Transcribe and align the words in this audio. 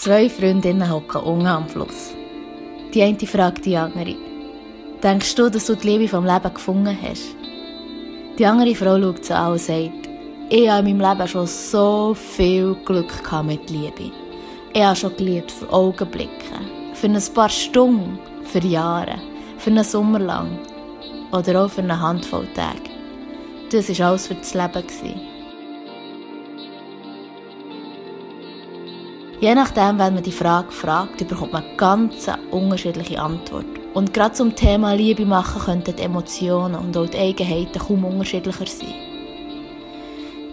Zwei 0.00 0.30
Freundinnen 0.30 0.90
hocken 0.90 1.20
unten 1.20 1.46
am 1.46 1.68
Fluss. 1.68 2.14
Die 2.94 3.02
eine 3.02 3.18
fragt 3.18 3.66
die 3.66 3.76
andere. 3.76 4.16
Denkst 5.02 5.34
du, 5.34 5.50
dass 5.50 5.66
du 5.66 5.74
die 5.74 5.88
Liebe 5.88 6.08
vom 6.08 6.24
Leben 6.24 6.54
gefunden 6.54 6.96
hast? 7.02 7.36
Die 8.38 8.46
andere 8.46 8.74
Frau 8.74 8.98
schaut 8.98 9.26
sie 9.26 9.34
an 9.34 9.52
und 9.52 9.60
sagt, 9.60 10.08
ich 10.48 10.70
habe 10.70 10.88
in 10.88 10.96
meinem 10.96 11.18
Leben 11.18 11.28
schon 11.28 11.46
so 11.46 12.14
viel 12.14 12.74
Glück 12.86 13.12
mit 13.44 13.68
Liebe. 13.68 14.10
Ich 14.72 14.82
habe 14.82 14.96
schon 14.96 15.14
geliebt 15.18 15.52
für 15.52 15.70
Augenblicke, 15.70 16.30
für 16.94 17.08
ein 17.08 17.22
paar 17.34 17.50
Stunden, 17.50 18.18
für 18.44 18.60
Jahre, 18.60 19.20
für 19.58 19.68
einen 19.68 19.84
Sommer 19.84 20.20
lang 20.20 20.58
oder 21.30 21.62
auch 21.62 21.70
für 21.70 21.82
eine 21.82 22.00
Handvoll 22.00 22.48
Tage. 22.54 22.88
Das 23.70 23.90
war 23.98 24.08
alles 24.08 24.28
für 24.28 24.34
das 24.34 24.54
Leben. 24.54 25.39
Je 29.40 29.54
nachdem, 29.54 29.98
wenn 29.98 30.12
man 30.12 30.22
die 30.22 30.32
Frage 30.32 30.70
fragt, 30.70 31.26
bekommt 31.26 31.54
man 31.54 31.64
ganz 31.78 32.30
unterschiedliche 32.50 33.18
Antwort. 33.18 33.64
Und 33.94 34.12
gerade 34.12 34.34
zum 34.34 34.54
Thema 34.54 34.92
Liebe 34.92 35.24
machen 35.24 35.62
könnten 35.62 35.96
die 35.96 36.02
Emotionen 36.02 36.74
und 36.74 36.94
auch 36.94 37.08
die 37.08 37.16
Eigenheiten 37.16 37.78
kaum 37.78 38.04
unterschiedlicher 38.04 38.66
sein. 38.66 38.94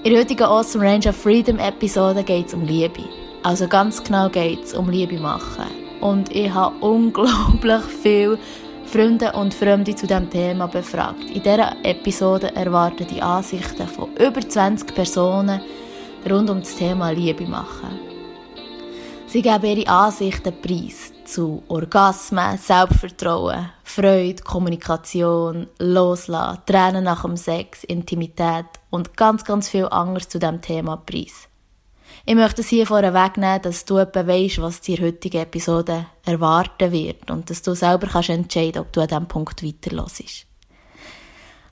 In 0.03 0.11
der 0.13 0.21
heutigen 0.21 0.43
Awesome 0.43 0.85
Range 0.85 1.09
of 1.09 1.17
Freedom 1.17 1.59
Episode 1.59 2.23
geht 2.23 2.47
es 2.47 2.53
um 2.53 2.63
Liebe. 2.63 3.03
Also 3.43 3.67
ganz 3.67 4.01
genau 4.01 4.29
geht 4.29 4.63
es 4.63 4.73
um 4.73 4.89
Liebe 4.89 5.19
machen. 5.19 5.65
Und 5.99 6.33
ich 6.33 6.53
habe 6.53 6.75
unglaublich 6.79 7.83
viele 8.01 8.39
Freunde 8.85 9.33
und 9.33 9.53
Fremde 9.53 9.95
zu 9.95 10.07
diesem 10.07 10.29
Thema 10.29 10.67
befragt. 10.67 11.25
In 11.25 11.43
dieser 11.43 11.75
Episode 11.83 12.55
erwarten 12.55 13.05
die 13.05 13.21
Ansichten 13.21 13.85
von 13.85 14.15
über 14.15 14.39
20 14.39 14.95
Personen 14.95 15.59
rund 16.29 16.49
um 16.49 16.61
das 16.61 16.73
Thema 16.77 17.09
Liebe 17.09 17.45
machen. 17.45 18.06
Sie 19.29 19.41
geben 19.41 19.65
ihre 19.65 19.89
Ansichten 19.89 20.61
preis 20.61 21.11
zu 21.25 21.61
Orgasmen, 21.67 22.57
Selbstvertrauen, 22.57 23.69
Freude, 23.83 24.41
Kommunikation, 24.41 25.67
Loslassen, 25.79 26.61
Tränen 26.65 27.03
nach 27.03 27.23
dem 27.23 27.35
Sex, 27.35 27.83
Intimität 27.83 28.67
und 28.89 29.17
ganz, 29.17 29.43
ganz 29.43 29.67
viel 29.67 29.85
anderes 29.87 30.29
zu 30.29 30.39
diesem 30.39 30.61
Thema 30.61 30.95
preis. 30.95 31.49
Ich 32.25 32.35
möchte 32.35 32.61
es 32.61 32.69
hier 32.69 32.87
vorne 32.87 33.13
wegnehmen, 33.13 33.61
dass 33.61 33.83
du 33.83 33.97
etwa 33.97 34.25
weißt, 34.25 34.61
was 34.61 34.79
dir 34.79 34.97
heutige 34.99 35.41
Episode 35.41 36.05
erwarten 36.25 36.93
wird 36.93 37.29
und 37.29 37.49
dass 37.49 37.61
du 37.61 37.75
selber 37.75 38.07
kannst 38.07 38.29
entscheiden, 38.29 38.81
ob 38.81 38.93
du 38.93 39.01
an 39.01 39.09
diesem 39.09 39.27
Punkt 39.27 39.61
weiterlässt. 39.61 40.45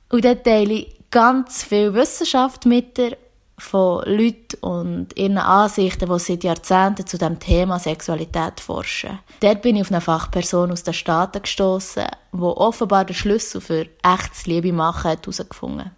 Und 0.09 0.26
dann 0.26 0.44
teile 0.44 0.73
ich 0.73 1.00
ganz 1.09 1.64
viel 1.64 1.94
Wissenschaft 1.94 2.66
mit 2.66 2.98
dir 2.98 3.17
von 3.58 4.03
Leuten 4.06 4.58
und 4.61 5.17
ihren 5.17 5.38
Ansichten, 5.38 6.11
die 6.11 6.20
seit 6.20 6.44
Jahrzehnten 6.44 7.08
zu 7.08 7.17
dem 7.17 7.39
Thema 7.39 7.80
Sexualität 7.80 8.59
forschen. 8.59 9.20
Dort 9.39 9.61
bin 9.61 9.75
ich 9.75 9.84
auf 9.84 9.92
eine 9.92 10.02
Fachperson 10.02 10.72
aus 10.72 10.84
den 10.84 10.94
Staaten 10.94 11.42
gestoßen, 11.42 12.08
die 12.33 12.42
offenbar 12.42 13.06
den 13.06 13.16
Schlüssel 13.16 13.61
für 13.61 13.88
echtes 14.03 14.45
Liebe 14.45 14.73
machen 14.73 15.11
hat 15.11 15.26
herausgefunden. 15.26 15.92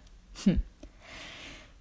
Hm. 0.44 0.60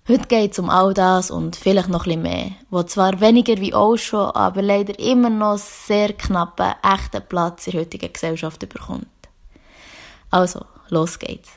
Heute 0.07 0.27
geht 0.27 0.53
es 0.53 0.59
um 0.59 0.69
all 0.69 0.93
das 0.93 1.29
und 1.29 1.57
vielleicht 1.57 1.89
noch 1.89 2.07
etwas 2.07 2.23
mehr, 2.23 2.51
wo 2.69 2.81
zwar 2.83 3.19
weniger 3.19 3.57
wie 3.57 3.73
auch 3.73 3.97
schon, 3.97 4.31
aber 4.31 4.61
leider 4.61 4.97
immer 4.99 5.29
noch 5.29 5.57
sehr 5.57 6.13
knappen, 6.13 6.73
echten 6.81 7.21
Platz 7.27 7.67
in 7.67 7.73
der 7.73 7.81
heutigen 7.81 8.13
Gesellschaft 8.13 8.67
bekommt. 8.69 9.05
Also, 10.31 10.65
los 10.89 11.19
geht's. 11.19 11.49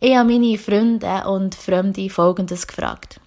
Ich 0.00 0.14
habe 0.14 0.32
meine 0.32 0.58
Freunde 0.58 1.24
und 1.26 1.54
Fremde 1.54 2.10
Folgendes 2.10 2.66
gefragt. 2.66 3.21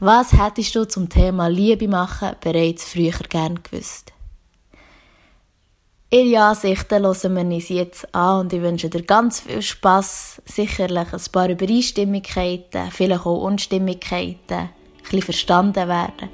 Was 0.00 0.32
hättest 0.32 0.76
du 0.76 0.86
zum 0.86 1.08
Thema 1.08 1.48
Liebe 1.48 1.88
machen 1.88 2.36
bereits 2.40 2.84
früher 2.84 3.18
gern 3.28 3.60
gewusst? 3.64 4.12
Ihre 6.08 6.40
Ansichten 6.40 7.02
hören 7.04 7.34
wir 7.34 7.56
uns 7.56 7.68
jetzt 7.68 8.14
an 8.14 8.42
und 8.42 8.52
ich 8.52 8.62
wünsche 8.62 8.88
dir 8.88 9.02
ganz 9.02 9.40
viel 9.40 9.60
Spass, 9.60 10.40
sicherlich 10.44 11.12
ein 11.12 11.20
paar 11.32 11.50
Übereinstimmigkeiten, 11.50 12.92
vielleicht 12.92 13.26
auch 13.26 13.42
Unstimmigkeiten, 13.42 14.54
ein 14.54 14.70
bisschen 15.02 15.22
verstanden 15.22 15.88
werden, 15.88 16.28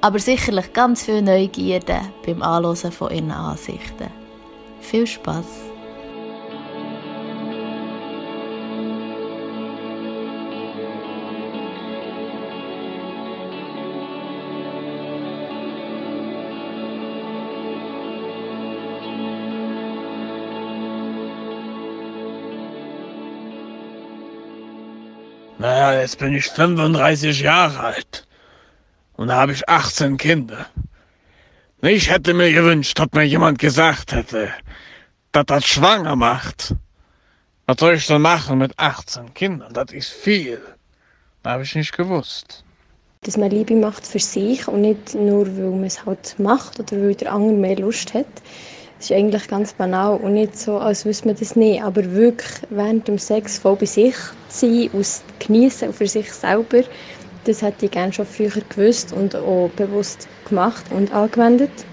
aber 0.00 0.18
sicherlich 0.18 0.72
ganz 0.72 1.04
viel 1.04 1.20
Neugierde 1.20 2.00
beim 2.24 2.40
Anhören 2.40 2.90
von 2.90 3.12
ihren 3.12 3.32
Ansichten. 3.32 4.10
Viel 4.80 5.06
Spass! 5.06 5.73
Naja, 25.64 25.98
jetzt 25.98 26.18
bin 26.18 26.34
ich 26.34 26.44
35 26.50 27.40
Jahre 27.40 27.80
alt. 27.80 28.26
Und 29.14 29.28
da 29.28 29.36
habe 29.36 29.52
ich 29.52 29.66
18 29.66 30.18
Kinder. 30.18 30.66
Ich 31.80 32.10
hätte 32.10 32.34
mir 32.34 32.52
gewünscht, 32.52 32.98
dass 32.98 33.08
mir 33.12 33.22
jemand 33.22 33.58
gesagt 33.58 34.12
hätte, 34.12 34.50
dass 35.32 35.46
das 35.46 35.64
schwanger 35.64 36.16
macht. 36.16 36.74
Was 37.64 37.78
soll 37.80 37.94
ich 37.94 38.06
denn 38.06 38.20
machen 38.20 38.58
mit 38.58 38.78
18 38.78 39.32
Kindern? 39.32 39.72
Das 39.72 39.90
ist 39.90 40.12
viel. 40.12 40.60
Das 41.42 41.54
habe 41.54 41.62
ich 41.62 41.74
nicht 41.74 41.96
gewusst. 41.96 42.62
Dass 43.22 43.38
man 43.38 43.50
Liebe 43.50 43.74
macht 43.74 44.06
für 44.06 44.18
sich 44.18 44.68
und 44.68 44.82
nicht 44.82 45.14
nur, 45.14 45.46
weil 45.46 45.70
man 45.70 45.84
es 45.84 46.04
halt 46.04 46.38
macht 46.38 46.78
oder 46.78 46.92
weil 46.92 47.14
der 47.14 47.32
andere 47.32 47.54
mehr 47.54 47.76
Lust 47.76 48.12
hat. 48.12 48.26
Das 49.04 49.10
ist 49.10 49.18
eigentlich 49.18 49.48
ganz 49.48 49.74
banal 49.74 50.16
und 50.16 50.32
nicht 50.32 50.58
so, 50.58 50.78
als 50.78 51.04
wüsste 51.04 51.28
man 51.28 51.36
das 51.36 51.56
nicht. 51.56 51.82
Aber 51.82 52.10
wirklich 52.12 52.62
während 52.70 53.06
dem 53.06 53.18
Sex 53.18 53.58
voll 53.58 53.76
bei 53.76 53.84
sich 53.84 54.14
sein, 54.48 54.88
aus 54.94 55.22
genießen 55.40 55.92
für 55.92 56.06
sich 56.06 56.32
selber, 56.32 56.80
das 57.44 57.60
hätte 57.60 57.84
ich 57.84 57.90
gerne 57.90 58.14
schon 58.14 58.24
früher 58.24 58.62
gewusst 58.66 59.12
und 59.12 59.36
auch 59.36 59.68
bewusst 59.76 60.26
gemacht 60.46 60.90
und 60.90 61.12
angewendet. 61.12 61.84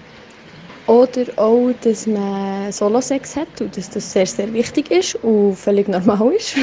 Oder 0.86 1.26
auch, 1.36 1.72
dass 1.82 2.06
man 2.06 2.72
Solo-Sex 2.72 3.36
hat 3.36 3.60
und 3.60 3.76
dass 3.76 3.90
das 3.90 4.10
sehr, 4.10 4.24
sehr 4.24 4.50
wichtig 4.54 4.90
ist 4.90 5.16
und 5.16 5.56
völlig 5.56 5.88
normal 5.88 6.32
ist. 6.32 6.56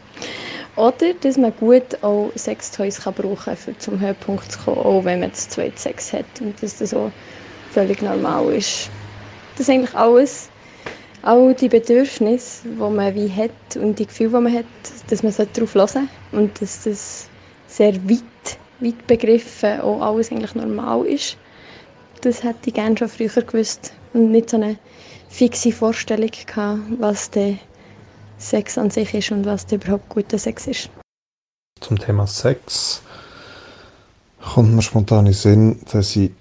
Oder 0.76 1.12
dass 1.22 1.36
man 1.36 1.56
gut 1.56 2.00
auch 2.04 2.30
Sextoys 2.36 3.00
kann 3.00 3.14
brauchen 3.14 3.56
kann, 3.56 3.58
um 3.66 3.80
zum 3.80 3.98
Höhepunkt 4.00 4.52
zu 4.52 4.60
kommen, 4.60 4.78
auch 4.78 5.02
wenn 5.02 5.18
man 5.18 5.34
zu 5.34 5.48
zweit 5.48 5.80
Sex 5.80 6.12
hat 6.12 6.40
und 6.40 6.62
dass 6.62 6.76
das 6.76 6.94
auch 6.94 7.10
völlig 7.68 8.00
normal 8.00 8.54
ist. 8.54 8.92
Das 9.56 9.68
eigentlich 9.68 9.94
alles, 9.94 10.48
all 11.22 11.54
die 11.54 11.68
Bedürfnisse, 11.68 12.62
die 12.64 12.76
man 12.78 13.14
wie 13.14 13.30
hat 13.30 13.76
und 13.76 13.98
die 13.98 14.06
Gefühle, 14.06 14.30
die 14.30 14.40
man 14.44 14.54
hat, 14.54 14.64
dass 15.08 15.22
man 15.22 15.32
darauf 15.32 15.74
hören 15.74 16.08
und 16.32 16.60
dass 16.60 16.84
das 16.84 17.28
sehr 17.66 17.94
weit, 18.08 18.58
weit 18.80 19.06
begriffen 19.06 19.80
auch 19.80 20.00
alles 20.00 20.30
eigentlich 20.30 20.54
normal 20.54 21.06
ist. 21.06 21.36
Das 22.22 22.42
hätte 22.42 22.58
ich 22.66 22.74
gerne 22.74 22.96
schon 22.96 23.08
früher 23.08 23.42
gewusst 23.42 23.92
und 24.12 24.30
nicht 24.30 24.50
so 24.50 24.56
eine 24.56 24.78
fixe 25.28 25.72
Vorstellung 25.72 26.30
gehabt, 26.46 26.80
was 26.98 27.30
der 27.30 27.56
Sex 28.38 28.76
an 28.78 28.90
sich 28.90 29.14
ist 29.14 29.30
und 29.32 29.44
was 29.44 29.66
der 29.66 29.78
überhaupt 29.78 30.08
guter 30.08 30.38
Sex 30.38 30.66
ist. 30.66 30.90
Zum 31.80 31.98
Thema 31.98 32.26
Sex 32.26 33.02
kommt 34.40 34.74
mir 34.74 34.82
spontan 34.82 35.20
in 35.20 35.24
den 35.26 35.34
Sinn, 35.34 35.80
dass 35.90 36.14
ich 36.16 36.32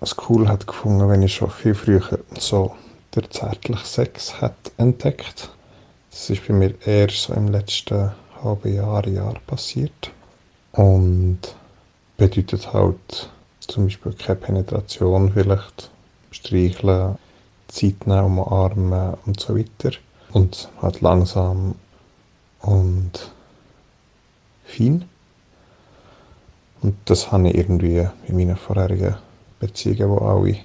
es 0.00 0.16
cool 0.28 0.48
hat 0.48 0.66
gefunden, 0.66 1.08
wenn 1.08 1.22
ich 1.22 1.34
schon 1.34 1.50
viel 1.50 1.74
früher 1.74 2.02
so 2.38 2.74
der 3.14 3.30
zärtliche 3.30 3.84
Sex 3.84 4.40
hat 4.40 4.72
entdeckt. 4.76 5.50
Das 6.10 6.30
ist 6.30 6.46
bei 6.46 6.54
mir 6.54 6.74
eher 6.86 7.08
so 7.10 7.32
im 7.32 7.48
letzten 7.48 8.12
halben 8.42 8.74
Jahr, 8.74 9.06
Jahr 9.08 9.34
passiert. 9.46 10.12
Und 10.72 11.40
bedeutet 12.16 12.72
halt 12.72 13.30
zum 13.60 13.84
Beispiel 13.84 14.12
keine 14.12 14.38
Penetration 14.38 15.32
vielleicht, 15.32 15.90
streicheln, 16.30 17.16
Zeit 17.68 18.06
nehmen, 18.06 18.38
umarmen 18.38 19.14
und 19.26 19.40
so 19.40 19.56
weiter. 19.56 19.96
Und 20.32 20.68
halt 20.80 21.00
langsam 21.00 21.74
und 22.60 23.32
fein. 24.64 25.08
Und 26.82 26.96
das 27.06 27.32
habe 27.32 27.48
ich 27.48 27.56
irgendwie 27.56 28.06
in 28.26 28.36
meinen 28.36 28.56
vorherigen 28.56 29.16
Beziehungen, 29.60 30.16
die 30.16 30.24
alle 30.24 30.58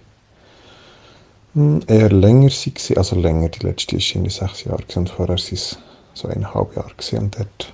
hm, 1.53 1.81
eher 1.87 2.09
länger 2.09 2.49
waren. 2.49 2.97
Also 2.97 3.15
länger, 3.15 3.49
die 3.49 3.65
letzte 3.65 3.95
war 3.97 4.15
in 4.15 4.29
sechs 4.29 4.63
Jahre 4.63 4.83
und 4.95 5.09
vorher 5.09 5.35
waren 5.35 5.35
es 5.51 5.77
so 6.13 6.27
eineinhalb 6.27 6.75
Jahre. 6.75 6.93
Und 7.19 7.37
dort 7.37 7.73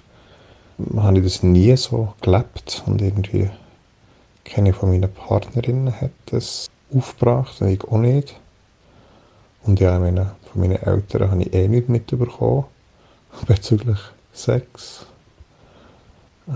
habe 1.04 1.18
ich 1.18 1.24
das 1.24 1.44
nie 1.44 1.76
so 1.76 2.14
gelebt 2.22 2.84
und 2.86 3.02
irgendwie 3.02 3.50
keine 4.46 4.74
von 4.74 4.90
meinen 4.90 5.12
Partnerinnen 5.12 6.02
hat 6.02 6.12
das 6.28 6.70
aufgebracht 6.94 7.62
und 7.62 7.70
ich 7.70 7.84
auch 7.84 7.98
nicht. 7.98 8.36
Und 9.64 9.80
ja, 9.80 10.00
meine, 10.00 10.32
von 10.52 10.62
meinen 10.62 10.82
Eltern 10.82 11.30
habe 11.30 11.44
ich 11.44 11.54
eh 11.54 11.68
nicht 11.68 11.90
mitbekommen 11.90 12.66
bezüglich 13.48 14.00
Sex. 14.34 15.06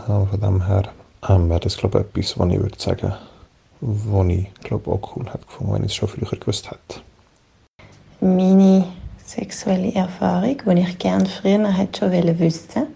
Von 0.08 0.40
dem 0.42 0.66
her 0.66 0.90
ähm, 1.30 1.50
wäre 1.50 1.60
das 1.60 1.78
glaube 1.78 2.00
ich 2.00 2.06
etwas, 2.06 2.40
was 2.40 2.52
ich 2.52 2.60
würde 2.60 2.80
sagen 2.80 3.14
ich 4.30 4.54
glaube 4.64 4.92
auch 4.92 5.16
cool 5.16 5.26
hätte 5.26 5.46
gefunden, 5.46 5.74
wenn 5.74 5.84
ich 5.84 5.92
es 5.92 5.96
schon 5.96 6.10
früher 6.10 6.40
gewusst 6.40 6.72
hätte. 6.72 7.02
Meine 8.22 8.86
sexuelle 9.24 9.94
Erfahrung, 9.94 10.58
die 10.66 10.82
ich 10.82 10.98
gerne 10.98 11.26
früher 11.26 11.72
hätte 11.72 12.06
schon 12.06 12.40
wissen 12.40 12.88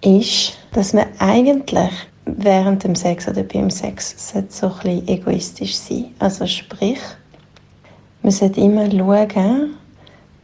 ist, 0.00 0.58
dass 0.72 0.92
man 0.92 1.06
eigentlich 1.18 1.90
während 2.26 2.84
dem 2.84 2.94
Sex 2.94 3.26
oder 3.28 3.42
beim 3.42 3.70
Sex 3.70 4.14
so 4.28 4.38
ein 4.38 4.46
bisschen 4.46 5.08
egoistisch 5.08 5.76
sein 5.76 6.06
Also 6.18 6.46
sprich, 6.46 7.00
man 8.22 8.32
sollte 8.32 8.60
immer 8.60 8.90
schauen, 8.90 9.74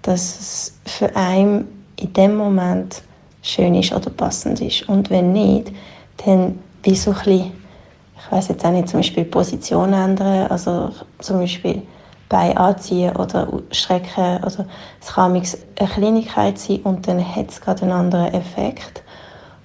dass 0.02 0.40
es 0.40 0.74
für 0.86 1.14
einen 1.14 1.68
in 1.96 2.12
dem 2.12 2.36
Moment 2.36 3.02
schön 3.42 3.74
ist 3.74 3.92
oder 3.92 4.10
passend 4.10 4.60
ist. 4.60 4.88
Und 4.88 5.10
wenn 5.10 5.32
nicht, 5.32 5.72
dann 6.24 6.58
wie 6.82 6.94
so 6.94 7.12
ein 7.12 7.16
bisschen, 7.16 7.52
ich 8.30 8.36
weiß 8.36 8.46
jetzt 8.46 8.64
auch 8.64 8.70
nicht, 8.70 8.88
zum 8.88 9.00
Beispiel 9.00 9.24
Position 9.24 9.92
ändern, 9.92 10.46
also 10.46 10.90
zum 11.18 11.40
Beispiel 11.40 11.82
Bein 12.28 12.56
anziehen 12.56 13.16
oder 13.16 13.48
strecken. 13.72 14.38
Oder 14.44 14.66
es 15.00 15.12
kann 15.12 15.34
eine 15.34 15.88
Kleinigkeit 15.88 16.56
sein 16.56 16.78
und 16.84 17.08
dann 17.08 17.18
hat 17.18 17.50
es 17.50 17.60
gerade 17.60 17.82
einen 17.82 17.90
anderen 17.90 18.32
Effekt. 18.32 19.02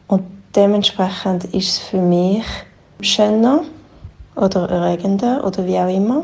Und 0.08 0.24
dementsprechend 0.56 1.44
ist 1.44 1.54
es 1.54 1.78
für 1.78 2.02
mich 2.02 2.44
schöner 3.02 3.62
oder 4.36 4.68
erregender 4.68 5.46
oder 5.46 5.64
wie 5.68 5.78
auch 5.78 5.96
immer. 5.96 6.24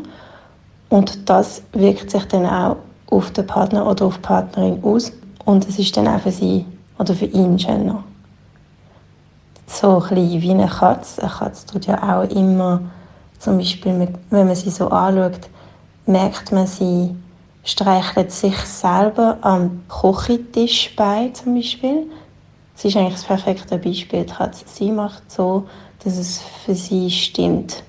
Und 0.90 1.30
das 1.30 1.62
wirkt 1.74 2.10
sich 2.10 2.26
dann 2.26 2.48
auch 2.48 2.78
auf 3.12 3.30
den 3.30 3.46
Partner 3.46 3.88
oder 3.88 4.08
auf 4.08 4.16
die 4.16 4.22
Partnerin 4.22 4.84
aus. 4.84 5.12
Und 5.46 5.70
es 5.70 5.78
ist 5.78 5.96
dann 5.96 6.08
auch 6.08 6.20
für 6.20 6.32
sie 6.32 6.66
oder 6.98 7.14
für 7.14 7.26
ihn 7.26 7.60
schöner. 7.60 8.04
So 9.72 10.02
ein 10.02 10.16
bisschen 10.16 10.42
wie 10.42 10.52
eine 10.52 10.68
Katze. 10.68 11.22
Eine 11.22 11.32
Katze 11.32 11.66
tut 11.66 11.86
ja 11.86 11.98
auch 12.04 12.30
immer, 12.30 12.82
zum 13.40 13.58
Beispiel, 13.58 14.10
wenn 14.30 14.48
man 14.48 14.56
sie 14.56 14.70
so 14.70 14.90
anschaut, 14.90 15.50
merkt 16.06 16.52
man, 16.52 16.68
sie 16.68 17.16
streichelt 17.64 18.32
sich 18.32 18.58
selber 18.58 19.38
am 19.42 19.84
Kochentisch 19.88 20.94
bei, 20.96 21.30
zum 21.30 21.56
Beispiel. 21.56 22.08
Sie 22.76 22.90
ist 22.90 22.98
eigentlich 22.98 23.14
das 23.14 23.24
perfekte 23.24 23.78
Beispiel. 23.78 24.26
Sie 24.66 24.92
macht 24.92 25.32
so, 25.32 25.68
dass 26.04 26.18
es 26.18 26.42
für 26.66 26.76
sie 26.76 27.10
stimmt. 27.10 27.84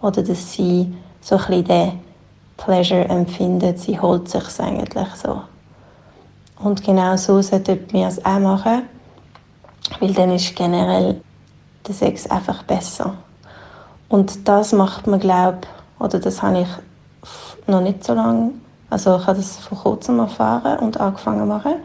Oder 0.00 0.22
dass 0.22 0.52
sie 0.52 0.94
so 1.20 1.36
ein 1.36 1.64
den 1.64 2.00
Pleasure 2.56 3.08
empfindet. 3.08 3.80
Sie 3.80 3.98
holt 3.98 4.28
sich 4.28 4.60
eigentlich 4.60 5.08
so. 5.20 5.42
Und 6.62 6.84
genau 6.84 7.16
so 7.16 7.42
sollten 7.42 7.92
wir 7.92 8.06
es 8.06 8.24
auch 8.24 8.38
machen, 8.38 8.82
weil 10.00 10.12
dann 10.12 10.32
ist 10.32 10.54
generell 10.56 11.20
der 11.86 11.94
Sex 11.94 12.26
einfach 12.28 12.62
besser. 12.64 13.14
Und 14.08 14.46
das 14.48 14.72
macht 14.72 15.06
man, 15.06 15.20
glaube 15.20 15.60
oder 15.98 16.18
das 16.18 16.42
habe 16.42 16.60
ich 16.60 16.68
noch 17.66 17.80
nicht 17.80 18.04
so 18.04 18.14
lange. 18.14 18.52
Also 18.90 19.16
ich 19.16 19.26
habe 19.26 19.38
das 19.38 19.56
vor 19.56 19.78
kurzem 19.78 20.20
erfahren 20.20 20.78
und 20.78 21.00
angefangen 21.00 21.48
machen. 21.48 21.76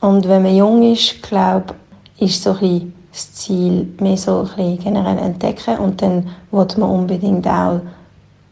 Und 0.00 0.26
wenn 0.28 0.42
man 0.42 0.56
jung 0.56 0.82
ist, 0.82 1.22
glaube 1.22 1.74
ist 2.18 2.42
so 2.42 2.56
ein 2.60 2.94
das 3.12 3.32
Ziel 3.34 3.92
mehr 4.00 4.16
so 4.16 4.48
ein 4.56 4.78
generell 4.78 5.18
entdecken 5.18 5.78
und 5.78 6.00
dann 6.00 6.28
will 6.50 6.66
man 6.76 6.90
unbedingt 6.90 7.46
auch, 7.46 7.80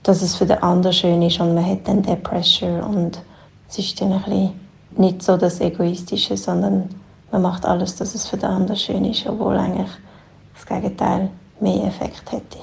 dass 0.03 0.23
es 0.23 0.35
für 0.35 0.47
den 0.47 0.63
anderen 0.63 0.93
schön 0.93 1.23
ist 1.23 1.41
und 1.41 1.55
man 1.55 1.65
hat 1.65 1.87
dann 1.87 2.03
den 2.03 2.21
Pressure 2.23 2.85
und 2.85 3.21
es 3.69 3.79
ist 3.79 4.01
dann 4.01 4.13
ein 4.13 4.23
bisschen 4.23 4.61
nicht 4.97 5.23
so 5.23 5.37
das 5.37 5.61
Egoistische, 5.61 6.37
sondern 6.37 6.89
man 7.31 7.43
macht 7.43 7.65
alles, 7.65 7.97
dass 7.97 8.15
es 8.15 8.29
für 8.29 8.37
den 8.37 8.51
anderen 8.51 8.77
schön 8.77 9.05
ist, 9.05 9.27
obwohl 9.27 9.57
eigentlich 9.57 9.91
das 10.55 10.67
Gegenteil 10.67 11.31
mehr 11.61 11.85
Effekt 11.85 12.31
hätte. 12.33 12.59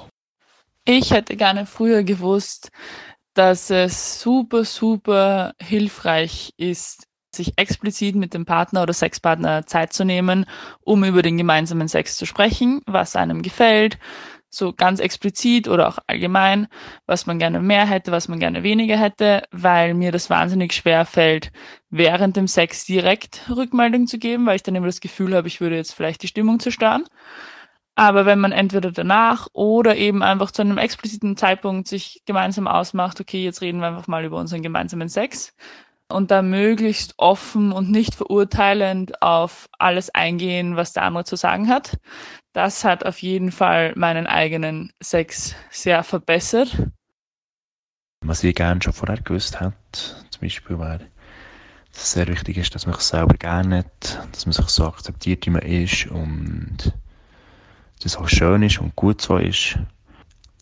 Ich 0.86 1.12
hätte 1.12 1.36
gerne 1.36 1.66
früher 1.66 2.04
gewusst, 2.04 2.70
dass 3.34 3.70
es 3.70 4.22
super, 4.22 4.64
super 4.64 5.54
hilfreich 5.60 6.54
ist, 6.58 7.08
sich 7.36 7.58
explizit 7.58 8.16
mit 8.16 8.34
dem 8.34 8.46
Partner 8.46 8.84
oder 8.84 8.94
Sexpartner 8.94 9.66
Zeit 9.66 9.94
zu 9.94 10.06
nehmen, 10.06 10.46
um 10.82 11.04
über 11.04 11.22
den 11.22 11.38
gemeinsamen 11.38 11.88
Sex 11.88 12.18
zu 12.18 12.26
sprechen, 12.26 12.82
was 12.86 13.16
einem 13.16 13.42
gefällt, 13.42 13.98
so 14.56 14.74
ganz 14.74 15.00
explizit 15.00 15.68
oder 15.68 15.88
auch 15.88 16.00
allgemein, 16.08 16.68
was 17.06 17.26
man 17.26 17.40
gerne 17.40 17.60
mehr 17.60 17.86
hätte, 17.86 18.12
was 18.12 18.28
man 18.28 18.40
gerne 18.40 18.64
weniger 18.64 18.98
hätte, 18.98 19.44
weil 19.52 19.94
mir 19.94 20.12
das 20.12 20.30
wahnsinnig 20.30 20.74
schwer 20.74 21.06
fällt, 21.06 21.52
während 21.90 22.38
dem 22.38 22.48
Sex 22.48 22.86
direkt 22.86 23.50
Rückmeldung 23.50 24.08
zu 24.08 24.18
geben, 24.20 24.46
weil 24.46 24.56
ich 24.58 24.64
dann 24.64 24.76
immer 24.76 24.88
das 24.88 25.02
Gefühl 25.02 25.36
habe, 25.36 25.48
ich 25.48 25.62
würde 25.62 25.76
jetzt 25.76 25.94
vielleicht 25.94 26.24
die 26.24 26.28
Stimmung 26.28 26.60
zerstören. 26.60 27.06
Aber 27.96 28.26
wenn 28.26 28.40
man 28.40 28.52
entweder 28.52 28.92
danach 28.92 29.48
oder 29.54 29.96
eben 29.96 30.22
einfach 30.22 30.52
zu 30.52 30.62
einem 30.62 30.78
expliziten 30.78 31.38
Zeitpunkt 31.38 31.88
sich 31.88 32.22
gemeinsam 32.26 32.68
ausmacht, 32.68 33.22
okay, 33.22 33.44
jetzt 33.44 33.62
reden 33.62 33.80
wir 33.80 33.88
einfach 33.88 34.08
mal 34.08 34.26
über 34.26 34.38
unseren 34.38 34.62
gemeinsamen 34.62 35.08
Sex 35.08 35.56
und 36.10 36.32
da 36.32 36.42
möglichst 36.42 37.16
offen 37.18 37.72
und 37.72 37.90
nicht 37.90 38.16
verurteilend 38.16 39.22
auf 39.22 39.68
alles 39.80 40.10
eingehen, 40.14 40.76
was 40.76 40.94
der 40.94 41.04
andere 41.04 41.26
zu 41.26 41.36
sagen 41.36 41.70
hat, 41.70 41.98
das 42.54 42.84
hat 42.84 43.06
auf 43.06 43.22
jeden 43.22 43.52
Fall 43.52 43.94
meinen 43.96 44.28
eigenen 44.28 44.92
Sex 45.02 45.56
sehr 45.72 46.04
verbessert. 46.04 46.88
Was 48.22 48.44
ich 48.44 48.56
gerne 48.56 48.82
schon 48.82 48.94
vorher 48.94 49.22
gewusst 49.22 49.60
hat, 49.60 50.26
zum 50.30 50.42
Beispiel, 50.42 50.80
weil 50.80 51.12
es 51.94 52.12
sehr 52.12 52.28
wichtig 52.28 52.58
ist, 52.58 52.74
dass 52.76 52.86
man 52.86 52.96
sich 52.96 53.04
selber 53.04 53.36
gerne 53.36 53.80
hat, 53.80 54.28
dass 54.32 54.46
man 54.46 54.54
sich 54.54 54.68
so 54.70 54.86
akzeptiert, 54.86 55.46
wie 55.46 55.52
man 55.52 55.62
ist 55.62 56.08
und 56.08 56.94
das 58.02 58.18
auch 58.18 58.28
schön 58.28 58.64
ist 58.64 58.80
und 58.80 58.96
gut 58.96 59.22
so 59.22 59.38
ist, 59.38 59.80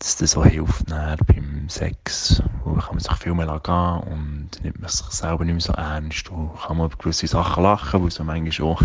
dass 0.04 0.16
das 0.16 0.36
auch 0.36 0.44
hilft 0.44 0.84
beim 0.86 1.66
Sex, 1.70 2.42
wo 2.62 2.74
kann 2.74 2.90
man 2.90 2.98
sich 2.98 3.14
viel 3.14 3.32
mehr 3.32 3.58
gehen 3.64 4.12
und 4.12 4.50
nimmt 4.62 4.78
man 4.78 4.90
sich 4.90 5.06
selber 5.06 5.46
nicht 5.46 5.54
mehr 5.54 5.60
so 5.62 5.72
ernst 5.72 6.28
und 6.30 6.50
kann 6.60 6.76
man 6.76 6.88
über 6.88 6.98
gewisse 6.98 7.26
Sachen 7.26 7.62
lachen, 7.62 8.02
weil 8.02 8.08
es 8.08 8.18
manchmal 8.18 8.68
auch 8.68 8.82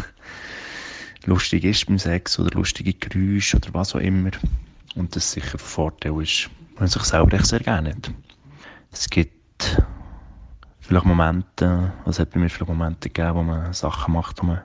lustig 1.25 1.65
ist 1.65 1.87
beim 1.87 1.99
Sex 1.99 2.39
oder 2.39 2.57
lustige 2.57 2.93
Geräusche 2.93 3.57
oder 3.57 3.67
was 3.73 3.95
auch 3.95 3.99
immer 3.99 4.31
und 4.95 5.13
das 5.13 5.33
sicher 5.33 5.55
ein 5.55 5.59
Vorteil 5.59 6.21
ist, 6.21 6.49
wenn 6.75 6.83
man 6.83 6.87
sich 6.87 7.03
selber 7.03 7.33
echt 7.33 7.47
sehr 7.47 7.59
gerne 7.59 7.89
hat. 7.89 8.11
Es 8.93 9.09
gibt 9.09 9.77
vielleicht 10.79 11.05
Momente, 11.05 11.91
also 12.05 12.21
hat 12.21 12.29
bei 12.29 12.39
mir 12.39 12.49
viele 12.49 12.67
Momente 12.67 13.09
gegeben, 13.09 13.35
wo 13.35 13.43
man 13.43 13.73
Sachen 13.73 14.13
macht, 14.13 14.41
wo 14.41 14.45
man 14.45 14.61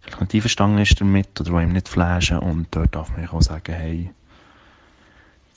vielleicht 0.00 0.20
nicht 0.20 0.34
einverstanden 0.34 0.78
ist 0.78 1.00
damit 1.00 1.40
oder 1.40 1.58
die 1.58 1.64
ihm 1.64 1.72
nicht 1.72 1.88
flashen 1.88 2.38
und 2.38 2.66
dort 2.70 2.94
darf 2.94 3.16
man 3.16 3.26
auch 3.30 3.40
sagen, 3.40 3.72
hey, 3.72 4.12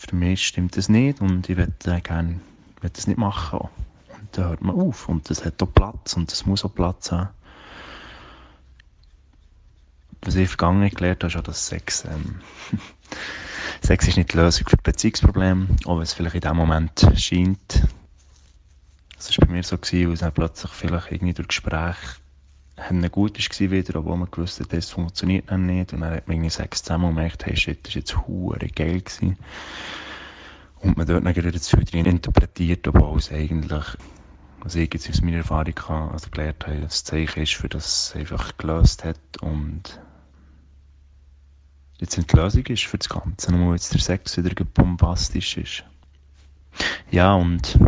für 0.05 0.15
mich 0.15 0.45
stimmt 0.45 0.77
das 0.77 0.89
nicht 0.89 1.21
und 1.21 1.49
ich 1.49 1.57
würde 1.57 2.01
gerne 2.01 2.39
will 2.81 2.89
das 2.91 3.07
nicht 3.07 3.17
machen. 3.17 3.59
Und 3.59 4.27
dann 4.33 4.49
hört 4.49 4.61
man 4.61 4.75
auf 4.75 5.09
und 5.09 5.29
das 5.29 5.45
hat 5.45 5.61
auch 5.61 5.73
Platz 5.73 6.13
und 6.13 6.31
das 6.31 6.45
muss 6.45 6.65
auch 6.65 6.73
Platz 6.73 7.11
haben. 7.11 7.29
Was 10.21 10.35
ich 10.35 10.47
vergangen 10.47 10.89
gelernt 10.89 11.23
habe, 11.23 11.31
ist 11.31 11.37
auch, 11.37 11.43
dass 11.43 11.67
Sex, 11.67 12.05
ähm, 12.05 12.39
Sex 13.81 14.07
ist 14.07 14.17
nicht 14.17 14.33
die 14.33 14.37
Lösung 14.37 14.67
für 14.67 14.77
Beziehungsprobleme, 14.77 15.67
auch 15.85 15.97
wenn 15.97 16.03
es 16.03 16.13
vielleicht 16.13 16.35
in 16.35 16.41
dem 16.41 16.55
Moment 16.55 17.05
scheint. 17.17 17.83
Das 19.17 19.37
war 19.37 19.47
bei 19.47 19.53
mir 19.53 19.63
so, 19.63 19.77
gewesen, 19.77 20.07
weil 20.07 20.13
es 20.13 20.19
dann 20.19 20.33
plötzlich 20.33 20.71
vielleicht 20.71 21.11
irgendwie 21.11 21.33
durch 21.33 21.49
Gespräche 21.49 22.22
haben 22.77 23.11
gut 23.11 23.37
war 23.37 23.71
wieder, 23.71 23.99
obwohl 23.99 24.17
man 24.17 24.31
gewusst 24.31 24.59
hat, 24.59 24.73
das 24.73 24.89
funktioniert 24.89 25.51
dann 25.51 25.65
nicht. 25.65 25.93
Und 25.93 26.01
dann 26.01 26.11
hat 26.13 26.27
man 26.27 26.37
irgendwie 26.37 26.49
sechs 26.49 26.83
zusammen 26.83 27.15
gemerkt, 27.15 27.45
hey 27.45 27.55
shit, 27.55 27.79
das 27.83 27.89
ist 27.89 27.95
jetzt 27.95 28.27
hure 28.27 28.67
geil 28.67 29.01
gewesen. 29.01 29.37
Und 30.79 30.97
man 30.97 31.07
dort 31.07 31.25
dann 31.25 31.33
gerade 31.33 31.51
das 31.51 31.69
drin 31.69 32.05
interpretiert, 32.05 32.87
obwohl 32.87 33.17
es 33.17 33.31
eigentlich, 33.31 33.85
was 34.59 34.75
ich 34.75 34.93
jetzt 34.93 35.09
aus 35.09 35.21
meiner 35.21 35.37
Erfahrung 35.37 35.75
kann, 35.75 36.09
also 36.09 36.29
gelernt 36.29 36.65
habe, 36.65 36.81
das 36.81 37.03
Zeichen 37.03 37.43
ist, 37.43 37.53
für 37.53 37.69
das 37.69 38.09
es 38.09 38.15
einfach 38.15 38.57
gelöst 38.57 39.05
hat 39.05 39.19
und 39.41 39.99
jetzt 41.99 42.17
die 42.17 42.35
Lösung 42.35 42.65
ist 42.65 42.83
für 42.83 42.97
das 42.97 43.07
Ganze, 43.07 43.53
nur 43.53 43.73
jetzt 43.73 43.93
der 43.93 44.01
Sex 44.01 44.37
wieder 44.37 44.65
bombastisch 44.65 45.57
ist. 45.57 45.83
Ja, 47.11 47.35
und 47.35 47.79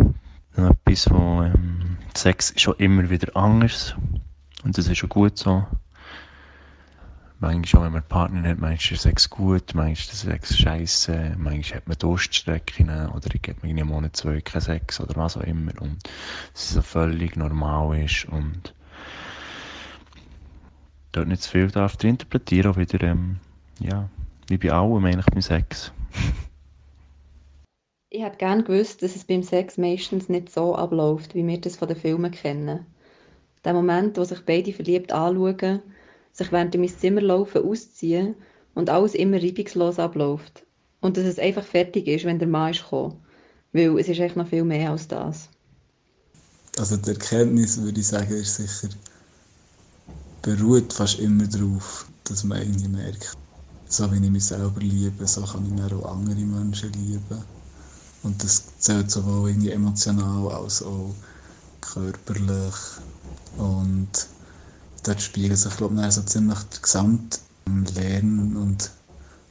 noch 0.55 0.71
etwas, 0.71 1.09
wo 1.09 1.41
ähm, 1.41 1.97
Sex 2.15 2.51
ist 2.51 2.61
schon 2.61 2.75
immer 2.77 3.09
wieder 3.09 3.35
anders 3.35 3.95
und 4.65 4.77
das 4.77 4.87
ist 4.87 4.97
schon 4.97 5.09
gut 5.09 5.37
so. 5.37 5.65
Manchmal, 7.39 7.85
wenn 7.85 7.93
man 7.93 8.03
Partner 8.03 8.49
hat, 8.49 8.57
manchmal 8.57 8.75
ist 8.75 8.89
der 8.89 8.97
Sex 8.97 9.29
gut, 9.29 9.75
manchmal 9.75 9.91
ist 9.91 10.23
der 10.23 10.31
Sex 10.31 10.57
scheiße, 10.57 11.35
manchmal 11.37 11.77
hat 11.77 11.87
man 11.87 11.97
Durststrecken 11.97 12.89
oder 13.09 13.29
ich 13.33 13.41
gebe 13.41 13.59
mir 13.61 13.69
einen 13.69 13.87
Monat, 13.87 14.15
zwei 14.15 14.41
keinen 14.41 14.61
Sex 14.61 14.99
oder 14.99 15.15
was 15.15 15.37
auch 15.37 15.41
immer. 15.41 15.71
Und 15.79 15.97
es 16.53 16.71
so 16.71 16.81
völlig 16.81 17.35
normal 17.35 18.03
ist 18.03 18.25
und 18.25 18.73
dort 21.11 21.27
nicht 21.27 21.43
zu 21.43 21.51
viel 21.51 21.67
darf 21.67 22.03
interpretieren, 22.03 22.71
auch 22.71 22.77
wieder, 22.77 23.01
ähm, 23.03 23.37
ja, 23.79 24.09
wie 24.47 24.57
bei 24.57 24.71
allem 24.71 25.05
eigentlich 25.05 25.25
beim 25.27 25.41
Sex. 25.41 25.91
ich 28.09 28.23
hätte 28.23 28.37
gerne 28.37 28.63
gewusst, 28.63 29.03
dass 29.03 29.15
es 29.15 29.25
beim 29.25 29.43
Sex 29.43 29.77
meistens 29.77 30.29
nicht 30.29 30.49
so 30.49 30.75
abläuft, 30.75 31.35
wie 31.35 31.45
wir 31.45 31.61
das 31.61 31.75
von 31.75 31.87
den 31.87 31.97
Filmen 31.97 32.31
kennen. 32.31 32.87
Der 33.65 33.73
Moment, 33.73 34.17
wo 34.17 34.23
sich 34.23 34.45
beide 34.45 34.71
verliebt 34.71 35.11
anschauen, 35.11 35.81
sich 36.31 36.51
während 36.51 36.75
in 36.75 36.81
mein 36.81 36.89
Zimmer 36.89 37.21
laufen, 37.21 37.63
ausziehen 37.63 38.35
und 38.75 38.89
alles 38.89 39.15
immer 39.15 39.37
reibungslos 39.37 39.99
abläuft. 39.99 40.63
Und 41.01 41.17
dass 41.17 41.25
es 41.25 41.39
einfach 41.39 41.63
fertig 41.63 42.07
ist, 42.07 42.25
wenn 42.25 42.39
der 42.39 42.47
Mann 42.47 42.71
ist 42.71 42.83
gekommen. 42.83 43.19
Weil 43.73 43.99
es 43.99 44.07
ist 44.07 44.19
echt 44.19 44.35
noch 44.35 44.47
viel 44.47 44.63
mehr 44.63 44.91
als 44.91 45.07
das. 45.07 45.49
Also 46.77 46.97
die 46.97 47.09
Erkenntnis, 47.09 47.81
würde 47.81 47.99
ich 47.99 48.07
sagen, 48.07 48.33
ist 48.33 48.55
sicher, 48.55 48.93
beruht 50.41 50.93
fast 50.93 51.19
immer 51.19 51.47
darauf, 51.47 52.05
dass 52.25 52.43
man 52.43 52.61
irgendwie 52.61 52.87
merkt, 52.87 53.33
so 53.87 54.11
wie 54.11 54.23
ich 54.23 54.31
mich 54.31 54.45
selber 54.45 54.79
liebe, 54.79 55.25
so 55.25 55.41
kann 55.43 55.65
ich 55.73 55.93
auch 55.93 56.11
andere 56.11 56.35
Menschen 56.35 56.91
lieben. 56.93 57.43
Und 58.23 58.43
das 58.43 58.63
zählt 58.79 59.09
sowohl 59.09 59.49
irgendwie 59.49 59.71
emotional 59.71 60.51
als 60.51 60.83
auch 60.83 61.13
körperlich. 61.81 62.73
Und 63.57 64.09
dort 65.03 65.21
spiegelt 65.21 65.59
sich, 65.59 65.75
glaube 65.77 65.95
ich, 66.05 66.13
so 66.13 66.21
ziemlich 66.23 66.59
der 66.59 66.81
gesamte 66.81 67.39
Lern- 67.95 68.55
und 68.55 68.91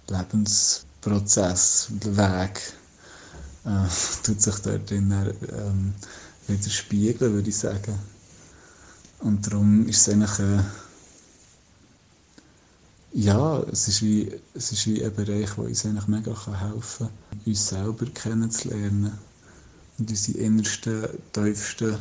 Lebensprozess, 0.08 1.88
der 1.90 2.16
Weg, 2.16 2.60
äh, 3.64 3.86
tut 4.22 4.40
sich 4.40 4.56
dort 4.56 4.90
drin, 4.90 5.12
ähm, 5.12 5.94
widerspiegeln, 6.46 7.32
würde 7.32 7.48
ich 7.48 7.56
sagen. 7.56 7.98
Und 9.20 9.46
darum 9.46 9.88
ist 9.88 10.06
es 10.06 10.12
eigentlich 10.12 10.38
äh, 10.38 10.62
ja, 13.16 13.60
es 13.70 13.86
ist, 13.86 14.02
wie, 14.02 14.28
es 14.54 14.72
ist 14.72 14.88
wie 14.88 15.04
ein 15.04 15.14
Bereich, 15.14 15.50
der 15.54 15.64
uns 15.64 15.86
eigentlich 15.86 16.08
mega 16.08 16.32
helfen 16.60 17.06
kann, 17.06 17.40
uns 17.46 17.68
selber 17.68 18.06
kennenzulernen 18.06 19.12
und 19.98 20.10
unsere 20.10 20.38
innersten, 20.38 21.06
tiefsten 21.32 21.96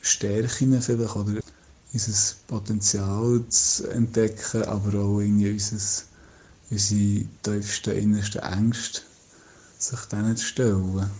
Stärken 0.00 0.80
vielleicht 0.80 1.16
oder 1.16 1.40
unser 1.92 2.34
Potenzial 2.46 3.44
zu 3.48 3.88
entdecken, 3.90 4.62
aber 4.64 4.98
auch 5.00 5.20
irgendwie 5.20 5.50
unser, 5.52 6.04
unsere 6.70 7.24
tiefsten, 7.42 7.96
innersten 7.96 8.40
Ängste 8.42 9.02
sich 9.78 10.00
denen 10.06 10.36
zu 10.36 10.44
stellen. 10.44 11.10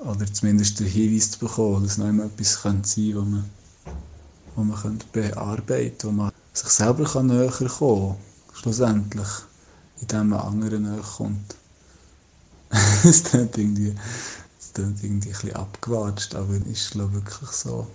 Oder 0.00 0.32
zumindest 0.32 0.78
den 0.80 0.86
Hinweis 0.86 1.30
zu 1.30 1.38
bekommen, 1.38 1.84
dass 1.84 1.98
noch 1.98 2.08
immer 2.08 2.24
etwas 2.24 2.52
sein 2.54 2.82
könnte, 2.82 3.16
was 3.16 3.24
man, 3.24 3.50
was 4.54 4.84
man 4.84 4.98
bearbeiten 5.12 5.88
könnte, 5.88 6.06
wo 6.08 6.12
man 6.12 6.32
sich 6.52 6.68
selber 6.68 7.04
kann 7.04 7.26
näher 7.26 7.50
kommen 7.50 8.16
kann, 8.16 8.54
schlussendlich, 8.54 9.28
indem 10.00 10.28
man 10.28 10.40
anderen 10.40 10.82
näher 10.82 11.02
kommt. 11.02 11.56
das 13.02 13.24
klingt 13.24 13.56
irgendwie, 13.56 13.94
klingt 14.76 15.02
irgendwie 15.02 15.28
ein 15.28 15.32
bisschen 15.32 15.56
abgewatscht, 15.56 16.34
aber 16.34 16.54
ist 16.54 16.90
glaube 16.90 17.14
wirklich 17.14 17.50
so. 17.50 17.86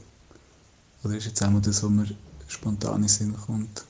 Oder 1.03 1.15
ist 1.15 1.27
jetzt 1.27 1.43
einmal 1.43 1.61
das, 1.61 1.83
was 1.83 1.89
mir 1.89 2.07
spontan 2.47 3.03
in 3.03 3.07
Sinn 3.07 3.35
kommt? 3.35 3.85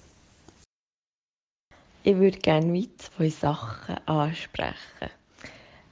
Ich 2.03 2.17
würde 2.17 2.37
gerne 2.39 2.65
mit 2.65 3.01
zwei 3.01 3.29
Sachen 3.29 3.95
ansprechen. 4.07 5.09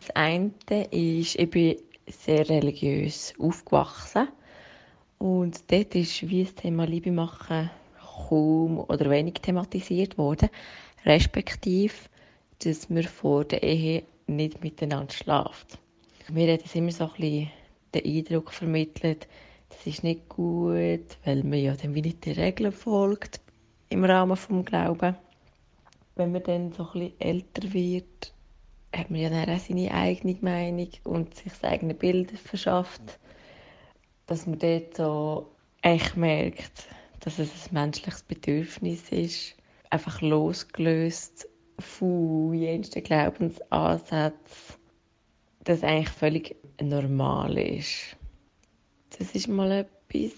Das 0.01 0.15
eine 0.15 0.51
ist, 0.91 1.35
ich 1.35 1.49
bin 1.49 1.77
sehr 2.07 2.49
religiös 2.49 3.33
aufgewachsen 3.39 4.27
und 5.19 5.71
dort 5.71 5.95
ist 5.95 6.27
wie 6.27 6.43
das 6.43 6.55
Thema 6.55 6.85
Liebe 6.85 7.11
machen 7.11 7.69
kaum 8.27 8.79
oder 8.79 9.09
wenig 9.09 9.35
thematisiert 9.35 10.17
worden, 10.17 10.49
respektive, 11.05 11.93
dass 12.63 12.89
man 12.89 13.03
vor 13.03 13.45
der 13.45 13.63
Ehe 13.63 14.03
nicht 14.27 14.61
miteinander 14.63 15.13
schlaft. 15.13 15.79
Mir 16.31 16.53
hat 16.53 16.63
es 16.63 16.75
immer 16.75 16.91
so 16.91 17.05
ein 17.05 17.09
bisschen 17.11 17.51
den 17.95 18.05
Eindruck 18.05 18.53
vermittelt, 18.53 19.27
das 19.69 19.87
ist 19.87 20.03
nicht 20.03 20.29
gut, 20.29 21.17
weil 21.25 21.43
man 21.43 21.57
ja 21.59 21.75
dann 21.75 21.95
wie 21.95 22.03
nicht 22.03 22.23
den 22.25 22.35
Regeln 22.35 22.71
folgt 22.71 23.41
im 23.89 24.03
Rahmen 24.03 24.35
des 24.35 24.65
Glaubens. 24.65 25.17
Wenn 26.15 26.31
man 26.31 26.43
dann 26.43 26.71
so 26.71 26.85
ein 26.85 26.91
bisschen 26.93 27.19
älter 27.19 27.73
wird, 27.73 28.33
hat 28.95 29.09
man 29.09 29.21
ja 29.21 29.29
dann 29.29 29.49
auch 29.49 29.59
seine 29.59 29.91
eigene 29.91 30.37
Meinung 30.41 30.89
und 31.03 31.33
sich 31.33 31.51
das 31.51 31.63
eigene 31.63 31.95
Bild 31.95 32.31
verschafft, 32.31 33.19
dass 34.27 34.45
man 34.45 34.59
dort 34.59 34.97
so 34.97 35.51
echt 35.81 36.15
merkt, 36.15 36.89
dass 37.21 37.39
es 37.39 37.69
ein 37.69 37.73
menschliches 37.73 38.21
Bedürfnis 38.21 39.09
ist, 39.11 39.55
einfach 39.89 40.21
losgelöst 40.21 41.47
von 41.79 42.53
jensten 42.53 43.03
Glaubensansätzen, 43.03 44.78
das 45.69 45.83
eigentlich 45.83 46.09
völlig 46.09 46.55
normal 46.81 47.57
ist. 47.57 48.17
Das 49.17 49.31
ist 49.35 49.47
mal 49.47 49.71
etwas, 49.71 50.33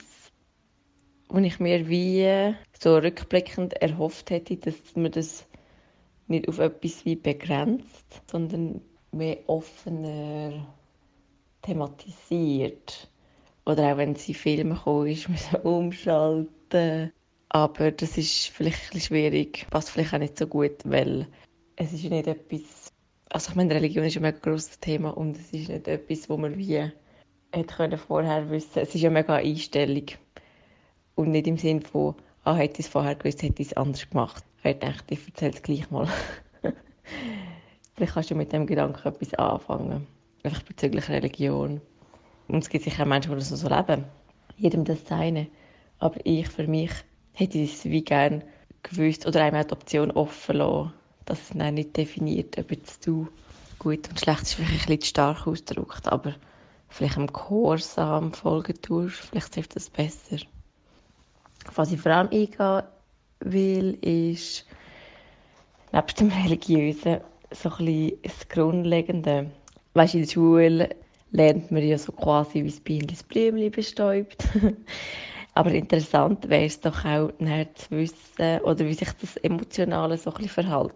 was 1.29 1.43
ich 1.43 1.59
mir 1.59 1.87
wie 1.87 2.55
so 2.79 2.97
rückblickend 2.97 3.73
erhofft 3.73 4.29
hätte, 4.29 4.57
dass 4.57 4.75
man 4.95 5.11
das 5.11 5.47
nicht 6.27 6.47
auf 6.47 6.59
etwas 6.59 7.05
wie 7.05 7.15
begrenzt, 7.15 8.21
sondern 8.29 8.81
mehr 9.11 9.37
offener 9.47 10.67
thematisiert. 11.61 13.09
Oder 13.65 13.93
auch 13.93 13.97
wenn 13.97 14.15
sie 14.15 14.33
Filme 14.33 14.75
kommen, 14.75 15.07
ist, 15.07 15.29
müssen 15.29 15.57
umschalten 15.57 16.49
Seite. 16.71 17.13
Aber 17.49 17.91
das 17.91 18.17
ist 18.17 18.47
vielleicht 18.47 18.93
ein 18.93 19.01
schwierig, 19.01 19.67
passt 19.69 19.89
vielleicht 19.89 20.13
auch 20.13 20.19
nicht 20.19 20.37
so 20.37 20.47
gut, 20.47 20.77
weil 20.85 21.27
es 21.75 21.91
ist 21.91 22.03
nicht 22.03 22.27
etwas, 22.27 22.90
also 23.33 23.51
ich 23.51 23.55
meine, 23.55 23.73
Religion 23.73 24.03
ist 24.03 24.17
ein 24.17 24.23
mega 24.23 24.37
grosses 24.39 24.79
Thema 24.79 25.15
und 25.15 25.37
es 25.37 25.53
ist 25.53 25.69
nicht 25.69 25.87
etwas, 25.87 26.29
wo 26.29 26.37
man 26.37 26.57
wie 26.57 26.91
hätte 27.53 27.97
vorher 27.97 28.49
wissen 28.49 28.79
Es 28.79 28.93
ist 28.93 29.01
ja 29.01 29.09
mega 29.09 29.35
eine 29.35 29.47
Einstellung 29.47 30.05
und 31.15 31.31
nicht 31.31 31.47
im 31.47 31.57
Sinne 31.57 31.81
von, 31.81 32.15
ah, 32.43 32.55
hätte 32.55 32.79
ich 32.79 32.87
es 32.87 32.91
vorher 32.91 33.15
gewusst, 33.15 33.41
hätte 33.41 33.61
ich 33.61 33.69
es 33.69 33.77
anders 33.77 34.09
gemacht. 34.09 34.43
Ich 34.63 34.79
dachte, 34.79 35.13
ich 35.13 35.25
erzähle 35.25 35.53
es 35.53 35.61
gleich 35.61 35.89
mal. 35.91 36.07
vielleicht 37.95 38.13
kannst 38.13 38.31
du 38.31 38.35
mit 38.35 38.51
dem 38.51 38.67
Gedanken 38.67 39.07
etwas 39.07 39.33
anfangen, 39.35 40.07
einfach 40.43 40.63
bezüglich 40.63 41.07
Religion. 41.09 41.81
Und 42.47 42.63
es 42.63 42.69
gibt 42.69 42.83
sicher 42.83 43.05
Menschen, 43.05 43.31
die 43.31 43.37
das 43.37 43.49
so 43.49 43.69
leben. 43.69 44.05
Jedem 44.57 44.83
das 44.83 45.07
Seine. 45.07 45.47
Aber 45.99 46.19
ich 46.25 46.49
für 46.49 46.67
mich 46.67 46.91
hätte 47.33 47.61
es 47.61 47.85
wie 47.85 48.03
gern 48.03 48.43
gewusst 48.83 49.25
oder 49.25 49.43
einmal 49.43 49.63
die 49.63 49.73
Option 49.73 50.11
offen 50.11 50.57
lassen, 50.57 50.93
dass 51.25 51.41
es 51.41 51.49
dann 51.57 51.75
nicht 51.75 51.95
definiert, 51.95 52.57
ob 52.57 52.71
jetzt 52.71 53.05
du 53.05 53.27
gut 53.79 54.09
und 54.09 54.19
schlecht 54.19 54.43
ist 54.43 54.53
vielleicht 54.53 54.71
ein 54.71 54.97
bisschen 54.97 55.01
stark 55.01 55.47
ausgedrückt, 55.47 56.07
aber 56.07 56.35
vielleicht 56.89 57.17
im 57.17 57.27
Gehorsam 57.27 58.33
folgen 58.33 58.79
tust, 58.81 59.15
vielleicht 59.17 59.55
hilft 59.55 59.75
das 59.75 59.89
besser. 59.89 60.37
Was 61.75 61.91
ich 61.91 61.99
vor 62.01 62.11
allem 62.11 62.29
eingehen 62.29 62.83
will, 63.39 63.97
ist 64.01 64.65
neben 65.91 66.07
dem 66.19 66.29
Religiösen 66.43 67.21
so 67.51 67.69
ein 67.69 67.85
bisschen 67.85 68.21
das 68.23 68.49
Grundlegende. 68.49 69.51
Weißt, 69.93 70.15
in 70.15 70.21
der 70.21 70.29
Schule 70.29 70.89
lernt 71.31 71.71
man 71.71 71.83
ja 71.83 71.97
so 71.97 72.11
quasi, 72.11 72.63
wie 72.63 72.69
das 72.69 72.79
Bienen 72.79 73.07
das 73.07 73.23
Blümchen 73.23 73.71
bestäubt. 73.71 74.43
Aber 75.53 75.71
interessant 75.71 76.47
wäre 76.49 76.65
es 76.65 76.79
doch 76.79 77.03
auch, 77.03 77.31
zu 77.75 77.91
wissen, 77.91 78.61
oder 78.63 78.85
wie 78.85 78.93
sich 78.93 79.11
das 79.19 79.35
Emotionale 79.37 80.17
so 80.17 80.33
ein 80.33 80.47
verhält. 80.47 80.95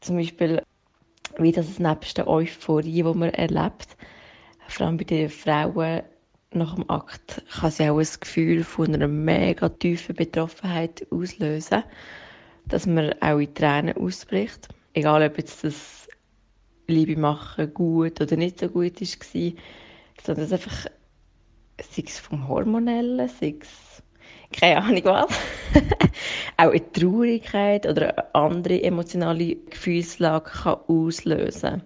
Zum 0.00 0.16
Beispiel, 0.16 0.62
wie 1.38 1.52
das 1.52 1.78
nebst 1.78 2.18
der 2.18 2.28
Euphorie, 2.28 2.92
die 2.92 3.02
man 3.02 3.30
erlebt, 3.30 3.96
vor 4.68 4.86
allem 4.86 4.98
bei 4.98 5.04
den 5.04 5.30
Frauen 5.30 6.02
nach 6.52 6.74
dem 6.74 6.88
Akt, 6.90 7.42
kann 7.50 7.70
sie 7.70 7.88
auch 7.88 7.98
ein 7.98 8.08
Gefühl 8.20 8.64
von 8.64 8.94
einer 8.94 9.08
mega 9.08 9.68
tiefen 9.68 10.14
Betroffenheit 10.14 11.06
auslösen, 11.10 11.82
dass 12.66 12.86
man 12.86 13.14
auch 13.20 13.38
in 13.38 13.54
Tränen 13.54 13.96
ausbricht. 13.96 14.68
Egal, 14.92 15.22
ob 15.22 15.38
jetzt 15.38 15.64
das 15.64 16.08
Liebe 16.86 17.18
machen 17.18 17.72
gut 17.72 18.20
oder 18.20 18.36
nicht 18.36 18.60
so 18.60 18.68
gut 18.68 19.00
war, 19.00 19.52
sondern 20.22 20.44
es 20.44 20.52
einfach 20.52 20.86
sei 21.80 22.04
es 22.06 22.18
vom 22.18 22.48
Hormonellen, 22.48 23.28
sei 23.28 23.56
es 23.60 24.02
keine 24.52 24.82
Ahnung 24.82 25.04
was, 25.04 25.38
auch 26.56 26.70
eine 26.70 26.92
Traurigkeit 26.92 27.86
oder 27.86 28.16
eine 28.16 28.34
andere 28.34 28.82
emotionale 28.82 29.56
Gefühlslage 29.56 30.50
kann 30.50 30.78
auslösen. 30.88 31.82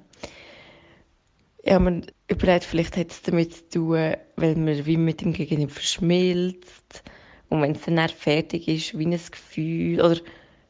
Ja, 1.65 1.79
man 1.79 2.07
überlegt, 2.29 2.65
vielleicht 2.65 2.97
hat 2.97 3.11
es 3.11 3.23
damit 3.23 3.55
zu 3.55 3.69
tun, 3.69 4.15
weil 4.37 4.57
man 4.57 4.87
wie 4.87 4.97
mit 4.97 5.21
dem 5.21 5.33
Gegenüber 5.33 5.73
verschmilzt. 5.73 7.03
Und 7.49 7.63
wenn 7.63 7.73
es 7.73 7.83
dann 7.83 8.09
fertig 8.09 8.69
ist, 8.69 8.99
wie 8.99 9.07
ein 9.07 9.11
Gefühl 9.11 10.01
oder 10.01 10.17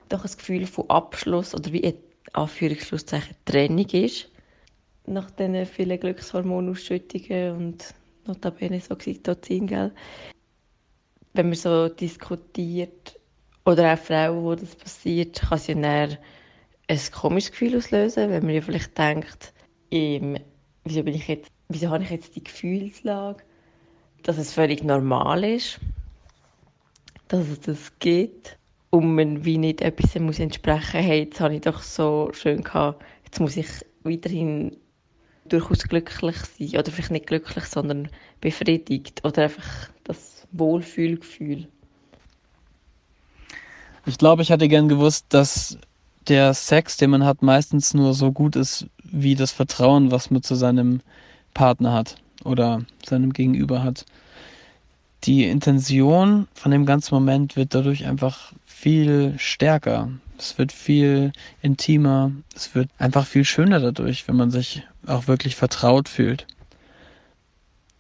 doch 0.09 0.25
ein 0.25 0.31
Gefühl 0.31 0.67
von 0.67 0.89
Abschluss 0.91 1.55
oder 1.55 1.73
wie 1.73 1.85
ein 1.85 1.95
Anführungsschlusszeichen 2.33 3.37
Trennung 3.45 3.89
ist. 3.91 4.29
Nach 5.07 5.31
diesen 5.31 5.67
vielen 5.67 6.01
Glückshormonausschüttungen 6.01 7.57
und 7.57 7.95
notabene 8.27 8.81
so 8.81 8.95
Oxytocin, 8.95 9.67
gell? 9.67 9.93
Wenn 11.33 11.47
man 11.47 11.55
so 11.55 11.89
diskutiert, 11.89 13.21
oder 13.65 13.95
auch 13.95 13.99
Frauen, 13.99 14.45
wo 14.45 14.55
das 14.55 14.75
passiert, 14.75 15.41
kann 15.41 15.59
es 15.59 15.67
ja 15.67 15.75
dann 15.75 16.19
ein 16.89 17.01
komisches 17.13 17.53
Gefühl 17.53 17.77
auslösen, 17.77 18.31
wenn 18.31 18.45
man 18.45 18.55
ja 18.55 18.61
vielleicht 18.61 18.99
denkt, 18.99 19.53
ähm, 19.91 20.39
wieso, 20.85 21.03
bin 21.03 21.15
ich 21.15 21.29
jetzt, 21.29 21.51
wieso 21.69 21.91
habe 21.91 22.03
ich 22.03 22.11
jetzt 22.11 22.35
die 22.37 22.45
Gefühlslage, 22.45 23.43
dass 24.23 24.39
es 24.39 24.53
völlig 24.53 24.83
normal 24.83 25.45
ist, 25.45 25.79
dass 27.29 27.49
es 27.49 27.61
das 27.61 27.99
gibt 28.01 28.59
und 28.91 29.15
man 29.15 29.45
wie 29.45 29.59
nicht 29.59 29.83
etwas 29.83 30.17
entsprechen 30.17 31.05
muss, 31.05 31.19
jetzt 31.19 31.41
habe 31.41 31.55
ich 31.55 31.61
doch 31.61 31.83
so 31.83 32.31
schön 32.33 32.63
gehabt, 32.63 33.05
jetzt 33.25 33.41
muss 33.41 33.57
ich 33.57 33.69
weiterhin 34.03 34.77
durchaus 35.53 35.83
glücklich 35.85 36.37
sein. 36.37 36.81
Oder 36.81 36.91
vielleicht 36.91 37.11
nicht 37.11 37.27
glücklich, 37.27 37.65
sondern 37.65 38.09
befriedigt. 38.41 39.25
Oder 39.25 39.45
einfach 39.45 39.91
das 40.05 40.47
Wohlfühlgefühl. 40.53 41.69
Ich 44.07 44.19
glaube, 44.19 44.43
ich 44.43 44.51
hätte 44.51 44.69
gern 44.69 44.89
gewusst, 44.89 45.27
dass 45.29 45.79
der 46.29 46.55
Sex, 46.55 46.97
den 46.97 47.11
man 47.11 47.25
hat, 47.25 47.43
meistens 47.43 47.95
nur 47.95 48.15
so 48.15 48.33
gut 48.33 48.57
ist 48.57 48.87
wie 49.05 49.35
das 49.35 49.53
Vertrauen, 49.53 50.11
was 50.11 50.31
man 50.31 50.43
zu 50.43 50.55
seinem 50.55 51.01
Partner 51.55 51.93
hat 51.93 52.17
oder 52.45 52.85
seinem 53.05 53.33
Gegenüber 53.33 53.83
hat. 53.83 54.07
Die 55.25 55.45
Intention 55.45 56.49
von 56.55 56.71
dem 56.71 56.87
ganzen 56.87 57.15
Moment 57.15 57.57
wird 57.57 57.75
dadurch 57.75 58.07
einfach 58.07 58.53
viel 58.65 59.35
stärker. 59.37 60.09
Es 60.41 60.57
wird 60.57 60.73
viel 60.73 61.33
intimer. 61.61 62.33
Es 62.55 62.75
wird 62.75 62.89
einfach 62.99 63.27
viel 63.27 63.45
schöner 63.45 63.79
dadurch, 63.79 64.27
wenn 64.27 64.37
man 64.37 64.51
sich 64.51 64.83
auch 65.07 65.27
wirklich 65.29 65.55
vertraut 65.55 66.09
fühlt. 66.09 66.47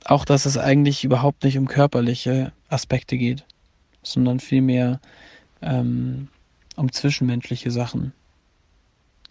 Auch, 0.04 0.24
dass 0.24 0.46
es 0.46 0.56
eigentlich 0.56 1.04
überhaupt 1.04 1.44
nicht 1.44 1.58
um 1.58 1.68
körperliche 1.68 2.52
Aspekte 2.70 3.18
geht, 3.18 3.44
sondern 4.02 4.40
vielmehr 4.40 5.00
ähm, 5.60 6.28
um 6.76 6.90
zwischenmenschliche 6.90 7.70
Sachen. 7.70 8.14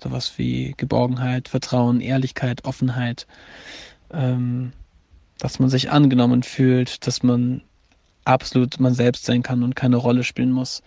Sowas 0.01 0.33
wie 0.37 0.75
Geborgenheit, 0.77 1.49
Vertrauen, 1.49 2.01
Ehrlichkeit, 2.01 2.63
Offenheit, 2.65 3.25
ähm, 4.11 4.71
dass 5.39 5.57
man 5.57 5.69
sich 5.69 5.89
angenommen 5.89 6.43
fühlt, 6.43 7.07
dass 7.07 7.23
man 7.23 7.63
absolut 8.23 8.79
man 8.79 8.93
selbst 8.93 9.25
sein 9.25 9.41
kann 9.41 9.63
und 9.63 9.75
keine 9.75 9.95
Rolle 9.95 10.23
spielen 10.23 10.51
muss. 10.51 10.83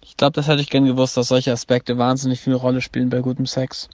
Ich 0.00 0.16
glaube, 0.16 0.32
das 0.32 0.48
hätte 0.48 0.60
ich 0.60 0.70
gern 0.70 0.84
gewusst, 0.84 1.16
dass 1.16 1.28
solche 1.28 1.52
Aspekte 1.52 1.98
wahnsinnig 1.98 2.40
viel 2.40 2.54
Rolle 2.54 2.80
spielen 2.80 3.10
bei 3.10 3.20
gutem 3.20 3.46
Sex. 3.46 3.88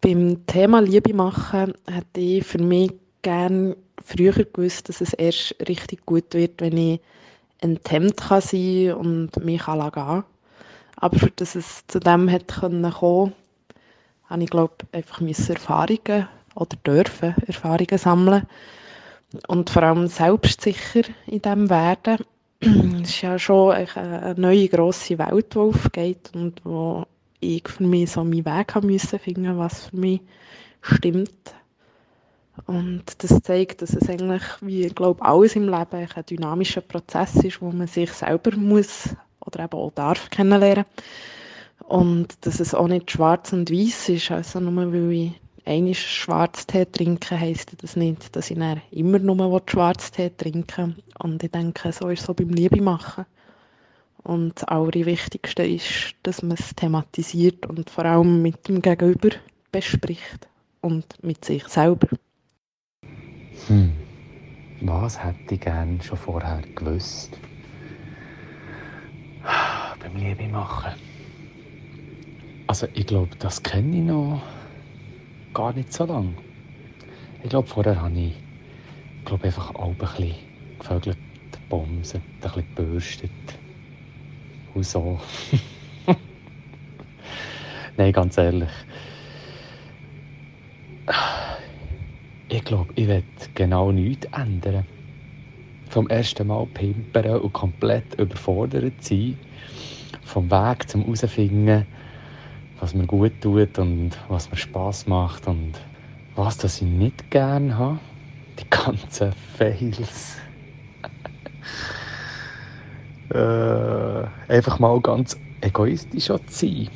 Beim 0.00 0.46
Thema 0.46 0.80
Liebe 0.80 1.12
machen 1.12 1.74
hätte 1.86 2.20
ich 2.20 2.44
für 2.44 2.58
mich 2.58 2.92
gern 3.22 3.74
früher 4.04 4.32
gewusst, 4.32 4.88
dass 4.88 5.00
es 5.00 5.12
erst 5.12 5.56
richtig 5.68 6.06
gut 6.06 6.34
wird, 6.34 6.60
wenn 6.60 6.76
ich 6.76 7.00
enthemmt 7.60 8.16
kann 8.16 8.40
sein 8.40 8.92
und 8.92 9.44
mich 9.44 9.62
kann. 9.62 10.24
Aber 10.96 11.18
für 11.18 11.30
dass 11.30 11.54
es 11.54 11.86
zu 11.86 12.00
dem 12.00 12.28
hätte 12.28 12.60
kommen 12.60 12.82
können, 12.92 13.32
habe 14.24 14.42
ich 14.42 14.50
glaube 14.50 14.74
einfach 14.92 15.20
Erfahrungen 15.20 16.28
oder 16.54 16.76
dürfen 16.86 17.34
Erfahrungen 17.46 17.98
sammeln 17.98 18.46
und 19.46 19.70
vor 19.70 19.82
allem 19.82 20.06
selbstsicher 20.08 21.02
in 21.26 21.42
dem 21.42 21.70
werden. 21.70 22.24
es 22.60 23.10
ist 23.10 23.22
ja 23.22 23.38
schon 23.38 23.72
eine 23.72 24.34
neue 24.36 24.68
grosse 24.68 25.18
Welt, 25.18 25.54
die 25.54 25.58
aufgeht 25.58 26.30
und 26.34 26.64
wo 26.64 27.04
ich 27.40 27.68
für 27.68 27.84
mich 27.84 28.10
so 28.10 28.24
meinen 28.24 28.44
Weg 28.44 28.74
haben 28.74 28.88
müssen 28.88 29.18
finden, 29.18 29.58
was 29.58 29.86
für 29.86 29.96
mich 29.96 30.20
stimmt. 30.80 31.54
Und 32.66 33.04
das 33.18 33.40
zeigt, 33.42 33.82
dass 33.82 33.94
es 33.94 34.08
eigentlich, 34.08 34.42
wie 34.60 34.86
ich 34.86 34.94
glaube, 34.94 35.24
alles 35.24 35.54
im 35.54 35.68
Leben 35.68 36.08
ein 36.14 36.26
dynamischer 36.28 36.80
Prozess 36.80 37.36
ist, 37.36 37.62
wo 37.62 37.70
man 37.70 37.86
sich 37.86 38.12
selber 38.12 38.56
muss 38.56 39.14
oder 39.40 39.64
eben 39.64 39.78
auch 39.78 39.92
darf 39.92 40.28
kennenlernen. 40.28 40.84
Und 41.86 42.44
dass 42.44 42.58
es 42.58 42.74
auch 42.74 42.88
nicht 42.88 43.10
schwarz 43.10 43.52
und 43.52 43.70
weiß 43.70 44.08
ist, 44.08 44.30
also 44.32 44.58
nur 44.58 44.92
weil 44.92 45.12
ich 45.12 45.40
einmal 45.68 45.94
Schwarztee 45.94 46.86
trinke, 46.86 47.38
heisst 47.38 47.82
das 47.82 47.94
nicht, 47.94 48.34
dass 48.34 48.50
ich 48.50 48.58
dann 48.58 48.80
immer 48.90 49.18
nur 49.18 49.62
Schwarztee 49.66 50.30
trinke. 50.30 50.94
Und 51.18 51.42
ich 51.42 51.50
denke, 51.50 51.92
so 51.92 52.08
ist 52.08 52.20
es 52.20 52.26
so 52.26 52.34
beim 52.34 52.48
Liebe 52.48 52.80
machen. 52.80 53.26
Und 54.24 54.56
das 54.56 54.64
Allerwichtigste 54.64 55.64
ist, 55.64 56.14
dass 56.22 56.42
man 56.42 56.56
es 56.58 56.74
thematisiert 56.74 57.66
und 57.66 57.88
vor 57.90 58.04
allem 58.04 58.42
mit 58.42 58.66
dem 58.68 58.82
Gegenüber 58.82 59.30
bespricht 59.70 60.48
und 60.80 61.22
mit 61.22 61.44
sich 61.44 61.66
selber. 61.68 62.08
Hm. 63.68 63.92
Was 64.80 65.22
hätte 65.22 65.54
ich 65.54 65.60
gern 65.60 66.00
schon 66.00 66.18
vorher 66.18 66.62
gewusst? 66.74 67.38
Beim 70.00 70.16
Liebe 70.16 70.48
machen. 70.48 70.92
Also 72.66 72.86
ich 72.94 73.06
glaube, 73.06 73.34
das 73.38 73.62
kenne 73.62 73.96
ich 73.96 74.02
noch 74.02 74.42
gar 75.58 75.72
nicht 75.72 75.92
so 75.92 76.04
lange. 76.04 76.36
Ich 77.42 77.50
glaube, 77.50 77.66
vorher 77.66 78.00
habe 78.00 78.16
ich 78.16 78.32
glaube 79.24 79.46
einfach 79.46 79.74
auch 79.74 79.88
ein 79.88 79.96
bisschen 79.96 80.36
gevögelt, 80.78 81.18
gebomset, 81.50 82.22
ein 82.22 82.40
bisschen 82.40 82.64
gebürstet. 82.76 83.30
Und 84.72 84.86
so. 84.86 85.18
Nein, 87.96 88.12
ganz 88.12 88.38
ehrlich. 88.38 88.70
Ich 92.48 92.64
glaube, 92.64 92.92
ich 92.94 93.08
werde 93.08 93.24
genau 93.56 93.90
nichts 93.90 94.26
ändern. 94.26 94.86
Vom 95.90 96.06
ersten 96.08 96.46
Mal 96.46 96.68
pimpern 96.72 97.40
und 97.40 97.52
komplett 97.52 98.14
überfordert 98.14 99.02
sein. 99.02 99.36
Vom 100.22 100.48
Weg 100.52 100.88
zum 100.88 101.02
herausfinden, 101.02 101.84
was 102.80 102.94
mir 102.94 103.06
gut 103.06 103.40
tut 103.40 103.78
und 103.78 104.16
was 104.28 104.50
mir 104.50 104.56
Spaß 104.56 105.06
macht 105.06 105.46
und 105.48 105.80
was 106.34 106.56
das 106.58 106.76
ich 106.76 106.82
nicht 106.88 107.30
gerne 107.30 107.76
habe. 107.76 108.00
Die 108.58 108.64
ganzen 108.70 109.32
Fails. 109.32 110.36
äh, 113.30 114.24
einfach 114.48 114.78
mal 114.78 115.00
ganz 115.00 115.38
egoistisch 115.60 116.26
zu 116.26 116.38
sein. 116.46 116.90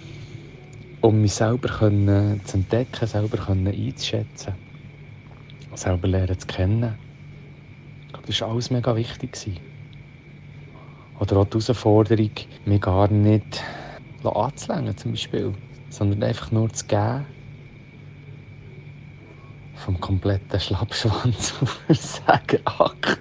Um 1.01 1.21
mich 1.21 1.35
selber 1.35 1.69
können, 1.69 2.45
zu 2.45 2.59
entdecken, 2.59 3.07
selber 3.07 3.39
können 3.39 3.67
einzuschätzen. 3.67 4.55
Selber 5.75 6.07
lernen 6.07 6.39
zu 6.39 6.47
kennen. 6.47 6.97
Ich 8.03 8.09
glaube, 8.13 8.27
das 8.27 8.41
war 8.41 8.51
alles 8.51 8.71
mega 8.71 8.95
wichtig. 8.95 9.63
Oder 11.19 11.37
auch 11.39 11.45
die 11.45 11.59
Herausforderung, 11.59 12.31
mich 12.65 12.81
gar 12.81 13.11
nicht 13.11 13.63
anzulängen, 14.23 14.97
zum 14.97 15.13
Beispiel 15.13 15.53
sondern 15.93 16.23
einfach 16.23 16.51
nur 16.51 16.73
zu 16.73 16.87
geben. 16.87 17.27
Vom 19.75 20.01
kompletten 20.01 20.59
Schlappschwanz 20.59 21.55
auf 21.61 21.83
Versagenakt. 21.87 23.21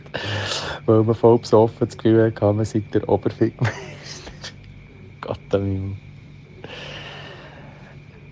Weil 0.86 1.04
man 1.04 1.16
voll 1.16 1.40
besoffen 1.40 1.88
das 1.88 1.98
Gefühl 1.98 2.28
hatte, 2.28 2.54
man 2.54 2.64
sei 2.64 2.80
der 2.80 3.08
Oberfickmeister. 3.10 4.32
Gott. 5.22 5.40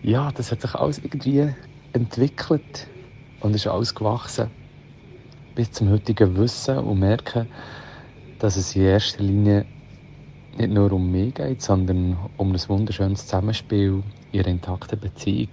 Ja, 0.03 0.31
das 0.31 0.51
hat 0.51 0.61
sich 0.61 0.73
alles 0.73 0.99
irgendwie 0.99 1.53
entwickelt 1.91 2.87
und 3.41 3.55
ist 3.55 3.67
alles 3.67 3.93
gewachsen. 3.93 4.51
Bis 5.53 5.71
zum 5.71 5.89
heutigen 5.89 6.37
Wissen 6.37 6.77
und 6.77 6.99
merken, 6.99 7.47
dass 8.37 8.55
es 8.55 8.75
in 8.75 8.83
erster 8.83 9.21
Linie 9.21 9.65
nicht 10.57 10.71
nur 10.71 10.93
um 10.93 11.11
mich 11.11 11.33
geht, 11.33 11.61
sondern 11.61 12.17
um 12.37 12.53
ein 12.53 12.69
wunderschönes 12.69 13.25
Zusammenspiel 13.25 14.03
ihre 14.31 14.49
intakte 14.49 14.95
Beziehung 14.95 15.49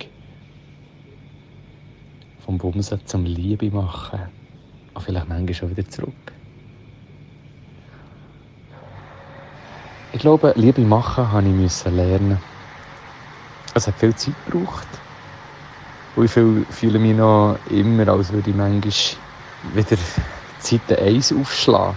vom 2.45 2.59
Bumsen 2.59 3.01
zum 3.07 3.25
Liebe 3.25 3.71
machen 3.71 4.21
und 4.95 5.03
vielleicht 5.03 5.29
manchmal 5.29 5.55
schon 5.55 5.71
wieder 5.71 5.89
zurück. 5.89 6.13
Ich 10.13 10.21
glaube, 10.21 10.53
Liebe 10.57 10.83
machen 10.83 11.31
habe 11.31 11.49
ich 11.49 11.85
lernen. 11.85 12.39
Es 13.75 13.87
hat 13.87 13.99
viel 13.99 14.15
Zeit 14.15 14.35
gebraucht. 14.47 14.87
Und 16.15 16.25
ich 16.25 16.31
fühle 16.31 16.99
mich 16.99 17.17
noch 17.17 17.59
immer, 17.71 18.09
als 18.09 18.33
würde 18.33 18.51
ich 18.51 18.57
manchmal 18.57 18.93
wieder 19.75 19.99
Seite 20.61 20.99
1 20.99 21.33
aufschlagen. 21.35 21.97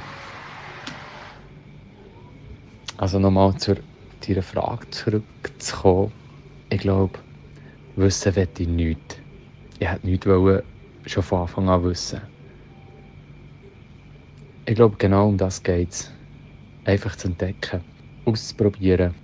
Also 2.97 3.19
nochmal 3.19 3.55
zu 3.57 3.77
deiner 4.27 4.43
Frage 4.43 4.89
zurückzukommen 4.89 6.11
ich 6.69 6.79
glaube, 6.79 7.19
wissen 7.95 8.33
möchte 8.35 8.63
ich 8.63 8.69
nichts. 8.69 9.17
Ich 9.79 9.87
hätte 9.89 10.05
nichts 10.07 10.25
wollen, 10.27 10.63
schon 11.05 11.23
von 11.23 11.41
Anfang 11.41 11.69
an 11.69 11.83
wissen. 11.83 12.21
Ich 14.65 14.75
glaube, 14.75 14.97
genau 14.97 15.27
um 15.29 15.37
das 15.37 15.63
geht 15.63 15.91
es. 15.91 16.11
Einfach 16.85 17.15
zu 17.15 17.27
entdecken, 17.29 17.83
auszuprobieren. 18.25 19.15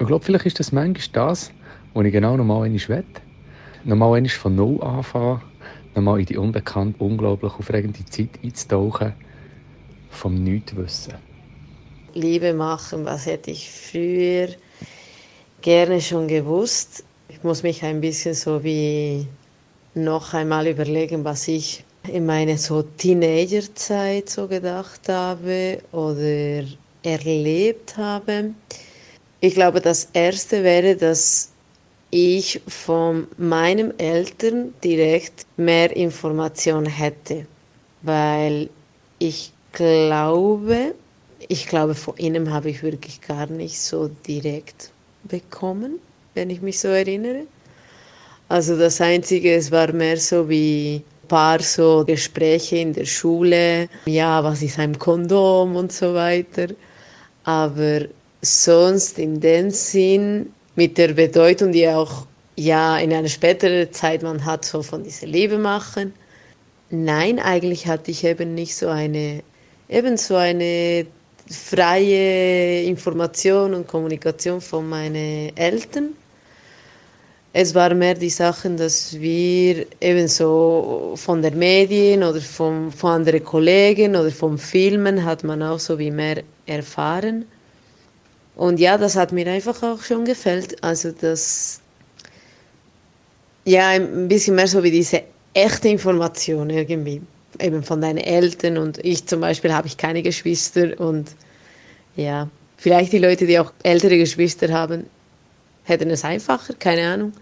Ich 0.00 0.06
glaube, 0.06 0.24
vielleicht 0.24 0.46
ist 0.46 0.60
das 0.60 0.72
manchmal 0.72 1.08
das, 1.12 1.52
was 1.92 2.06
ich 2.06 2.12
genau 2.12 2.36
nochmal 2.36 2.64
einmal 2.66 2.88
will. 2.88 3.06
Nochmal 3.84 4.16
einmal 4.16 4.30
von 4.30 4.54
Null 4.54 4.82
anfangen, 4.82 5.42
nochmal 5.94 6.20
in 6.20 6.26
die 6.26 6.36
unbekannte, 6.36 7.02
unglaublich 7.02 7.52
aufregende 7.54 8.04
Zeit 8.06 8.38
einzutauchen, 8.42 9.14
vom 10.08 10.34
Nichtwissen. 10.34 11.18
Liebe 12.14 12.54
machen, 12.54 13.04
was 13.04 13.26
hätte 13.26 13.50
ich 13.50 13.70
früher 13.70 14.48
gerne 15.62 16.00
schon 16.00 16.28
gewusst. 16.28 17.04
Ich 17.28 17.42
muss 17.42 17.62
mich 17.62 17.82
ein 17.82 18.00
bisschen 18.00 18.34
so 18.34 18.62
wie 18.64 19.26
noch 19.94 20.34
einmal 20.34 20.66
überlegen, 20.66 21.24
was 21.24 21.48
ich 21.48 21.84
in 22.06 22.26
meiner 22.26 22.56
so 22.56 22.82
Teenagerzeit 22.82 24.28
so 24.30 24.46
gedacht 24.46 25.08
habe 25.08 25.78
oder 25.92 26.64
erlebt 27.02 27.96
habe. 27.96 28.54
Ich 29.40 29.54
glaube, 29.54 29.80
das 29.80 30.08
Erste 30.12 30.64
wäre, 30.64 30.96
dass 30.96 31.52
ich 32.10 32.60
von 32.66 33.26
meinen 33.36 33.98
Eltern 33.98 34.74
direkt 34.82 35.46
mehr 35.56 35.94
Informationen 35.94 36.86
hätte, 36.86 37.46
weil 38.02 38.70
ich 39.18 39.52
glaube, 39.72 40.94
ich 41.48 41.66
glaube, 41.66 41.94
von 41.94 42.16
ihnen 42.16 42.52
habe 42.52 42.70
ich 42.70 42.82
wirklich 42.82 43.20
gar 43.20 43.46
nicht 43.46 43.78
so 43.78 44.08
direkt 44.26 44.90
bekommen, 45.28 45.98
wenn 46.34 46.50
ich 46.50 46.62
mich 46.62 46.80
so 46.80 46.88
erinnere. 46.88 47.46
Also 48.48 48.78
das 48.78 49.00
Einzige, 49.00 49.54
es 49.54 49.70
war 49.70 49.92
mehr 49.92 50.16
so 50.16 50.48
wie 50.48 51.02
ein 51.22 51.28
paar 51.28 51.60
so 51.60 52.04
Gespräche 52.06 52.76
in 52.76 52.94
der 52.94 53.04
Schule, 53.04 53.88
ja, 54.06 54.42
was 54.42 54.62
ist 54.62 54.78
ein 54.78 54.98
Kondom 54.98 55.76
und 55.76 55.92
so 55.92 56.14
weiter. 56.14 56.68
Aber 57.44 58.00
sonst 58.40 59.18
in 59.18 59.40
dem 59.40 59.70
Sinn 59.70 60.52
mit 60.76 60.96
der 60.96 61.08
Bedeutung, 61.08 61.72
die 61.72 61.88
auch 61.88 62.26
ja 62.56 62.98
in 62.98 63.12
einer 63.12 63.28
späteren 63.28 63.92
Zeit 63.92 64.22
man 64.22 64.44
hat, 64.44 64.64
so 64.64 64.82
von 64.82 65.04
dieser 65.04 65.26
Liebe 65.26 65.58
machen. 65.58 66.12
Nein, 66.90 67.38
eigentlich 67.38 67.86
hatte 67.86 68.10
ich 68.10 68.24
eben 68.24 68.54
nicht 68.54 68.74
so 68.74 68.88
eine, 68.88 69.42
eben 69.88 70.16
so 70.16 70.36
eine 70.36 71.06
freie 71.50 72.84
Information 72.84 73.74
und 73.74 73.86
Kommunikation 73.86 74.60
von 74.60 74.88
meinen 74.88 75.56
Eltern. 75.56 76.14
Es 77.52 77.74
war 77.74 77.94
mehr 77.94 78.14
die 78.14 78.30
Sachen, 78.30 78.76
dass 78.76 79.18
wir 79.18 79.86
eben 80.00 80.28
so 80.28 81.14
von 81.16 81.40
der 81.42 81.52
Medien 81.52 82.22
oder 82.22 82.40
von, 82.40 82.92
von 82.92 83.12
anderen 83.12 83.42
Kollegen 83.42 84.14
oder 84.16 84.30
vom 84.30 84.58
Filmen 84.58 85.24
hat 85.24 85.44
man 85.44 85.62
auch 85.62 85.78
so 85.78 85.98
wie 85.98 86.10
mehr 86.10 86.42
erfahren. 86.66 87.46
Und 88.54 88.78
ja, 88.80 88.98
das 88.98 89.16
hat 89.16 89.32
mir 89.32 89.46
einfach 89.46 89.82
auch 89.82 90.02
schon 90.02 90.24
gefällt. 90.24 90.82
Also 90.84 91.10
das, 91.12 91.80
ja, 93.64 93.88
ein 93.88 94.28
bisschen 94.28 94.54
mehr 94.54 94.68
so 94.68 94.82
wie 94.82 94.90
diese 94.90 95.22
echte 95.54 95.88
Information 95.88 96.68
irgendwie. 96.68 97.22
Eben 97.60 97.82
von 97.82 98.00
deinen 98.00 98.18
Eltern 98.18 98.78
und 98.78 98.98
ich 99.04 99.26
zum 99.26 99.40
Beispiel 99.40 99.72
habe 99.72 99.86
ich 99.86 99.96
keine 99.96 100.22
Geschwister 100.22 100.98
und 101.00 101.30
ja, 102.16 102.48
vielleicht 102.76 103.12
die 103.12 103.18
Leute, 103.18 103.46
die 103.46 103.58
auch 103.58 103.72
ältere 103.82 104.18
Geschwister 104.18 104.72
haben, 104.72 105.06
hätten 105.84 106.10
es 106.10 106.24
einfacher, 106.24 106.74
keine 106.74 107.08
Ahnung. 107.08 107.32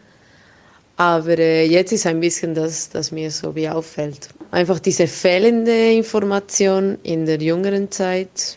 Aber 0.97 1.39
äh, 1.39 1.67
jetzt 1.67 1.93
ist 1.93 2.07
ein 2.07 2.21
bisschen 2.21 2.55
das, 2.55 2.89
das 2.89 3.13
mir 3.13 3.31
so 3.31 3.55
wie 3.55 3.69
auffällt. 3.69 4.31
Einfach 4.51 4.79
diese 4.79 5.07
fehlende 5.07 5.93
Information 5.93 6.99
in 7.03 7.27
der 7.27 7.39
jüngeren 7.39 7.91
Zeit, 7.91 8.57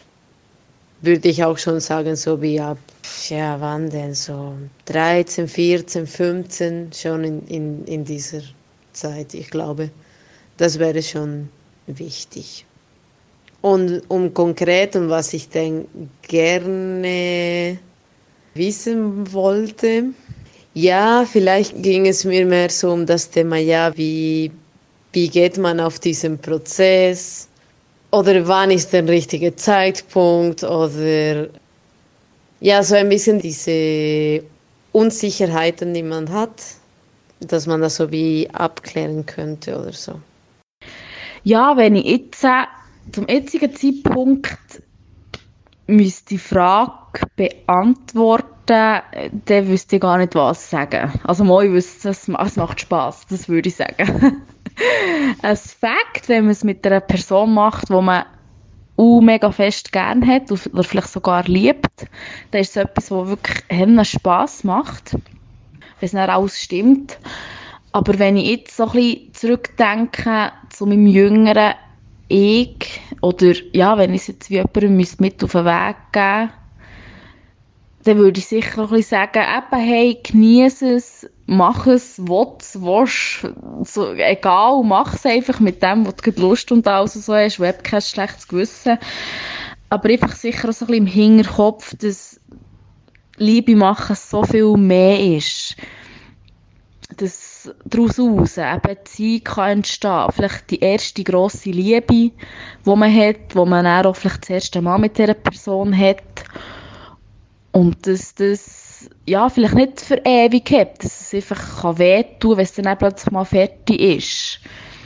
würde 1.01 1.27
ich 1.27 1.43
auch 1.43 1.57
schon 1.57 1.81
sagen, 1.81 2.15
so 2.15 2.41
wie 2.41 2.59
ab, 2.59 2.77
ja, 3.27 3.59
wann 3.59 3.89
denn, 3.89 4.13
so 4.13 4.53
13, 4.85 5.47
14, 5.47 6.07
15, 6.07 6.93
schon 6.93 7.23
in, 7.23 7.47
in, 7.47 7.85
in 7.85 8.05
dieser 8.05 8.41
Zeit, 8.93 9.33
ich 9.33 9.49
glaube, 9.49 9.89
das 10.59 10.77
wäre 10.77 11.01
schon 11.01 11.49
wichtig. 11.87 12.65
Und 13.61 14.01
um 14.09 14.33
konkret 14.33 14.95
und 14.95 15.09
was 15.09 15.33
ich 15.33 15.49
denn 15.49 15.87
gerne 16.21 17.79
wissen 18.53 19.33
wollte, 19.33 20.05
ja, 20.73 21.25
vielleicht 21.25 21.81
ging 21.81 22.05
es 22.05 22.23
mir 22.25 22.45
mehr 22.45 22.69
so 22.69 22.91
um 22.91 23.05
das 23.05 23.29
Thema, 23.29 23.57
ja, 23.57 23.95
wie, 23.97 24.51
wie 25.13 25.29
geht 25.29 25.57
man 25.57 25.79
auf 25.79 25.99
diesen 25.99 26.37
Prozess, 26.37 27.47
oder 28.11 28.47
wann 28.47 28.71
ist 28.71 28.91
der 28.91 29.07
richtige 29.07 29.55
Zeitpunkt 29.55 30.63
oder 30.63 31.47
ja, 32.59 32.83
so 32.83 32.95
ein 32.95 33.07
bisschen 33.07 33.39
diese 33.39 34.43
Unsicherheiten, 34.91 35.93
die 35.93 36.03
man 36.03 36.29
hat, 36.31 36.63
dass 37.39 37.67
man 37.67 37.81
das 37.81 37.95
so 37.95 38.11
wie 38.11 38.49
abklären 38.51 39.25
könnte 39.25 39.79
oder 39.79 39.93
so. 39.93 40.19
Ja, 41.43 41.77
wenn 41.77 41.95
ich 41.95 42.05
jetzt 42.05 42.43
äh, 42.43 42.65
zum 43.11 43.27
jetzigen 43.27 43.75
Zeitpunkt 43.75 44.57
müsste 45.87 46.29
die 46.29 46.37
Frage 46.37 47.21
beantworten, 47.35 48.45
dann 48.67 49.67
wüsste 49.67 49.95
ich 49.95 50.01
gar 50.01 50.17
nicht, 50.17 50.35
was 50.35 50.69
sagen. 50.69 51.11
Also 51.23 51.43
mal, 51.43 51.65
ich 51.65 51.71
wüsste, 51.71 52.09
es 52.09 52.27
macht 52.27 52.81
Spaß, 52.81 53.25
das 53.29 53.49
würde 53.49 53.69
ich 53.69 53.75
sagen. 53.75 54.43
ein 55.41 55.57
Fakt, 55.57 56.27
wenn 56.29 56.45
man 56.45 56.51
es 56.51 56.63
mit 56.63 56.85
einer 56.85 56.99
Person 56.99 57.53
macht, 57.53 57.89
wo 57.89 58.01
man 58.01 58.25
uh, 58.97 59.21
mega 59.21 59.51
fest 59.51 59.91
gern 59.91 60.25
hat 60.25 60.51
oder 60.51 60.83
vielleicht 60.83 61.09
sogar 61.09 61.43
liebt, 61.45 62.07
dann 62.51 62.61
ist 62.61 62.71
es 62.71 62.75
etwas, 62.75 63.11
was 63.11 63.27
wirklich 63.27 63.63
einen 63.69 64.05
Spass 64.05 64.63
macht, 64.63 65.13
wenn 65.13 65.21
es 66.01 66.13
nicht 66.13 66.29
alles 66.29 66.61
stimmt. 66.61 67.17
Aber 67.91 68.19
wenn 68.19 68.37
ich 68.37 68.49
jetzt 68.49 68.77
so 68.77 68.85
ein 68.85 68.91
bisschen 68.91 69.33
zurückdenke 69.33 70.51
zu 70.69 70.85
meinem 70.85 71.07
jüngeren 71.07 71.73
Ich, 72.27 73.01
oder 73.21 73.53
ja, 73.73 73.97
wenn 73.97 74.13
ich 74.13 74.21
es 74.21 74.27
jetzt 74.27 74.49
wie 74.49 74.55
jemandem 74.55 74.97
mit 75.19 75.43
auf 75.43 75.51
den 75.51 75.65
Weg 75.65 75.95
geben 76.11 76.51
dann 78.03 78.17
würde 78.17 78.39
ich 78.39 78.47
sicher 78.47 78.83
ein 78.83 78.89
bisschen 78.89 79.09
sagen, 79.09 79.43
eben, 79.43 79.81
hey, 79.81 80.19
genieße 80.23 80.95
es, 80.95 81.29
mach 81.47 81.85
es, 81.85 82.17
willst, 82.19 82.81
willst, 82.81 83.53
so, 83.83 84.13
egal, 84.13 84.83
mach 84.83 85.13
es 85.13 85.25
einfach 85.25 85.59
mit 85.59 85.83
dem, 85.83 86.07
was 86.07 86.15
du 86.15 86.31
Lust 86.41 86.71
und 86.71 86.87
alles 86.87 87.13
so 87.13 87.33
hast, 87.35 87.59
Web 87.59 87.83
kein 87.83 88.01
schlechtes 88.01 88.47
Gewissen. 88.47 88.97
Aber 89.89 90.09
einfach 90.09 90.33
sicher 90.33 90.71
so 90.71 90.85
ein 90.85 90.87
bisschen 90.87 91.05
im 91.05 91.07
Hinterkopf, 91.07 91.95
dass 91.97 92.39
Liebe 93.37 93.75
machen 93.75 94.15
so 94.15 94.43
viel 94.43 94.77
mehr 94.77 95.19
ist. 95.19 95.75
Dass 97.17 97.48
daraus 97.85 98.17
heraus 98.17 98.57
eine 98.57 98.79
Beziehung 98.79 99.43
kann 99.43 99.69
entstehen 99.69 100.27
Vielleicht 100.31 100.71
die 100.71 100.79
erste 100.79 101.23
grosse 101.23 101.71
Liebe, 101.71 102.03
die 102.13 102.31
man 102.85 103.15
hat, 103.15 103.55
wo 103.55 103.65
man 103.65 103.85
auch 103.85 104.15
vielleicht 104.15 104.43
das 104.43 104.49
erste 104.49 104.81
Mal 104.81 104.97
mit 104.97 105.17
dieser 105.17 105.33
Person 105.33 105.97
hat. 105.97 106.23
Und 107.71 108.05
dass 108.07 108.35
das, 108.35 109.09
ja, 109.25 109.49
vielleicht 109.49 109.75
nicht 109.75 110.01
für 110.01 110.21
ewig 110.25 110.71
hat, 110.71 111.03
dass 111.03 111.21
es 111.21 111.33
einfach 111.33 111.81
kann 111.81 111.97
wehtun 111.99 112.51
kann, 112.51 112.57
wenn 112.57 112.63
es 112.63 112.73
dann 112.73 112.97
plötzlich 112.97 113.31
mal 113.31 113.45
fertig 113.45 113.99
ist. 113.99 114.59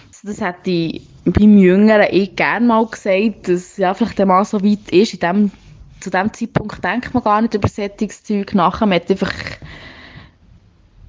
Also 0.08 0.28
das 0.28 0.42
hätte 0.42 0.72
ich 0.72 1.08
beim 1.26 1.58
Jüngeren 1.58 2.08
ich 2.12 2.36
gerne 2.36 2.66
mal 2.66 2.86
gesagt, 2.86 3.48
dass 3.48 3.78
ja, 3.78 3.94
vielleicht 3.94 4.18
der 4.20 4.26
Mann 4.26 4.46
so 4.46 4.64
weit 4.64 4.90
ist, 4.92 5.14
in 5.14 5.20
dem, 5.20 5.52
zu 6.00 6.10
dem 6.10 6.34
Zeitpunkt 6.34 6.84
denkt 6.84 7.14
man 7.14 7.24
gar 7.24 7.42
nicht 7.42 7.54
über 7.54 7.68
Sättigungszeug 7.68 8.54
nach, 8.54 8.80
man 8.82 8.94
hat 8.94 9.10
einfach 9.10 9.34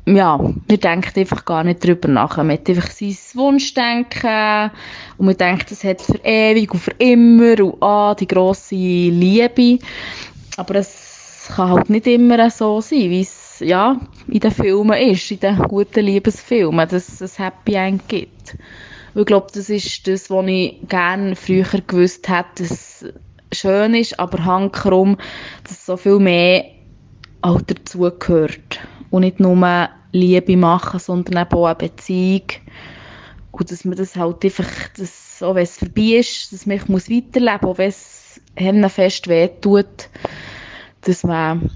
ja, 0.06 0.36
man 0.36 0.62
denkt 0.68 1.16
einfach 1.16 1.44
gar 1.44 1.64
nicht 1.64 1.84
drüber 1.84 2.08
nach. 2.08 2.36
Man 2.36 2.52
hat 2.52 2.68
einfach 2.68 2.90
sein 2.90 3.16
Wunschdenken 3.34 4.70
und 5.16 5.26
man 5.26 5.36
denkt, 5.36 5.70
das 5.70 5.82
hat 5.84 6.02
für 6.02 6.20
ewig 6.22 6.72
und 6.72 6.80
für 6.80 6.94
immer 6.98 7.58
und 7.64 7.82
ah, 7.82 8.14
die 8.14 8.28
grosse 8.28 8.74
Liebe. 8.74 9.78
Aber 10.56 10.74
es 10.76 11.50
kann 11.54 11.70
halt 11.70 11.90
nicht 11.90 12.06
immer 12.06 12.50
so 12.50 12.80
sein, 12.80 13.10
wie 13.10 13.22
es 13.22 13.60
ja, 13.60 13.98
in 14.28 14.40
den 14.40 14.50
Filmen 14.50 14.98
ist, 14.98 15.30
in 15.30 15.40
den 15.40 15.58
guten 15.58 16.04
Liebesfilmen, 16.04 16.88
dass 16.88 17.20
es 17.20 17.38
ein 17.38 17.44
Happy 17.44 17.74
End 17.74 18.06
gibt. 18.08 18.56
Und 19.14 19.20
ich 19.20 19.26
glaube, 19.26 19.46
das 19.54 19.70
ist 19.70 20.06
das, 20.06 20.28
was 20.28 20.46
ich 20.46 20.80
gerne 20.88 21.36
früher 21.36 21.64
gewusst 21.86 22.28
hätte, 22.28 22.64
dass 22.64 23.02
es 23.02 23.14
schön 23.52 23.94
ist, 23.94 24.18
aber 24.18 24.44
hankerum, 24.44 25.16
dass 25.62 25.86
so 25.86 25.96
viel 25.96 26.18
mehr 26.18 26.64
auch 27.40 27.62
dazugehört. 27.62 28.80
Und 29.14 29.20
nicht 29.20 29.38
nur 29.38 29.88
Liebe 30.10 30.56
machen, 30.56 30.98
sondern 30.98 31.46
eben 31.46 31.54
auch 31.56 31.66
eine 31.66 31.76
Beziehung. 31.76 32.46
Und 33.52 33.70
dass 33.70 33.84
man 33.84 33.96
das 33.96 34.16
halt 34.16 34.44
einfach, 34.44 34.88
dass, 34.96 35.40
auch 35.40 35.54
wenn 35.54 35.62
es 35.62 35.78
vorbei 35.78 36.16
ist, 36.18 36.52
dass 36.52 36.66
man 36.66 36.80
weiterleben 36.80 37.58
muss, 37.68 37.70
auch 37.70 37.78
wenn 37.78 38.82
es 38.82 38.92
fest 38.92 39.28
wehtut, 39.28 40.08
dass 41.02 41.22
man 41.22 41.70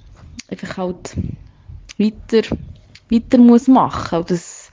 einfach 0.51 0.79
halt 0.79 1.16
weiter, 1.96 2.57
weiter 3.10 3.38
muss 3.38 3.68
machen. 3.68 4.18
Und 4.18 4.30
dass 4.30 4.70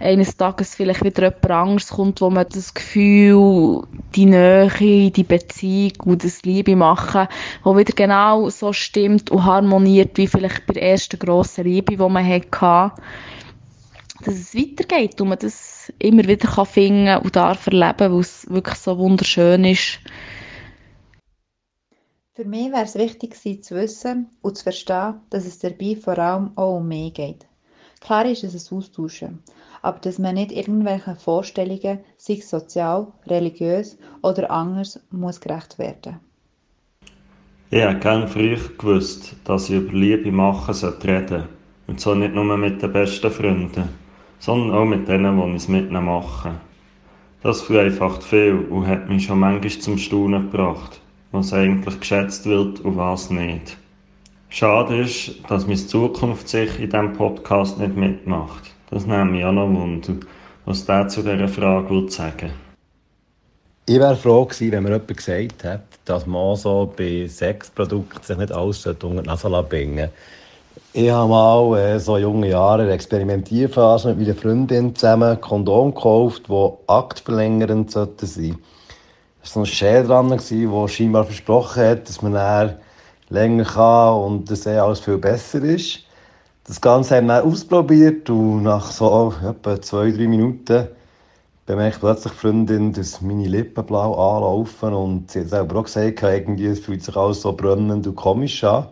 eines 0.00 0.36
Tages 0.36 0.74
vielleicht 0.74 1.04
wieder 1.04 1.22
jemand 1.24 1.50
anderes 1.50 1.88
kommt, 1.88 2.20
wo 2.20 2.30
man 2.30 2.46
das 2.52 2.74
Gefühl, 2.74 3.82
die 4.14 4.26
Nähe, 4.26 5.10
die 5.10 5.22
Beziehung 5.22 5.92
und 6.04 6.24
das 6.24 6.42
Liebe 6.42 6.76
machen, 6.76 7.28
wo 7.62 7.76
wieder 7.76 7.92
genau 7.94 8.48
so 8.50 8.72
stimmt 8.72 9.30
und 9.30 9.44
harmoniert, 9.44 10.16
wie 10.16 10.26
vielleicht 10.26 10.66
bei 10.66 10.74
der 10.74 10.82
ersten 10.82 11.18
grossen 11.18 11.64
Liebe, 11.64 11.96
die 11.96 11.96
man 11.96 12.26
hatte, 12.26 12.92
dass 14.24 14.34
es 14.34 14.54
weitergeht 14.54 15.20
und 15.20 15.28
man 15.28 15.38
das 15.38 15.92
immer 15.98 16.26
wieder 16.26 16.48
kann 16.48 16.66
finden 16.66 17.18
und 17.18 17.36
darf 17.36 17.66
erleben, 17.66 18.12
weil 18.12 18.20
es 18.20 18.48
wirklich 18.48 18.78
so 18.78 18.98
wunderschön 18.98 19.64
ist, 19.64 20.00
für 22.36 22.44
mich 22.44 22.72
wäre 22.72 22.82
es 22.82 22.96
wichtig 22.96 23.30
gewesen, 23.30 23.62
zu 23.62 23.76
wissen 23.76 24.30
und 24.42 24.58
zu 24.58 24.64
verstehen, 24.64 25.20
dass 25.30 25.46
es 25.46 25.60
dabei 25.60 25.94
vor 25.94 26.18
allem 26.18 26.50
auch 26.56 26.78
um 26.78 26.88
mehr 26.88 27.10
geht. 27.12 27.46
Klar 28.04 28.26
ist 28.26 28.44
es 28.44 28.70
ein 28.70 28.76
Austauschen, 28.76 29.38
aber 29.80 29.98
dass 29.98 30.18
man 30.18 30.34
nicht 30.34 30.52
irgendwelchen 30.52 31.16
Vorstellungen, 31.16 32.00
sei 32.18 32.36
sozial, 32.36 33.06
religiös 33.26 33.96
oder 34.20 34.50
anders, 34.50 35.00
muss 35.10 35.40
gerecht 35.40 35.78
werden. 35.78 36.20
Ich 37.70 37.80
hätte 37.80 38.00
gerne 38.00 38.28
früher 38.28 38.58
gewusst, 38.76 39.34
dass 39.44 39.70
ich 39.70 39.76
über 39.76 39.94
Liebe 39.94 40.30
machen 40.30 40.74
sollte 40.74 41.08
reden. 41.08 41.44
Und 41.86 41.98
zwar 41.98 42.14
nicht 42.14 42.34
nur 42.34 42.44
mit 42.58 42.82
den 42.82 42.92
besten 42.92 43.30
Freunden, 43.30 43.88
sondern 44.38 44.76
auch 44.76 44.84
mit 44.84 45.08
denen, 45.08 45.40
die 45.40 45.56
es 45.56 45.68
mit 45.68 45.88
ihnen 45.88 46.04
machen. 46.04 46.60
Das 47.42 47.62
vereinfacht 47.62 48.22
viel 48.22 48.66
und 48.68 48.86
hat 48.86 49.08
mich 49.08 49.24
schon 49.24 49.38
manchmal 49.38 49.70
zum 49.80 49.96
Staunen 49.96 50.50
gebracht, 50.50 51.00
was 51.32 51.54
eigentlich 51.54 52.00
geschätzt 52.00 52.44
wird 52.44 52.80
und 52.80 52.98
was 52.98 53.30
nicht. 53.30 53.78
Schade 54.54 55.00
ist, 55.00 55.32
dass 55.48 55.66
meine 55.66 55.84
Zukunft 55.84 56.48
sich 56.48 56.78
in 56.78 56.88
diesem 56.88 57.12
Podcast 57.12 57.76
nicht 57.76 57.96
mitmacht. 57.96 58.70
Das 58.88 59.04
nimmt 59.04 59.32
mich 59.32 59.44
auch 59.44 59.50
noch 59.50 59.66
Wunder, 59.66 60.12
was 60.64 60.86
der 60.86 61.08
zu 61.08 61.22
dieser 61.22 61.48
Frage 61.48 62.08
sagen 62.08 62.52
Ich 63.86 63.98
wäre 63.98 64.14
froh 64.14 64.44
gewesen, 64.44 64.70
wenn 64.70 64.84
mir 64.84 64.90
jemand 64.90 65.08
gesagt 65.08 65.64
hätte, 65.64 65.80
dass 66.04 66.24
man 66.26 66.54
so 66.54 66.92
bei 66.96 67.26
Sexprodukten 67.26 68.22
sich 68.22 68.36
nicht 68.36 68.52
alles 68.52 68.86
unter 68.86 69.08
die 69.08 69.26
Nase 69.26 69.66
bringen 69.68 70.08
Ich 70.92 71.10
habe 71.10 71.28
mal 71.28 71.76
äh, 71.76 71.98
so 71.98 72.16
junge 72.16 72.50
Jahre 72.50 72.82
eine 72.82 72.92
Experimentierphase 72.92 74.14
mit 74.14 74.18
meiner 74.20 74.38
Freundin 74.38 74.94
zusammen 74.94 75.40
Kondom 75.40 75.92
gekauft, 75.92 76.44
die 76.48 76.70
aktverlängernd 76.86 77.90
sein. 77.90 78.08
Es 78.20 78.30
war 78.30 78.54
so 79.42 79.60
ein 79.60 79.66
Schäl 79.66 80.06
dran, 80.06 80.28
der 80.28 80.88
scheinbar 80.88 81.24
versprochen 81.24 81.82
hat, 81.82 82.08
dass 82.08 82.22
man 82.22 82.34
dann 82.34 82.76
länger 83.34 83.64
kann 83.64 84.14
und 84.14 84.50
dass 84.50 84.66
eh 84.66 84.78
alles 84.78 85.00
viel 85.00 85.18
besser 85.18 85.62
ist. 85.62 86.00
Das 86.66 86.80
Ganze 86.80 87.16
haben 87.16 87.26
wir 87.26 87.44
ausprobiert 87.44 88.30
und 88.30 88.62
nach 88.62 88.90
so 88.90 89.34
etwa 89.46 89.80
zwei, 89.82 90.10
drei 90.10 90.26
Minuten 90.26 90.88
bemerkt 91.66 92.00
plötzlich 92.00 92.32
Freundin, 92.32 92.92
dass 92.92 93.20
meine 93.20 93.46
Lippen 93.46 93.84
blau 93.84 94.14
anlaufen 94.14 94.94
und 94.94 95.30
sie 95.30 95.40
hat 95.40 95.48
selber 95.48 95.80
auch 95.80 95.84
gesagt, 95.84 96.22
irgendwie, 96.22 96.66
es 96.66 96.80
fühlt 96.80 97.02
sich 97.02 97.16
alles 97.16 97.42
so 97.42 97.52
brennend 97.52 98.06
und 98.06 98.16
komisch 98.16 98.64
an. 98.64 98.86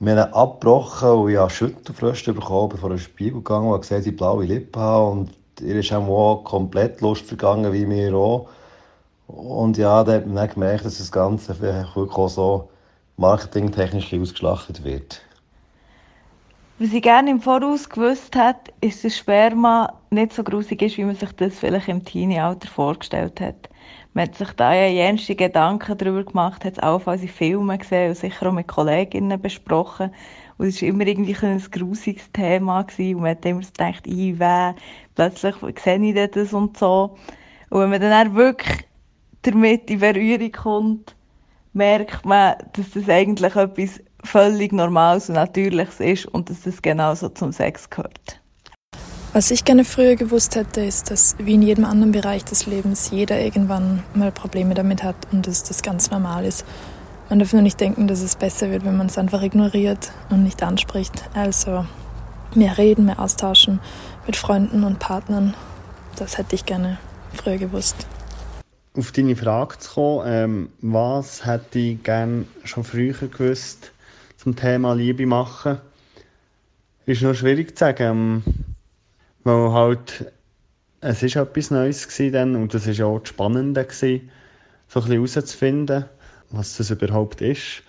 Wir 0.00 0.16
haben 0.16 0.32
abgebrochen 0.32 1.10
und 1.10 1.30
ich 1.30 1.38
habe 1.38 1.50
Schüttelfröste 1.50 2.32
bekommen, 2.32 2.70
bevor 2.70 2.90
ich 2.92 3.02
Spiegel 3.02 3.38
gegangen 3.38 3.70
und 3.70 3.80
gesehen, 3.80 3.98
dass 3.98 4.06
ich 4.06 4.16
blaue 4.16 4.44
Lippen 4.44 4.80
habe 4.80 5.10
und 5.10 5.30
ihr 5.60 5.76
ist 5.76 5.92
auch 5.92 6.44
komplett 6.44 7.00
Lust 7.00 7.26
vergangen, 7.26 7.72
wie 7.72 7.86
mir 7.86 8.14
auch. 8.14 8.48
Und 9.26 9.78
ja, 9.78 10.04
da 10.04 10.12
hat 10.14 10.26
man 10.26 10.36
dann 10.36 10.48
gemerkt, 10.50 10.84
dass 10.84 10.98
das 10.98 11.12
Ganze 11.12 11.58
wirklich 11.60 12.28
so 12.28 12.68
marketingtechnisch 13.16 14.12
ausgeschlachtet 14.14 14.84
wird. 14.84 15.22
Was 16.78 16.92
ich 16.92 17.02
gerne 17.02 17.30
im 17.30 17.40
Voraus 17.40 17.88
gewusst 17.88 18.34
hätte, 18.34 18.72
ist, 18.80 19.04
dass 19.04 19.16
Sperma 19.16 19.92
nicht 20.10 20.32
so 20.32 20.42
grusig 20.42 20.82
ist, 20.82 20.98
wie 20.98 21.04
man 21.04 21.14
sich 21.14 21.30
das 21.32 21.58
vielleicht 21.58 21.86
im 21.86 22.04
Teenie-Alter 22.04 22.68
vorgestellt 22.68 23.40
hat. 23.40 23.68
Man 24.12 24.26
hat 24.26 24.34
sich 24.34 24.50
da 24.52 24.74
ja 24.74 24.88
jenste 24.88 25.36
Gedanken 25.36 25.96
darüber 25.96 26.24
gemacht, 26.24 26.64
hat 26.64 26.72
es 26.72 26.82
auch 26.82 27.06
in 27.06 27.28
Filmen 27.28 27.78
gesehen 27.78 28.08
und 28.08 28.16
sicher 28.16 28.48
auch 28.48 28.52
mit 28.52 28.66
Kolleginnen 28.66 29.40
besprochen. 29.40 30.10
Und 30.58 30.66
es 30.66 30.82
war 30.82 30.88
immer 30.88 31.06
irgendwie 31.06 31.36
ein 31.46 31.62
grusiges 31.70 32.30
Thema 32.32 32.82
gewesen. 32.82 33.16
und 33.16 33.22
man 33.22 33.30
hat 33.32 33.44
immer 33.44 33.60
gedacht, 33.60 34.06
ich 34.06 34.38
weh, 34.38 34.72
plötzlich 35.14 35.54
sehe 35.78 35.98
ich 35.98 36.30
das 36.30 36.52
und 36.52 36.76
so. 36.76 37.16
Und 37.70 37.80
wenn 37.80 37.90
man 37.90 38.00
dann 38.00 38.34
wirklich 38.34 38.84
damit 39.42 39.90
in 39.90 40.00
Berührung 40.00 40.52
kommt, 40.52 41.16
merkt 41.74 42.24
man, 42.24 42.54
dass 42.72 42.90
das 42.94 43.08
eigentlich 43.08 43.54
etwas 43.54 44.00
völlig 44.22 44.72
Normales 44.72 45.28
und 45.28 45.34
Natürliches 45.34 46.00
ist 46.00 46.26
und 46.26 46.48
dass 46.48 46.62
das 46.62 46.80
genauso 46.80 47.28
zum 47.28 47.52
Sex 47.52 47.90
gehört. 47.90 48.40
Was 49.32 49.50
ich 49.50 49.64
gerne 49.64 49.84
früher 49.84 50.14
gewusst 50.14 50.54
hätte, 50.54 50.80
ist, 50.80 51.10
dass 51.10 51.34
wie 51.38 51.54
in 51.54 51.62
jedem 51.62 51.84
anderen 51.84 52.12
Bereich 52.12 52.44
des 52.44 52.66
Lebens 52.66 53.10
jeder 53.10 53.40
irgendwann 53.40 54.04
mal 54.14 54.30
Probleme 54.30 54.74
damit 54.74 55.02
hat 55.02 55.16
und 55.32 55.46
dass 55.48 55.64
das 55.64 55.82
ganz 55.82 56.10
normal 56.10 56.44
ist. 56.44 56.64
Man 57.28 57.40
darf 57.40 57.52
nur 57.52 57.62
nicht 57.62 57.80
denken, 57.80 58.06
dass 58.06 58.20
es 58.20 58.36
besser 58.36 58.70
wird, 58.70 58.84
wenn 58.84 58.96
man 58.96 59.08
es 59.08 59.18
einfach 59.18 59.42
ignoriert 59.42 60.12
und 60.30 60.44
nicht 60.44 60.62
anspricht. 60.62 61.24
Also 61.34 61.84
mehr 62.54 62.78
reden, 62.78 63.06
mehr 63.06 63.18
austauschen 63.18 63.80
mit 64.24 64.36
Freunden 64.36 64.84
und 64.84 65.00
Partnern. 65.00 65.54
Das 66.16 66.38
hätte 66.38 66.54
ich 66.54 66.64
gerne 66.64 66.98
früher 67.32 67.56
gewusst. 67.56 68.06
Auf 68.96 69.10
deine 69.10 69.34
Frage 69.34 69.76
zu 69.80 69.92
kommen, 69.92 70.22
ähm, 70.24 70.68
was 70.80 71.44
hätte 71.44 71.80
ich 71.80 72.02
gerne 72.04 72.44
schon 72.62 72.84
früher 72.84 73.12
gewusst, 73.12 73.90
zum 74.36 74.54
Thema 74.54 74.94
Liebe 74.94 75.26
machen, 75.26 75.78
ist 77.04 77.22
noch 77.22 77.34
schwierig 77.34 77.76
zu 77.76 77.86
sagen, 77.86 78.04
ähm, 78.46 78.54
weil 79.42 79.72
halt 79.72 80.32
es 81.00 81.24
ist 81.24 81.34
etwas 81.34 81.72
Neues 81.72 82.06
dann 82.30 82.54
und 82.54 82.72
es 82.72 82.86
war 82.86 83.06
auch 83.08 83.18
das 83.18 83.30
Spannende 83.30 83.84
gewesen, 83.84 84.30
so 84.86 85.00
ein 85.00 85.06
bisschen 85.06 85.24
herauszufinden, 85.24 86.04
was 86.50 86.76
das 86.76 86.90
überhaupt 86.92 87.40
ist. 87.40 87.82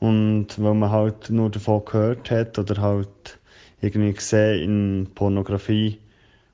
Und 0.00 0.48
weil 0.56 0.74
man 0.74 0.90
halt 0.90 1.28
nur 1.28 1.50
davon 1.50 1.84
gehört 1.84 2.30
hat 2.30 2.58
oder 2.58 2.80
halt 2.80 3.38
irgendwie 3.82 4.14
gesehen 4.14 4.62
in 4.62 5.14
Pornografie 5.14 6.00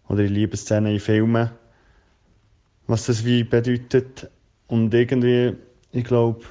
oder 0.08 0.24
in 0.24 0.34
Liebesszenen 0.34 0.94
in 0.94 1.00
Filmen, 1.00 1.50
was 2.86 3.06
das 3.06 3.24
wie 3.24 3.44
bedeutet 3.44 4.30
und 4.66 4.92
irgendwie, 4.92 5.56
ich 5.92 6.04
glaube, 6.04 6.44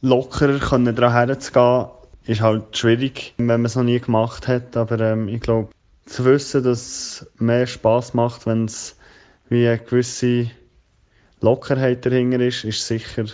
lockerer 0.00 0.58
können 0.58 0.94
daran 0.94 1.28
herzugehen, 1.28 1.86
ist 2.26 2.40
halt 2.40 2.76
schwierig, 2.76 3.34
wenn 3.38 3.46
man 3.46 3.64
es 3.64 3.76
noch 3.76 3.82
nie 3.82 4.00
gemacht 4.00 4.48
hat. 4.48 4.76
Aber 4.76 5.00
ähm, 5.00 5.28
ich 5.28 5.40
glaube, 5.40 5.70
zu 6.06 6.24
wissen, 6.24 6.62
dass 6.62 6.80
es 6.80 7.26
mehr 7.38 7.66
Spass 7.66 8.14
macht, 8.14 8.46
wenn 8.46 8.66
es 8.66 8.96
wie 9.48 9.66
eine 9.66 9.78
gewisse 9.78 10.50
Lockerheit 11.40 12.06
dahinter 12.06 12.40
ist, 12.40 12.64
ist 12.64 12.86
sicher 12.86 13.24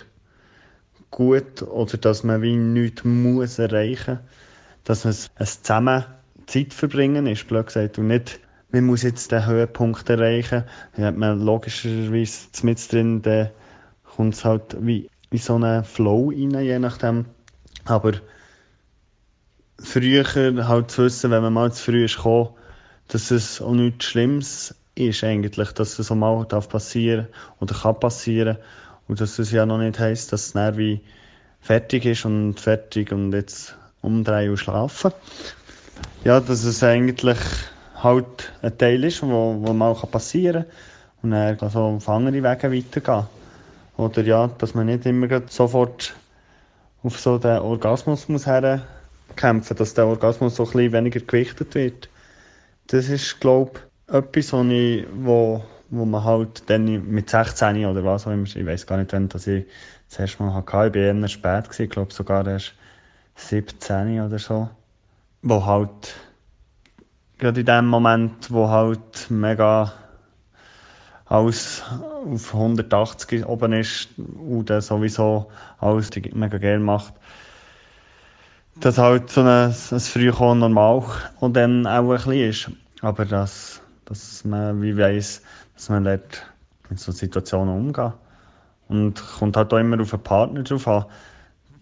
gut. 1.11 1.63
Oder 1.63 1.99
dass 1.99 2.25
man 2.25 2.43
wie 2.43 2.57
nichts 2.57 3.05
muss 3.05 3.59
erreichen 3.59 4.15
muss. 4.15 5.03
Dass 5.03 5.05
es 5.05 5.63
zusammen 5.63 6.05
Zeit 6.47 6.73
verbringen 6.73 7.27
ist, 7.27 7.49
blöd 7.49 7.67
gesagt. 7.67 7.99
Und 7.99 8.07
nicht, 8.07 8.39
man 8.77 8.87
muss 8.87 9.03
jetzt 9.03 9.33
den 9.33 9.47
Höhepunkt 9.47 10.09
erreichen. 10.11 10.65
Dann 10.95 11.05
hat 11.07 11.17
man 11.17 11.41
logischerweise 11.41 12.49
mit 12.63 12.93
drin, 12.93 13.23
dann 13.23 13.51
kommt 14.05 14.35
es 14.35 14.45
halt 14.45 14.77
wie 14.81 15.09
in 15.31 15.39
so 15.39 15.55
einen 15.55 15.83
Flow 15.83 16.31
rein, 16.31 16.61
je 16.63 16.79
nachdem. 16.79 17.25
Aber 17.87 18.13
früher 19.79 20.25
halt 20.69 20.91
zu 20.91 21.05
wissen, 21.05 21.31
wenn 21.31 21.43
man 21.43 21.53
mal 21.55 21.73
zu 21.73 21.85
früh 21.85 22.05
ist 22.05 22.17
gekommen, 22.17 22.51
dass 23.09 23.31
es 23.31 23.63
auch 23.63 23.73
nichts 23.73 24.05
Schlimmes 24.05 24.75
ist 24.95 25.25
eigentlich, 25.25 25.73
dass 25.73 25.99
es 25.99 26.11
auch 26.11 26.17
mal 26.17 26.45
darf 26.47 26.69
passieren 26.69 27.29
oder 27.61 27.75
kann 27.75 27.99
passieren 27.99 28.59
und 29.09 29.21
dass 29.21 29.39
es 29.39 29.53
ja 29.53 29.65
noch 29.65 29.79
nicht 29.79 29.99
heisst, 29.99 30.33
dass 30.33 30.47
es 30.47 30.53
dann 30.53 30.77
wie 30.77 31.01
fertig 31.61 32.05
ist 32.05 32.25
und 32.25 32.61
fertig 32.61 33.13
und 33.13 33.33
jetzt 33.33 33.77
umdrehen 34.03 34.51
und 34.51 34.57
schlafen. 34.59 35.13
Ja, 36.25 36.41
dass 36.41 36.65
es 36.65 36.83
eigentlich 36.83 37.39
halt 38.03 38.53
ein 38.63 38.77
Teil 38.77 39.05
ist, 39.05 39.23
wo, 39.23 39.57
wo 39.61 39.73
mal 39.73 39.95
passieren 39.95 40.65
kann 40.65 40.73
und 41.23 41.31
dann 41.33 41.59
also 41.61 41.81
auf 41.81 42.09
andere 42.09 42.43
Wege 42.43 42.73
weitergehen. 42.73 43.27
Oder 43.97 44.23
ja, 44.23 44.51
dass 44.59 44.75
man 44.75 44.87
nicht 44.87 45.07
immer 45.07 45.29
sofort 45.49 46.15
auf 47.03 47.19
so 47.19 47.39
den 47.39 47.59
Orgasmus 47.59 48.29
muss 48.29 48.47
herkämpfen 48.47 49.77
dass 49.77 49.95
der 49.95 50.07
Orgasmus 50.07 50.57
so 50.57 50.65
ein 50.65 50.73
bisschen 50.73 50.93
weniger 50.93 51.21
gewichtet 51.21 51.75
wird. 51.75 52.09
Das 52.89 53.09
ist, 53.09 53.41
glaube 53.41 53.73
ich, 54.09 54.15
etwas, 54.15 54.53
wo, 54.53 54.63
ich, 54.65 55.07
wo, 55.15 55.65
wo 55.91 56.05
man 56.05 56.25
halt 56.25 56.69
dann 56.69 56.85
mit 57.09 57.31
16 57.31 57.87
oder 57.87 58.05
was 58.05 58.27
auch 58.27 58.33
immer, 58.33 58.45
ich 58.47 58.67
weiß 58.67 58.87
gar 58.87 58.99
nicht, 58.99 59.13
wann 59.13 59.25
ich 59.25 59.65
das 60.09 60.19
erste 60.19 60.43
Mal 60.43 60.55
hatte, 60.55 60.89
ich 60.89 60.95
war 60.95 60.95
eher 60.95 61.29
spät, 61.29 61.81
ich 61.81 61.91
glaube 61.91 62.13
sogar 62.13 62.47
erst 62.47 62.75
17 63.37 64.21
oder 64.21 64.39
so, 64.39 64.69
wo 65.43 65.65
halt 65.65 66.15
gerade 67.39 67.61
in 67.61 67.67
dem 67.67 67.87
Moment, 67.87 68.51
wo 68.51 68.69
halt 68.69 69.31
mega 69.31 69.93
alles 71.27 71.83
auf 72.25 72.55
180 72.55 73.47
oben 73.47 73.73
ist 73.73 74.09
und 74.17 74.69
der 74.69 74.81
sowieso 74.81 75.51
alles 75.79 76.11
mega 76.33 76.59
gerne 76.59 76.85
macht. 76.85 77.15
Dass 78.81 78.99
halt 78.99 79.31
so 79.31 79.41
ein, 79.41 79.75
ein 79.91 80.01
Frühkommen 80.01 80.61
normal 80.61 81.03
und 81.41 81.57
dann 81.57 81.87
auch 81.87 82.11
ein 82.11 82.17
bisschen 82.17 82.33
ist. 82.33 82.71
Aber 83.03 83.25
dass, 83.25 83.81
dass 84.05 84.45
man 84.45 84.81
wie 84.83 84.97
weiss, 84.97 85.43
dass 85.75 85.89
man 85.89 86.05
dort 86.05 86.47
mit 86.89 87.01
so 87.01 87.13
Situationen 87.13 87.75
umgeht. 87.75 88.13
Und 88.89 89.23
kommt 89.39 89.57
halt 89.57 89.73
auch 89.73 89.79
immer 89.79 90.01
auf 90.01 90.11
den 90.11 90.21
Partner 90.21 90.63
drauf 90.63 90.87
an, 90.87 91.07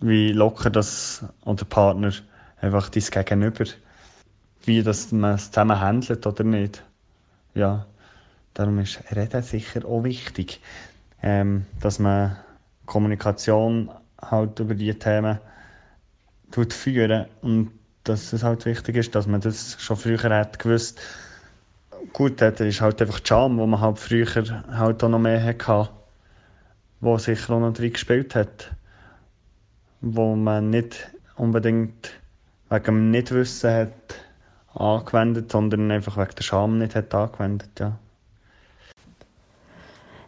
wie 0.01 0.33
locker 0.33 0.71
das, 0.71 1.25
oder 1.45 1.65
Partner, 1.65 2.13
einfach 2.61 2.89
dein 2.89 3.03
Gegenüber, 3.03 3.65
wie 4.67 4.83
das 4.83 5.13
man 5.13 5.35
es 5.35 5.51
zusammen 5.51 5.81
handelt 5.81 6.27
oder 6.27 6.45
nicht. 6.45 6.83
Ja. 7.55 7.87
Darum 8.55 8.79
ist 8.79 9.01
Reden 9.15 9.43
sicher 9.43 9.85
auch 9.85 10.05
wichtig, 10.05 10.61
ähm, 11.23 11.67
dass 11.81 11.99
man 11.99 12.37
Kommunikation 12.87 13.91
halt 14.21 14.59
über 14.61 14.75
diese 14.75 14.99
Themen 14.99 15.39
tut 16.51 16.73
führen 16.73 17.27
und 17.43 17.71
dass 18.05 18.33
es 18.33 18.43
halt 18.43 18.65
wichtig 18.67 18.97
ist, 18.97 19.15
dass 19.15 19.27
man 19.27 19.41
das 19.41 19.77
schon 19.81 19.97
früher 19.97 20.23
hat 20.31 20.59
gewusst. 20.59 21.01
Gut, 22.13 22.41
das 22.41 22.61
ist 22.61 22.81
halt 22.81 23.01
einfach 23.01 23.21
die 23.21 23.27
Charme, 23.29 23.59
wo 23.59 23.67
man 23.67 23.81
halt 23.81 23.99
früher 23.99 24.27
halt 24.71 25.03
auch 25.03 25.09
noch 25.09 25.19
mehr 25.19 25.43
hatte, 25.43 25.89
wo 27.01 27.19
sicher 27.19 27.55
auch 27.55 27.61
noch 27.61 27.73
drin 27.73 27.93
gespielt 27.93 28.35
hat. 28.35 28.71
wo 30.05 30.37
man 30.37 30.69
nicht 30.69 31.11
unbedingt 31.37 32.13
wegen 32.69 32.85
dem 32.85 33.11
Nichtwissen 33.11 33.71
hat 33.71 34.04
angewendet, 34.75 35.53
sondern 35.53 35.91
einfach 35.91 36.17
wegen 36.17 36.35
der 36.37 36.43
Scham 36.43 36.79
nicht 36.79 36.95
hat 36.95 37.15
angewendet, 37.15 37.71
ja. 37.79 37.93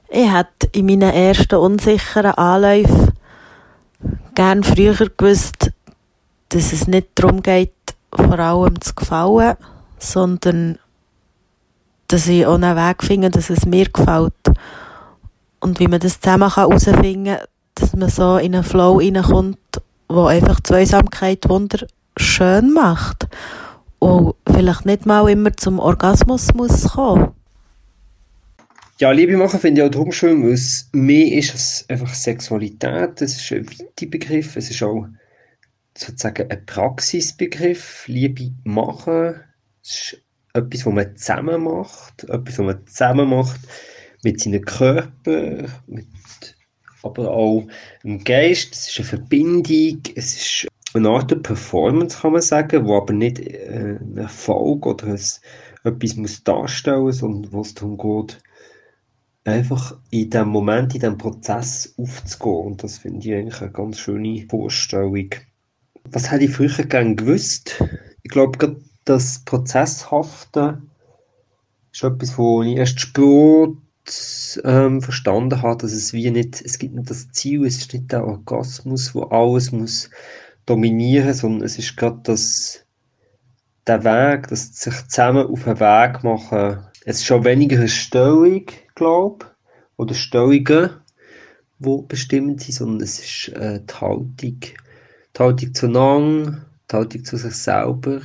Ich 0.09 0.32
hätte 0.32 0.68
in 0.72 0.87
meinen 0.87 1.12
ersten 1.12 1.56
unsicheren 1.56 2.32
Anläufen 2.32 3.12
gern 4.35 4.62
früher 4.62 4.94
gewusst, 4.94 5.72
dass 6.50 6.72
es 6.72 6.87
nicht 6.87 7.09
darum 7.16 7.42
geht, 7.42 7.72
vor 8.12 8.38
allem 8.38 8.80
zu 8.80 8.94
gefallen, 8.94 9.56
sondern 9.98 10.78
dass 12.06 12.28
ich 12.28 12.46
auch 12.46 12.54
einen 12.54 12.76
Weg 12.76 13.02
finde, 13.02 13.30
dass 13.30 13.50
es 13.50 13.66
mir 13.66 13.88
gefällt. 13.88 14.32
Und 15.59 15.80
wie 15.80 15.88
man 15.88 15.98
das 15.98 16.20
zusammen 16.20 16.54
herausfinden 16.54 17.24
kann, 17.24 17.46
dass 17.74 17.96
man 17.96 18.09
so 18.09 18.38
in 18.38 18.54
einen 18.54 18.62
Flow 18.62 18.98
reinkommt, 18.98 19.59
wo 20.09 20.26
einfach 20.26 20.61
die 20.61 20.68
Zweisamkeit 20.68 21.48
wunderschön 21.48 22.72
macht 22.72 23.26
und 24.07 24.35
vielleicht 24.53 24.87
nicht 24.87 25.07
mal 25.07 25.29
immer 25.29 25.53
zum 25.57 25.79
Orgasmus 25.79 26.55
muss 26.55 26.85
kommen. 26.85 27.33
Ja, 28.99 29.11
Liebe 29.11 29.37
machen 29.37 29.61
finde 29.61 29.83
ich 29.83 29.87
auch 29.87 29.90
darum 29.90 30.12
schön, 30.12 30.42
weil 30.42 30.53
es 30.53 30.88
mehr 30.92 31.31
ist 31.33 31.53
als 31.53 31.85
einfach 31.88 32.14
Sexualität. 32.14 33.21
Es 33.21 33.37
ist 33.37 33.53
ein 33.53 33.69
weiter 33.69 34.07
Begriff. 34.07 34.57
Es 34.57 34.71
ist 34.71 34.83
auch 34.83 35.07
sozusagen 35.97 36.51
ein 36.51 36.64
Praxisbegriff. 36.64 38.05
Liebe 38.07 38.53
machen. 38.64 39.40
Ist 39.83 40.16
etwas, 40.55 40.87
was 40.87 40.95
man 40.95 41.16
zusammen 41.16 41.64
macht. 41.64 42.25
Etwas, 42.25 42.59
was 42.59 42.66
man 42.66 42.87
zusammen 42.87 43.29
macht 43.29 43.61
mit 44.23 44.40
seinem 44.40 44.64
Körper, 44.64 45.69
mit, 45.87 46.07
aber 47.03 47.31
auch 47.31 47.66
im 48.03 48.25
Geist. 48.25 48.75
Es 48.75 48.88
ist 48.88 48.99
eine 48.99 49.09
Verbindung. 49.09 50.01
Es 50.14 50.37
ist 50.37 50.69
eine 50.96 51.09
Art 51.09 51.42
Performance, 51.42 52.18
kann 52.20 52.32
man 52.32 52.42
sagen, 52.42 52.87
wo 52.87 52.96
aber 52.96 53.12
nicht 53.12 53.38
äh, 53.38 53.98
ein 54.00 54.16
Erfolg 54.16 54.87
oder 54.87 55.06
ein, 55.06 55.20
etwas 55.85 56.16
muss 56.16 56.44
darstellen 56.44 57.12
sondern 57.12 57.52
wo 57.52 57.61
es 57.61 57.74
darum 57.74 57.96
geht, 57.96 58.38
einfach 59.44 59.96
in 60.11 60.30
dem 60.30 60.48
Moment, 60.48 60.94
in 60.94 61.00
dem 61.00 61.18
Prozess 61.18 61.94
aufzugehen. 61.96 62.66
Und 62.66 62.82
das 62.82 62.98
finde 62.98 63.26
ich 63.26 63.35
eigentlich 63.35 63.61
eine 63.61 63.70
ganz 63.70 63.98
schöne 63.98 64.44
Vorstellung. 64.48 65.30
Was 66.04 66.30
hätte 66.30 66.44
ich 66.44 66.50
früher 66.50 66.85
gerne 66.85 67.14
gewusst? 67.14 67.82
Ich 68.22 68.30
glaube, 68.30 68.76
das 69.04 69.42
Prozesshafte 69.44 70.82
ist 71.92 72.04
etwas, 72.04 72.37
wo 72.37 72.62
ich 72.62 72.76
erst 72.76 73.00
spät 73.00 73.76
ähm, 74.64 75.00
verstanden 75.00 75.62
habe, 75.62 75.82
dass 75.82 75.92
es 75.92 76.12
wie 76.12 76.30
nicht, 76.30 76.61
es 76.61 76.78
gibt 76.78 76.94
nicht 76.94 77.11
das 77.11 77.30
Ziel, 77.32 77.64
es 77.64 77.78
ist 77.78 77.92
nicht 77.92 78.12
der 78.12 78.26
Orgasmus, 78.26 79.14
wo 79.14 79.24
alles 79.24 79.72
muss 79.72 80.11
dominieren, 80.66 81.33
sondern 81.33 81.64
es 81.64 81.79
ist 81.79 81.96
gerade 81.96 82.20
das, 82.24 82.85
der 83.87 84.05
Weg, 84.05 84.48
das 84.48 84.74
sich 84.76 85.07
zusammen 85.09 85.46
auf 85.46 85.66
einen 85.66 85.81
Weg 85.81 86.24
machen. 86.24 86.85
Es 87.05 87.18
ist 87.18 87.26
schon 87.26 87.44
weniger 87.44 87.79
eine 87.79 87.88
Stellung, 87.88 88.66
glaube 88.94 89.46
oder 89.96 90.14
Stellungen, 90.14 90.90
die 91.79 92.02
bestimmend 92.09 92.62
sind, 92.62 92.74
sondern 92.74 93.00
es 93.02 93.20
ist 93.20 93.57
äh, 93.57 93.81
die 93.81 93.94
Haltung. 93.94 94.61
Die 94.61 95.38
Haltung 95.38 95.74
zueinander, 95.74 96.66
die 96.90 96.96
Haltung 96.96 97.24
zu 97.24 97.37
sich 97.37 97.55
selber, 97.55 98.20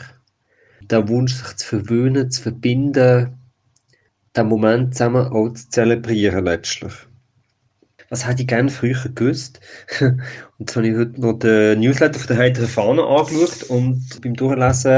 der 0.81 1.07
Wunsch, 1.07 1.35
sich 1.35 1.57
zu 1.57 1.67
verwöhnen, 1.67 2.31
zu 2.31 2.41
verbinden, 2.41 3.37
den 4.35 4.47
Moment 4.47 4.95
zusammen 4.95 5.27
auch 5.27 5.49
zu 5.49 5.69
zelebrieren 5.69 6.45
letztlich. 6.45 6.93
Was 8.11 8.27
hätte 8.27 8.41
ich 8.41 8.47
gerne 8.47 8.69
früher 8.69 9.09
gewusst? 9.15 9.61
und 10.01 10.69
zwar 10.69 10.83
habe 10.83 10.91
ich 10.91 10.97
heute 10.99 11.21
noch 11.21 11.39
den 11.39 11.79
Newsletter 11.79 12.19
von 12.19 12.27
der 12.27 12.37
Heiter 12.37 12.67
Fahne 12.67 13.03
angeschaut 13.03 13.63
und 13.69 14.21
beim 14.21 14.35
Durchlesen 14.35 14.91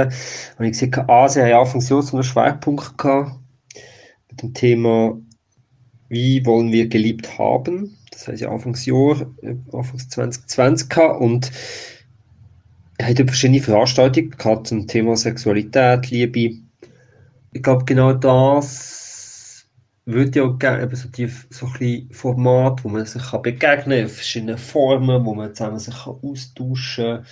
habe 0.55 0.65
ich 0.65 0.71
gesehen, 0.71 0.93
ah, 1.07 1.29
sie 1.29 1.41
haben 1.41 1.53
Anfangs 1.53 1.89
Jahr 1.89 2.01
so 2.01 2.17
einen 2.17 2.23
Schwerpunkt 2.23 2.97
gehabt 2.97 3.39
mit 4.29 4.41
dem 4.41 4.53
Thema 4.53 5.15
wie 6.09 6.45
wollen 6.45 6.71
wir 6.71 6.87
geliebt 6.87 7.37
haben? 7.37 7.97
Das 8.11 8.27
heißt 8.27 8.41
ja 8.41 8.49
Anfangsjahr, 8.51 9.21
äh, 9.41 9.55
Anfangs 9.71 10.09
2020 10.09 10.89
gehabt 10.89 11.21
und 11.21 11.51
er 12.97 13.09
hat 13.09 13.17
verschiedene 13.17 13.61
Veranstaltungen 13.61 14.29
gehabt 14.31 14.67
zum 14.67 14.87
Thema 14.87 15.17
Sexualität, 15.17 16.09
Liebe. 16.11 16.57
Ich 17.51 17.63
glaube, 17.63 17.85
genau 17.85 18.13
das 18.13 19.02
würde 20.05 20.39
ja 20.39 20.47
gerne 20.47 20.83
eben 20.83 20.95
so, 20.95 21.07
die, 21.09 21.27
so 21.49 21.67
ein 21.79 22.09
Format, 22.11 22.83
wo 22.83 22.89
man 22.89 23.05
sich 23.05 23.23
kann 23.23 23.41
begegnen 23.41 23.83
kann, 23.83 23.91
in 23.91 24.09
verschiedenen 24.09 24.57
Formen, 24.57 25.25
wo 25.25 25.33
man 25.33 25.55
zusammen 25.55 25.79
sich 25.79 25.95
kann 25.95 26.19
austauschen 26.21 27.23
kann 27.23 27.25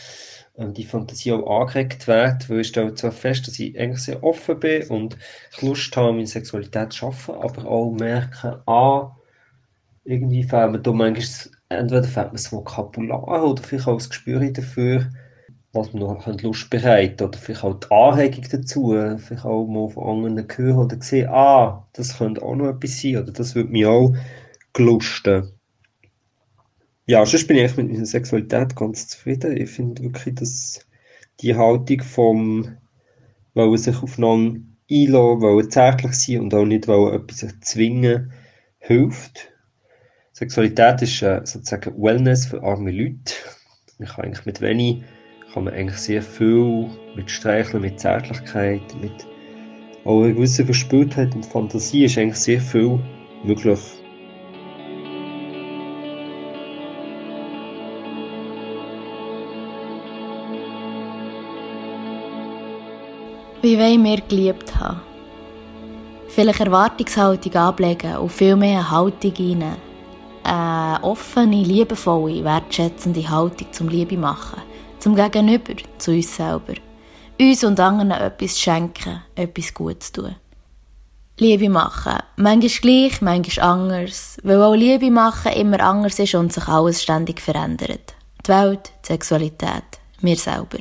ähm, 0.57 0.73
die 0.73 0.85
Fantasie 0.85 1.31
auch 1.31 1.61
angeregt 1.61 2.07
wird, 2.07 2.49
weil 2.49 2.61
ich 2.61 2.67
stelle 2.67 2.93
zwar 2.95 3.11
fest, 3.11 3.47
dass 3.47 3.59
ich 3.59 3.77
eigentlich 3.79 4.03
sehr 4.03 4.23
offen 4.23 4.59
bin 4.59 4.87
und 4.89 5.17
Lust 5.61 5.95
habe, 5.95 6.13
meine 6.13 6.27
Sexualität 6.27 6.93
zu 6.93 6.99
schaffen, 6.99 7.35
aber 7.35 7.65
auch 7.65 7.91
merke, 7.91 8.61
ah, 8.67 9.15
irgendwie 10.03 10.43
fehlt 10.43 10.71
mir 10.71 10.79
da 10.79 10.91
manchmal, 10.91 11.55
entweder 11.69 12.03
fehlt 12.03 12.27
mir 12.27 12.33
das 12.33 12.51
Vokabular 12.51 13.43
oder 13.43 13.63
vielleicht 13.63 13.87
auch 13.87 13.97
das 13.97 14.09
Gespür 14.09 14.39
dafür, 14.51 15.09
was 15.73 15.93
man 15.93 16.03
noch 16.03 16.41
Lust 16.41 16.69
bereiten 16.69 17.23
oder 17.23 17.37
vielleicht 17.37 17.63
auch 17.63 17.79
die 17.79 17.91
Anregung 17.91 18.45
dazu, 18.51 18.89
vielleicht 19.17 19.45
auch 19.45 19.65
mal 19.67 19.89
von 19.89 20.25
anderen 20.25 20.47
hören 20.55 20.79
oder 20.79 21.01
sehen, 21.01 21.29
ah, 21.29 21.87
das 21.93 22.17
könnte 22.17 22.41
auch 22.41 22.55
noch 22.55 22.69
etwas 22.69 22.99
sein 22.99 23.17
oder 23.17 23.31
das 23.31 23.55
würde 23.55 23.69
mich 23.69 23.85
auch 23.85 24.13
gelusten 24.73 25.51
ja, 27.11 27.25
sonst 27.25 27.47
bin 27.47 27.57
ich 27.57 27.63
eigentlich 27.63 27.77
mit 27.77 27.91
meiner 27.91 28.05
Sexualität 28.05 28.75
ganz 28.75 29.07
zufrieden. 29.07 29.57
Ich 29.57 29.69
finde 29.69 30.03
wirklich, 30.03 30.35
dass 30.35 30.87
die 31.41 31.55
Haltung 31.55 32.01
vom 32.01 32.77
wollen 33.53 33.77
sich 33.77 34.01
aufeinander 34.01 34.61
einlassen, 34.89 35.41
wollen 35.41 35.71
zärtlich 35.71 36.13
sein 36.13 36.39
und 36.39 36.53
auch 36.53 36.65
nicht 36.65 36.87
wollen 36.87 37.21
etwas 37.21 37.45
zwingen, 37.61 38.31
hilft. 38.79 39.51
Sexualität 40.31 41.01
ist 41.01 41.21
äh, 41.21 41.41
sozusagen 41.43 42.01
Wellness 42.01 42.45
für 42.45 42.63
arme 42.63 42.91
Leute. 42.91 43.33
Man 43.97 44.07
kann 44.07 44.25
eigentlich 44.25 44.45
mit 44.45 44.61
wenig, 44.61 45.03
kann 45.53 45.65
man 45.65 45.73
eigentlich 45.73 45.97
sehr 45.97 46.21
viel 46.21 46.89
mit 47.15 47.29
Streicheln, 47.29 47.81
mit 47.81 47.99
Zärtlichkeit, 47.99 48.81
mit 49.01 49.27
auch 50.05 50.23
einer 50.23 50.33
gewissen 50.33 50.65
Verspürtheit 50.65 51.35
und 51.35 51.45
Fantasie 51.45 52.05
ist 52.05 52.17
eigentlich 52.17 52.37
sehr 52.37 52.61
viel 52.61 52.99
möglich. 53.43 53.79
Wie 63.61 63.77
wollen 63.77 64.03
wir 64.03 64.21
geliebt 64.21 64.75
haben? 64.75 65.01
Vielleicht 66.29 66.61
Erwartungshaltung 66.61 67.53
ablegen 67.53 68.15
und 68.15 68.31
viel 68.31 68.55
mehr 68.55 68.79
eine 68.79 68.91
Haltung 68.91 69.33
rein. 69.37 69.75
Eine 70.43 71.03
offene, 71.03 71.61
liebevolle, 71.61 72.43
wertschätzende 72.43 73.29
Haltung 73.29 73.67
zum 73.71 73.89
Liebe 73.89 74.17
machen. 74.17 74.61
Zum 75.01 75.15
Gegenüber, 75.15 75.73
zu 75.97 76.11
uns 76.11 76.35
selber. 76.35 76.75
Uns 77.39 77.63
und 77.63 77.79
anderen 77.79 78.11
etwas 78.11 78.57
schenken, 78.57 79.23
etwas 79.35 79.73
Gutes 79.73 80.13
tun. 80.13 80.35
Liebe 81.37 81.69
machen. 81.69 82.19
Manchmal 82.37 82.69
gleich, 82.69 83.21
manchmal 83.21 83.67
anders. 83.67 84.37
Weil 84.43 84.61
auch 84.61 84.75
Liebe 84.75 85.11
machen 85.11 85.51
immer 85.53 85.81
anders 85.81 86.19
ist 86.19 86.35
und 86.35 86.53
sich 86.53 86.67
alles 86.67 87.01
ständig 87.01 87.41
verändert. 87.41 88.13
Die 88.45 88.49
Welt, 88.49 88.93
die 89.03 89.07
Sexualität, 89.07 89.99
wir 90.21 90.37
selber 90.37 90.77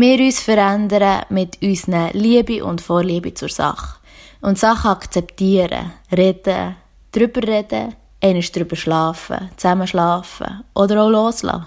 wir 0.00 0.20
uns 0.20 0.38
verändern 0.38 1.24
mit 1.28 1.60
unseren 1.60 2.10
Liebe 2.12 2.64
und 2.64 2.80
Vorliebe 2.80 3.34
zur 3.34 3.48
Sache. 3.48 3.98
Und 4.40 4.56
Sachen 4.56 4.92
akzeptieren, 4.92 5.90
reden, 6.16 6.76
drüber 7.10 7.42
reden, 7.42 7.96
einmal 8.22 8.42
drüber 8.42 8.76
schlafen, 8.76 9.50
zusammen 9.56 9.88
schlafen 9.88 10.62
oder 10.74 11.02
auch 11.02 11.10
loslassen. 11.10 11.66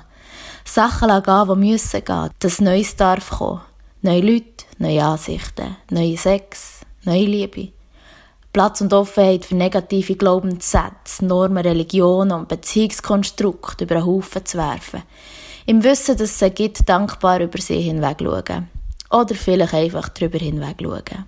Sachen 0.66 1.24
gehen, 1.24 1.48
die 1.48 1.72
müssen 1.72 2.06
gehen, 2.06 2.30
dass 2.40 2.62
Neues 2.62 2.96
darf 2.96 3.30
kommen. 3.30 3.62
Neue 4.02 4.22
Leute, 4.22 4.66
neue 4.78 5.04
Ansichten, 5.04 5.78
neue 5.90 6.18
Sex, 6.18 6.82
neue 7.04 7.26
Liebe. 7.26 7.72
Platz 8.54 8.82
und 8.82 8.94
Offenheit 8.94 9.46
für 9.46 9.56
negative 9.56 10.16
Glaubenssätze, 10.16 11.26
Normen, 11.26 11.66
Religionen 11.66 12.34
und 12.34 12.50
Beziehungskonstrukte 12.50 13.86
über 13.86 13.96
einen 13.96 14.06
Haufen 14.06 14.46
zu 14.46 14.58
werfen. 14.58 15.04
Im 15.66 15.84
Wissen, 15.84 16.18
dass 16.18 16.42
es 16.42 16.54
gibt, 16.54 16.90
dankbar 16.90 17.40
über 17.40 17.62
sie 17.62 17.80
hinweg 17.80 18.18
schauen. 18.20 18.68
Oder 19.10 19.36
vielleicht 19.36 19.74
einfach 19.74 20.10
drüber 20.10 20.40
hinweg 20.40 20.78
schauen. 20.82 21.26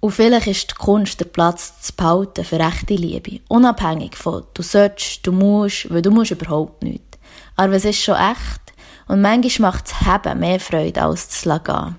Und 0.00 0.10
vielleicht 0.10 0.46
ist 0.46 0.70
die 0.70 0.74
Kunst 0.74 1.20
der 1.20 1.26
Platz 1.26 1.80
zu 1.82 1.92
behalten 1.94 2.44
für 2.44 2.58
echte 2.58 2.94
Liebe. 2.94 3.40
Unabhängig 3.48 4.16
von 4.16 4.44
du 4.54 4.62
sollst, 4.62 5.26
du 5.26 5.32
musst, 5.32 5.92
weil 5.92 6.02
du 6.02 6.10
musst 6.10 6.32
überhaupt 6.32 6.82
nichts. 6.82 7.11
Aber 7.56 7.74
es 7.74 7.84
ist 7.84 8.02
schon 8.02 8.16
echt. 8.16 8.60
Und 9.08 9.20
manchmal 9.20 9.72
macht 9.72 9.86
das 9.86 10.00
Haben 10.02 10.40
mehr 10.40 10.60
Freude 10.60 11.02
als 11.02 11.28
das 11.28 11.44
Lagen. 11.44 11.96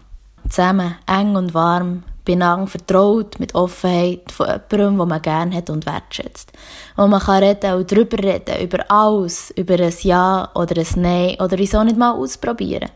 Zusammen, 0.49 0.95
eng 1.07 1.35
und 1.35 1.53
warm, 1.53 2.03
Beinahe 2.25 2.67
vertraut, 2.67 3.39
mit 3.39 3.53
Offenheit 3.53 4.31
von 4.31 4.47
jemandem, 4.47 4.97
den 4.97 5.07
man 5.07 5.21
gerne 5.21 5.55
hat 5.55 5.69
und 5.69 5.85
wertschätzt. 5.85 6.53
Wo 6.95 7.07
man 7.07 7.19
kann 7.19 7.43
reden 7.43 7.73
und 7.73 7.91
drüber 7.91 8.17
reden, 8.17 8.61
über 8.61 8.89
alles, 8.89 9.51
über 9.51 9.73
ein 9.75 9.93
Ja 10.01 10.49
oder 10.55 10.79
ein 10.79 11.01
Nein 11.01 11.35
oder 11.39 11.57
wieso 11.57 11.83
nicht 11.83 11.97
mal 11.97 12.13
ausprobieren. 12.13 12.89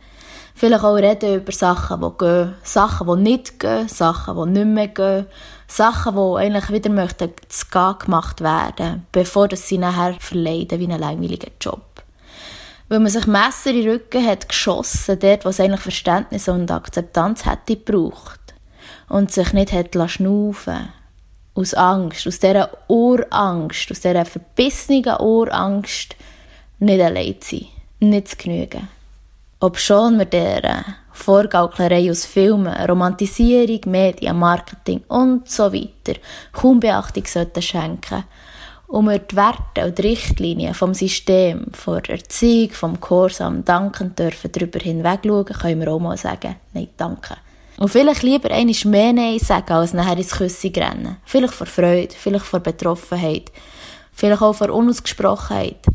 Vielleicht 0.56 0.84
auch 0.84 0.96
reden 0.96 1.36
über 1.36 1.52
Sachen, 1.52 2.02
die 2.02 2.18
gehen, 2.18 2.56
Sachen, 2.64 3.08
die 3.08 3.30
nicht 3.30 3.60
gehen, 3.60 3.88
Sachen, 3.88 4.36
die 4.38 4.60
nicht 4.60 4.74
mehr 4.74 4.88
gehen, 4.88 5.28
Sachen, 5.68 6.16
die 6.16 6.38
eigentlich 6.40 6.72
wieder 6.72 6.90
möchten 6.90 7.32
zu 7.50 7.66
gehen 7.68 7.96
gemacht 8.00 8.42
werden, 8.42 9.06
bevor 9.12 9.50
sie 9.56 9.78
nachher 9.78 10.16
verleiden 10.20 10.80
wie 10.80 10.86
einen 10.86 11.00
langweiligen 11.00 11.52
Job. 11.62 11.97
Weil 12.90 13.00
man 13.00 13.12
sich 13.12 13.28
Messer 13.28 13.72
in 13.72 13.82
den 13.82 13.92
Rücken 13.92 14.26
hat 14.26 14.48
geschossen, 14.48 15.20
dort, 15.20 15.46
wo 15.46 15.50
es 15.50 15.60
eigentlich 15.60 15.82
Verständnis 15.82 16.48
und 16.48 16.72
Akzeptanz 16.72 17.46
hätte 17.46 17.76
gebraucht. 17.76 18.40
Und 19.10 19.32
sich 19.32 19.54
nicht 19.54 19.74
hat 19.74 19.96
schnaufen 20.10 20.90
Aus 21.54 21.74
Angst, 21.74 22.28
aus 22.28 22.40
dieser 22.40 22.70
Urangst, 22.88 23.92
aus 23.92 24.00
dieser 24.00 24.26
verbissenen 24.26 25.20
Urangst, 25.20 26.16
nicht 26.80 27.02
allein 27.02 27.42
zu 27.42 27.58
sein, 27.58 27.68
nicht 28.00 28.28
zu 28.30 28.38
genügen. 28.38 28.88
Ob 29.60 29.80
schon 29.80 30.18
mit 30.18 30.34
dieser 30.34 30.86
Vorgauklerei 31.12 32.12
aus 32.12 32.26
Filmen, 32.26 32.74
Romantisierung, 32.86 33.82
Medien, 33.88 34.38
Marketing 34.38 35.02
und 35.08 35.50
so 35.50 35.74
weiter 35.74 36.20
kaum 36.52 36.80
Beachtung 36.80 37.26
sollten 37.26 37.62
schenken 37.62 38.24
und 38.88 39.06
wir 39.06 39.20
die 39.20 39.36
Werte 39.36 39.86
und 39.86 39.98
die 39.98 40.02
Richtlinien 40.02 40.74
vom 40.74 40.94
System, 40.94 41.68
von 41.74 42.02
der 42.04 42.16
Erziehung, 42.16 42.72
vom 42.72 43.02
Gehorsam 43.02 43.66
dankend 43.66 44.18
dürfen 44.18 44.52
darüber 44.52 44.80
hinwegschauen, 44.80 45.46
können 45.46 45.82
wir 45.82 45.92
auch 45.92 46.00
mal 46.00 46.18
sagen, 46.18 46.56
nein, 46.74 46.90
danke. 46.96 47.36
Und 47.78 47.90
vielleicht 47.90 48.24
lieber 48.24 48.50
einmal 48.50 48.76
mehr 48.86 49.14
Nein 49.14 49.40
sagen, 49.40 49.74
als 49.74 49.94
nachher 49.94 50.18
ins 50.18 50.32
Küssen 50.32 50.72
rennen. 50.74 51.18
Vielleicht 51.26 51.54
vor 51.54 51.68
Freude, 51.68 52.16
vielleicht 52.18 52.46
vor 52.46 52.60
Betroffenheit, 52.60 53.52
vielleicht 54.14 54.42
auch 54.42 54.54
vor 54.54 54.72
Unausgesprochenheit. 54.72 55.86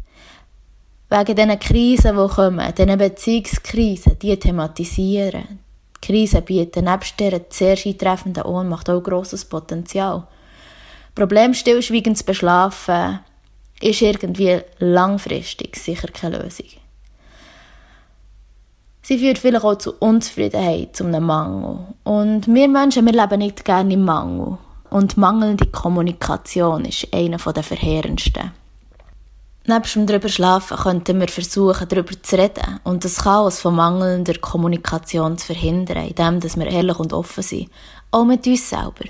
Wegen 1.11 1.37
diesen 1.37 1.59
Krisen, 1.59 2.17
die 2.17 2.35
kommen, 2.35 2.75
diesen 2.75 2.99
Beziehungskrisen, 2.99 4.19
die 4.19 4.39
thematisieren. 4.39 5.59
Krisen 6.01 6.43
bieten 6.43 6.85
nebst 6.85 7.19
dieser 7.19 7.41
sehr 7.49 7.77
eintreffenden 7.85 8.45
Ohnmacht 8.45 8.89
auch 8.89 9.03
grosses 9.03 9.45
Potenzial. 9.45 10.27
Problem 11.15 11.55
stillschweigend 11.55 12.17
zu 12.17 12.25
beschlafen, 12.25 13.21
ist 13.81 14.03
irgendwie 14.03 14.61
langfristig 14.79 15.77
sicher 15.77 16.09
keine 16.09 16.39
Lösung. 16.39 16.67
Sie 19.05 19.19
führt 19.19 19.39
vielleicht 19.39 19.65
auch 19.65 19.77
zu 19.77 19.95
Unzufriedenheit, 19.99 20.95
zu 20.95 21.05
einem 21.05 21.25
Mangel. 21.25 21.79
Und 22.05 22.47
wir 22.47 22.69
Menschen, 22.69 23.05
wir 23.05 23.13
leben 23.13 23.41
nicht 23.41 23.65
gerne 23.65 23.95
im 23.95 24.05
Mangel. 24.05 24.59
Und 24.91 25.17
mangelnde 25.17 25.67
Kommunikation 25.67 26.85
ist 26.85 27.13
einer 27.13 27.39
der 27.39 27.63
verheerendsten. 27.63 28.53
Nebst 29.65 29.95
dem 29.95 30.07
drüber 30.07 30.29
schlafen 30.29 30.77
könnten 30.77 31.21
wir 31.21 31.29
versuchen, 31.29 31.89
darüber 31.89 32.21
zu 32.21 32.37
reden 32.37 32.81
und 32.85 33.05
das 33.05 33.23
Chaos 33.23 33.61
von 33.61 33.77
mangelnder 33.77 34.35
Kommunikation 34.35 35.39
zu 35.39 35.47
verhindern, 35.47 36.09
indem 36.09 36.41
wir 36.43 36.67
ehrlich 36.67 36.99
und 36.99 37.13
offen 37.13 37.43
sind. 37.43 37.71
Auch 38.11 38.25
mit 38.25 38.47
uns 38.47 38.69
selber. 38.69 39.05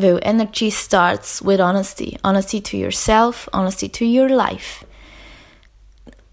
Weil 0.00 0.20
Energy 0.22 0.70
starts 0.70 1.44
with 1.44 1.58
honesty. 1.60 2.16
Honesty 2.22 2.60
to 2.60 2.76
yourself, 2.76 3.48
honesty 3.52 3.88
to 3.88 4.04
your 4.04 4.28
life. 4.28 4.86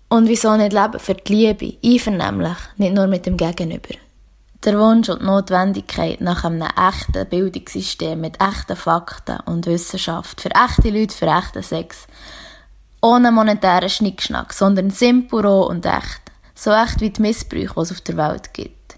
Und 0.07 0.27
wieso 0.27 0.55
nicht 0.55 0.71
leben 0.71 0.99
für 0.99 1.15
die 1.15 1.33
Liebe, 1.33 1.77
einvernehmlich, 1.83 2.57
nicht 2.77 2.93
nur 2.93 3.07
mit 3.07 3.25
dem 3.25 3.37
Gegenüber. 3.37 3.95
Der 4.63 4.77
Wunsch 4.79 5.09
und 5.09 5.21
die 5.23 5.25
Notwendigkeit 5.25 6.21
nach 6.21 6.43
einem 6.43 6.61
echten 6.61 7.27
Bildungssystem 7.27 8.21
mit 8.21 8.39
echten 8.39 8.75
Fakten 8.75 9.39
und 9.47 9.65
Wissenschaft 9.65 10.41
für 10.41 10.51
echte 10.51 10.91
Leute, 10.91 11.15
für 11.15 11.25
echten 11.25 11.63
Sex. 11.63 12.05
Ohne 13.01 13.31
monetären 13.31 13.89
Schnickschnack, 13.89 14.53
sondern 14.53 14.91
simpel, 14.91 15.43
roh 15.43 15.63
und 15.63 15.87
echt. 15.87 16.21
So 16.53 16.71
echt 16.71 17.01
wie 17.01 17.09
die 17.09 17.21
Missbrüche, 17.21 17.73
die 17.73 17.81
es 17.81 17.91
auf 17.91 18.01
der 18.01 18.17
Welt 18.17 18.53
gibt. 18.53 18.95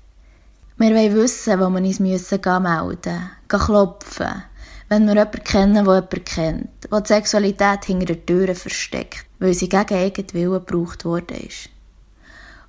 Wir 0.76 0.92
wollen 0.92 1.16
wissen, 1.16 1.58
wo 1.58 1.70
wir 1.70 1.82
uns 1.82 2.00
müssen 2.02 2.42
melden 2.62 2.88
müssen, 2.88 3.30
klopfen, 3.48 4.44
wenn 4.90 5.06
wir 5.06 5.16
jemanden 5.16 5.44
kennen, 5.44 5.74
der 5.74 5.84
jemanden 5.84 6.26
kennt, 6.26 6.92
der 6.92 7.02
die 7.02 7.08
Sexualität 7.08 7.86
hinter 7.86 8.06
der 8.06 8.26
Türe 8.26 8.56
versteckt, 8.56 9.26
weil 9.40 9.54
sie 9.54 9.70
gegen 9.70 9.94
eigenen 9.94 10.34
Willen 10.34 10.66
gebraucht 10.66 11.06
worden 11.06 11.38
ist. 11.38 11.70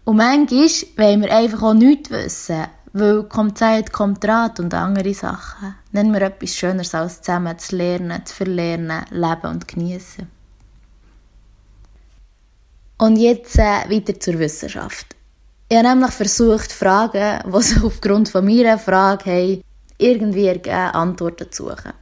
Und 0.04 0.16
manchmal 0.16 0.68
wollen 0.96 1.22
wir 1.22 1.34
einfach 1.34 1.62
auch 1.62 1.74
nichts 1.74 2.10
wissen, 2.10 2.66
weil 2.92 3.24
kommt 3.24 3.58
Zeit, 3.58 3.92
kommt 3.92 4.24
Rat 4.26 4.58
und 4.58 4.74
andere 4.74 5.14
Sachen. 5.14 5.74
Nennen 5.92 6.12
wir 6.12 6.22
etwas 6.22 6.54
Schöneres 6.54 6.94
als 6.94 7.20
zusammen 7.20 7.58
zu 7.58 7.76
lernen, 7.76 8.24
zu 8.24 8.34
verlernen, 8.34 9.04
leben 9.10 9.46
und 9.46 9.68
genießen. 9.68 10.26
Und 12.98 13.16
jetzt 13.16 13.58
äh, 13.58 13.88
weiter 13.88 14.18
zur 14.18 14.38
Wissenschaft. 14.38 15.14
Ich 15.68 15.76
habe 15.76 15.88
nämlich 15.88 16.10
versucht, 16.12 16.72
Fragen, 16.72 17.52
die 17.52 17.62
sich 17.62 17.82
aufgrund 17.84 18.30
von 18.30 18.44
meiner 18.44 18.78
Frage 18.78 19.30
haben, 19.30 19.62
irgendwie 19.98 20.48
Antworten 20.70 21.52
zu 21.52 21.64
suchen. 21.64 21.92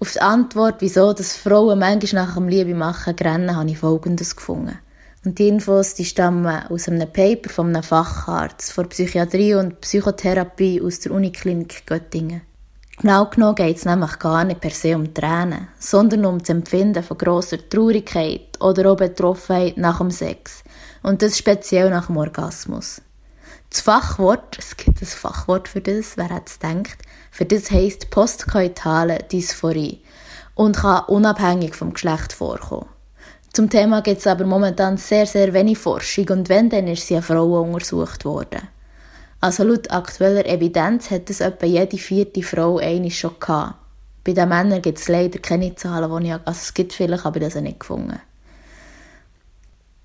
Auf 0.00 0.12
die 0.12 0.20
Antwort, 0.20 0.76
wieso 0.80 1.12
dass 1.12 1.36
Frauen 1.36 1.78
manchmal 1.78 2.26
nach 2.26 2.34
dem 2.34 2.48
Liebe 2.48 2.74
machen 2.74 3.16
rennen, 3.16 3.56
habe 3.56 3.70
ich 3.70 3.78
Folgendes 3.78 4.36
gefunden. 4.36 4.78
Und 5.24 5.38
die 5.38 5.48
Infos 5.48 5.94
die 5.94 6.04
stammen 6.04 6.66
aus 6.68 6.88
einem 6.88 7.10
Paper 7.10 7.48
von 7.48 7.68
einem 7.68 7.82
Facharzt 7.82 8.72
von 8.72 8.88
Psychiatrie 8.88 9.54
und 9.54 9.80
Psychotherapie 9.80 10.82
aus 10.82 11.00
der 11.00 11.12
Uniklinik 11.12 11.86
Göttingen. 11.86 12.42
Genau 12.98 13.26
genommen 13.26 13.56
geht 13.56 13.78
es 13.78 13.84
nämlich 13.86 14.18
gar 14.18 14.44
nicht 14.44 14.60
per 14.60 14.70
se 14.70 14.94
um 14.94 15.12
Tränen, 15.12 15.68
sondern 15.78 16.26
um 16.26 16.38
das 16.38 16.50
Empfinden 16.50 17.02
von 17.02 17.18
grosser 17.18 17.58
Traurigkeit 17.68 18.60
oder 18.60 18.92
auch 18.92 18.96
Betroffenheit 18.96 19.78
nach 19.78 19.98
dem 19.98 20.10
Sex. 20.10 20.62
Und 21.02 21.20
das 21.20 21.38
speziell 21.38 21.90
nach 21.90 22.06
dem 22.06 22.18
Orgasmus. 22.18 23.00
Das 23.74 23.80
Fachwort, 23.80 24.56
es 24.56 24.76
gibt 24.76 25.02
ein 25.02 25.06
Fachwort 25.06 25.66
für 25.66 25.80
das, 25.80 26.16
wer 26.16 26.28
hat 26.28 26.48
es 26.48 26.60
gedacht, 26.60 26.96
für 27.32 27.44
das 27.44 27.72
heisst 27.72 28.08
postkoitale 28.08 29.18
Dysphorie 29.32 30.00
und 30.54 30.76
kann 30.76 31.02
unabhängig 31.08 31.74
vom 31.74 31.92
Geschlecht 31.92 32.32
vorkommen. 32.32 32.86
Zum 33.52 33.68
Thema 33.68 34.00
gibt 34.00 34.20
es 34.20 34.28
aber 34.28 34.46
momentan 34.46 34.96
sehr, 34.96 35.26
sehr 35.26 35.52
wenig 35.52 35.76
Forschung 35.76 36.28
und 36.28 36.48
wenn, 36.48 36.70
dann 36.70 36.86
ist 36.86 37.08
sie 37.08 37.16
an 37.16 37.24
Frauen 37.24 37.74
untersucht 37.74 38.24
worden. 38.24 38.60
Also 39.40 39.64
laut 39.64 39.90
aktueller 39.90 40.46
Evidenz 40.46 41.10
hat 41.10 41.28
es 41.28 41.40
etwa 41.40 41.66
jede 41.66 41.98
vierte 41.98 42.44
Frau 42.44 42.78
eine 42.78 43.10
schon 43.10 43.40
gehabt. 43.40 43.74
Bei 44.22 44.34
den 44.34 44.50
Männern 44.50 44.82
gibt 44.82 44.98
es 44.98 45.08
leider 45.08 45.40
keine 45.40 45.74
Zahlen, 45.74 46.22
die 46.22 46.28
ich, 46.28 46.32
also 46.32 46.60
es 46.62 46.74
gibt 46.74 46.92
vielleicht, 46.92 47.26
aber 47.26 47.40
das 47.40 47.56
nicht 47.56 47.80
gefunden. 47.80 48.20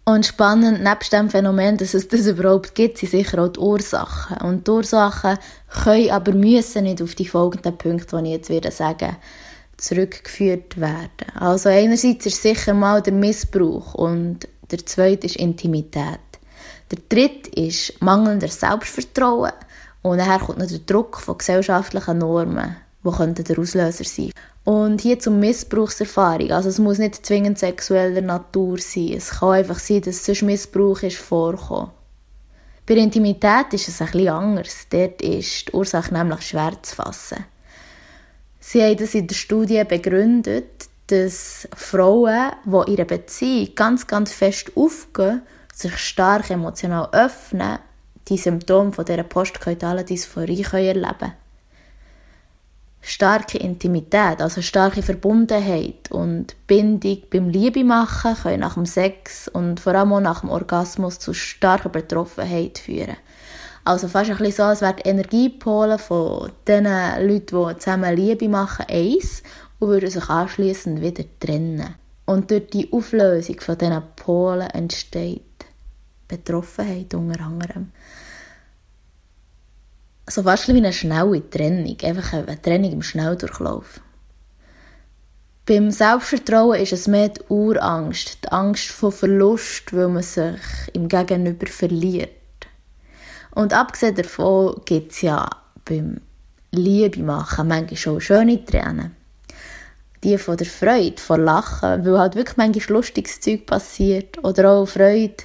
Und 0.09 0.25
spannend, 0.25 0.81
nebst 0.81 1.13
dem 1.13 1.29
Phänomen, 1.29 1.77
dass 1.77 1.93
es 1.93 2.07
das 2.07 2.25
überhaupt 2.25 2.73
gibt, 2.73 2.97
sind 2.97 3.11
sicher 3.11 3.43
auch 3.43 3.49
die 3.49 3.59
Ursachen. 3.59 4.37
Und 4.37 4.65
die 4.65 4.71
Ursachen 4.71 5.37
können 5.83 6.09
aber 6.09 6.31
müssen 6.31 6.85
nicht 6.85 7.03
auf 7.03 7.13
die 7.13 7.27
folgenden 7.27 7.77
Punkte, 7.77 8.17
die 8.17 8.29
ich 8.29 8.31
jetzt 8.31 8.49
wieder 8.49 8.71
sagen 8.71 9.17
zurückgeführt 9.77 10.81
werden. 10.81 11.29
Also 11.35 11.69
einerseits 11.69 12.25
ist 12.25 12.41
sicher 12.41 12.73
mal 12.73 13.03
der 13.03 13.13
Missbrauch 13.13 13.93
und 13.93 14.47
der 14.71 14.83
zweite 14.83 15.27
ist 15.27 15.35
Intimität. 15.35 16.19
Der 16.89 16.99
dritte 17.07 17.51
ist 17.51 18.01
mangelnder 18.01 18.47
Selbstvertrauen 18.47 19.53
und 20.01 20.17
daher 20.17 20.39
kommt 20.39 20.57
noch 20.57 20.67
der 20.67 20.79
Druck 20.79 21.19
von 21.19 21.37
gesellschaftlichen 21.37 22.17
Normen, 22.17 22.77
die 23.03 23.43
der 23.43 23.59
Auslöser 23.59 24.03
sein. 24.03 24.31
Und 24.69 25.01
hier 25.01 25.17
zum 25.17 25.39
Missbrauchserfahrung. 25.39 26.51
Also 26.51 26.69
es 26.69 26.77
muss 26.77 26.99
nicht 26.99 27.25
zwingend 27.25 27.57
sexueller 27.57 28.21
Natur 28.21 28.77
sein. 28.77 29.13
Es 29.13 29.31
kann 29.31 29.53
einfach 29.53 29.79
sein, 29.79 30.01
dass 30.01 30.23
sonst 30.23 30.43
Missbrauch 30.43 31.01
ist 31.01 31.17
vorkommen. 31.17 31.89
Bei 32.85 32.93
Intimität 32.93 33.73
ist 33.73 33.87
es 33.87 33.97
bisschen 33.97 34.27
anders. 34.27 34.85
Dort 34.91 35.23
ist 35.23 35.69
die 35.69 35.73
Ursache 35.73 36.13
nämlich 36.13 36.43
schwer 36.43 36.73
zu 36.83 36.97
fassen. 36.97 37.45
Sie 38.59 38.83
haben 38.83 38.97
das 38.97 39.15
in 39.15 39.25
der 39.25 39.33
Studie 39.33 39.83
begründet, 39.85 40.87
dass 41.07 41.67
Frauen, 41.75 42.51
die 42.63 42.91
ihre 42.91 43.05
Beziehung 43.05 43.73
ganz, 43.73 44.05
ganz 44.05 44.31
fest 44.33 44.73
aufgehen, 44.75 45.41
sich 45.73 45.97
stark 45.97 46.47
emotional 46.51 47.09
öffnen, 47.11 47.79
die 48.27 48.37
Symptome 48.37 48.91
von 48.91 49.03
dieser 49.03 49.23
postkoitalen 49.23 50.05
Dysphorie 50.05 50.61
erleben 50.61 51.17
können 51.19 51.38
starke 53.01 53.57
Intimität, 53.57 54.41
also 54.41 54.61
starke 54.61 55.01
Verbundenheit 55.01 56.11
und 56.11 56.55
Bindung 56.67 57.17
beim 57.31 57.49
Liebe 57.49 57.83
machen 57.83 58.35
können 58.35 58.59
nach 58.59 58.73
dem 58.73 58.85
Sex 58.85 59.47
und 59.47 59.79
vor 59.79 59.95
allem 59.95 60.13
auch 60.13 60.19
nach 60.19 60.41
dem 60.41 60.49
Orgasmus 60.49 61.19
zu 61.19 61.33
starker 61.33 61.89
Betroffenheit 61.89 62.79
führen. 62.79 63.15
Also 63.85 64.07
fast 64.07 64.29
ein 64.29 64.37
bisschen 64.37 64.53
so, 64.53 64.63
als 64.63 64.81
wären 64.81 64.97
die 64.97 65.09
Energiepole 65.09 65.97
von 65.97 66.51
den 66.67 66.83
Leuten, 66.83 67.69
die 67.69 67.77
zusammen 67.79 68.15
Liebe 68.15 68.49
machen, 68.49 68.85
eins 68.89 69.41
und 69.79 69.87
würden 69.87 70.09
sich 70.09 70.29
anschließend 70.29 71.01
wieder 71.01 71.23
trennen. 71.39 71.95
Und 72.25 72.51
durch 72.51 72.67
die 72.67 72.91
Auflösung 72.93 73.59
von 73.59 73.77
diesen 73.77 74.03
Polen 74.15 74.69
entsteht 74.69 75.41
Betroffenheit 76.27 77.13
unter 77.15 77.41
anderem. 77.41 77.91
So 80.29 80.43
fast 80.43 80.67
wie 80.67 80.77
eine 80.77 80.93
schnelle 80.93 81.49
Trennung, 81.49 81.97
einfach 82.03 82.33
eine 82.33 82.61
Trennung 82.61 82.91
im 82.91 83.01
Schnelldurchlauf. 83.01 83.99
Beim 85.65 85.91
Selbstvertrauen 85.91 86.79
ist 86.79 86.93
es 86.93 87.07
mehr 87.07 87.29
die 87.29 87.41
Urangst, 87.49 88.43
die 88.43 88.51
Angst 88.51 88.89
vor 88.89 89.11
Verlust, 89.11 89.93
weil 89.93 90.07
man 90.07 90.23
sich 90.23 90.59
im 90.93 91.07
Gegenüber 91.07 91.67
verliert. 91.67 92.29
Und 93.51 93.73
abgesehen 93.73 94.15
davon 94.15 94.81
gibt 94.85 95.11
es 95.11 95.21
ja 95.21 95.47
beim 95.85 96.21
Liebe 96.71 97.21
machen 97.21 97.67
manchmal 97.67 97.97
schon 97.97 98.21
schöne 98.21 98.63
Tränen. 98.63 99.15
Die 100.23 100.37
von 100.37 100.57
der 100.57 100.67
Freude, 100.67 101.21
von 101.21 101.43
Lachen, 101.43 102.05
weil 102.05 102.19
halt 102.19 102.35
wirklich 102.35 102.57
manchmal 102.57 102.97
lustiges 102.97 103.39
Zeug 103.39 103.65
passiert. 103.65 104.43
Oder 104.43 104.71
auch 104.71 104.85
Freude 104.85 105.35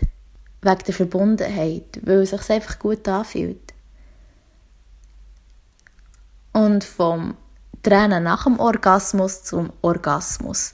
wegen 0.63 0.85
der 0.87 0.95
Verbundenheit, 0.95 2.01
weil 2.03 2.23
es 2.23 2.31
sich 2.31 2.51
einfach 2.51 2.79
gut 2.79 3.07
anfühlt. 3.09 3.64
Und 6.55 6.83
vom 6.83 7.37
Tränen 7.83 8.25
nach 8.25 8.45
dem 8.45 8.59
Orgasmus 8.59 9.45
zum 9.45 9.71
Orgasmus. 9.83 10.73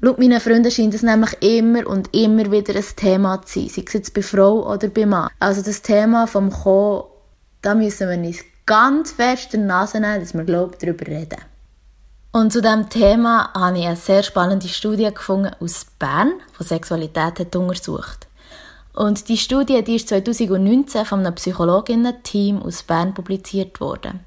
Laut 0.00 0.18
meinen 0.18 0.40
Freunden 0.40 0.70
scheint 0.70 0.94
es 0.94 1.02
nämlich 1.02 1.40
immer 1.40 1.86
und 1.86 2.14
immer 2.14 2.50
wieder 2.50 2.74
ein 2.74 2.84
Thema 2.96 3.40
zu 3.42 3.60
sein, 3.60 3.68
sei 3.68 3.84
es 3.86 3.92
jetzt 3.92 4.14
bei 4.14 4.22
Frau 4.22 4.68
oder 4.70 4.88
bei 4.88 5.06
Mann. 5.06 5.30
Also 5.38 5.62
das 5.62 5.80
Thema 5.80 6.26
vom 6.26 6.50
Kommen, 6.50 7.04
da 7.62 7.74
müssen 7.74 8.10
wir 8.10 8.18
uns 8.18 8.40
ganz 8.66 9.12
fest 9.12 9.54
in 9.54 9.60
die 9.60 9.66
Nase 9.68 10.00
nehmen, 10.00 10.20
dass 10.20 10.34
wir, 10.34 10.44
glaube 10.44 10.76
darüber 10.80 11.06
reden. 11.06 11.38
Und 12.32 12.52
zu 12.52 12.60
diesem 12.60 12.88
Thema 12.88 13.52
habe 13.54 13.78
ich 13.78 13.86
eine 13.86 13.94
sehr 13.94 14.22
spannende 14.24 14.66
Studie 14.66 15.08
gefunden 15.12 15.54
aus 15.60 15.86
Bern, 15.98 16.32
die 16.58 16.64
Sexualität 16.64 17.38
hat 17.38 17.54
untersucht. 17.54 18.26
Und 18.94 19.28
die 19.28 19.38
Studie 19.38 19.84
die 19.84 19.96
ist 19.96 20.08
2019 20.08 21.04
von 21.04 21.20
einem 21.20 21.34
Psychologinnen-Team 21.34 22.60
aus 22.60 22.82
Bern 22.82 23.14
publiziert 23.14 23.80
worden. 23.80 24.20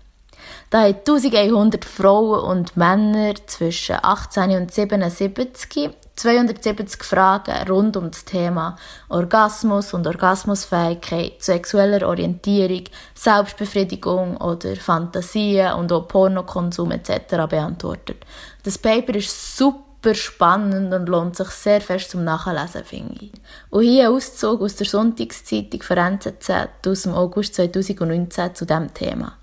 Da 0.69 0.83
haben 0.83 0.95
1100 0.95 1.85
Frauen 1.85 2.39
und 2.43 2.75
Männer 2.75 3.35
zwischen 3.45 3.97
18 4.01 4.51
und 4.51 4.73
77 4.73 5.91
270 6.15 7.03
Fragen 7.03 7.67
rund 7.69 7.97
um 7.97 8.09
das 8.09 8.23
Thema 8.23 8.77
Orgasmus 9.09 9.93
und 9.93 10.07
Orgasmusfähigkeit, 10.07 11.43
sexueller 11.43 12.07
Orientierung, 12.07 12.85
Selbstbefriedigung 13.13 14.37
oder 14.37 14.75
Fantasien 14.77 15.73
und 15.73 15.91
auch 15.91 16.07
Pornokonsum 16.07 16.91
etc. 16.91 17.47
beantwortet. 17.49 18.25
Das 18.63 18.77
Paper 18.77 19.15
ist 19.15 19.57
super 19.57 20.15
spannend 20.15 20.93
und 20.93 21.09
lohnt 21.09 21.35
sich 21.35 21.49
sehr 21.49 21.81
fest 21.81 22.11
zum 22.11 22.23
Nachlesen, 22.23 22.85
finde 22.85 23.25
ich. 23.25 23.33
Und 23.69 23.83
hier 23.83 24.07
ein 24.07 24.15
Auszug 24.15 24.61
aus 24.61 24.75
der 24.75 24.87
Sonntagszeitung 24.87 25.81
von 25.81 25.97
NZZ 25.97 26.49
aus 26.87 27.03
dem 27.03 27.13
August 27.13 27.55
2019 27.55 28.55
zu 28.55 28.65
diesem 28.65 28.93
Thema. 28.93 29.37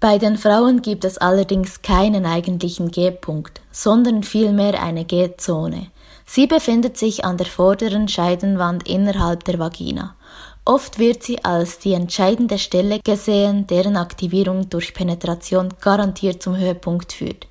Bei 0.00 0.16
den 0.16 0.38
Frauen 0.38 0.80
gibt 0.80 1.04
es 1.04 1.18
allerdings 1.18 1.82
keinen 1.82 2.24
eigentlichen 2.24 2.90
G-Punkt, 2.90 3.60
sondern 3.70 4.22
vielmehr 4.22 4.82
eine 4.82 5.04
G-Zone. 5.04 5.88
Sie 6.24 6.46
befindet 6.46 6.96
sich 6.96 7.26
an 7.26 7.36
der 7.36 7.44
vorderen 7.46 8.08
Scheidenwand 8.08 8.88
innerhalb 8.88 9.44
der 9.44 9.58
Vagina. 9.58 10.16
Oft 10.64 10.98
wird 10.98 11.22
sie 11.22 11.44
als 11.44 11.80
die 11.80 11.92
entscheidende 11.92 12.56
Stelle 12.56 13.00
gesehen, 13.00 13.66
deren 13.66 13.98
Aktivierung 13.98 14.70
durch 14.70 14.94
Penetration 14.94 15.68
garantiert 15.82 16.42
zum 16.42 16.56
Höhepunkt 16.56 17.12
führt. 17.12 17.46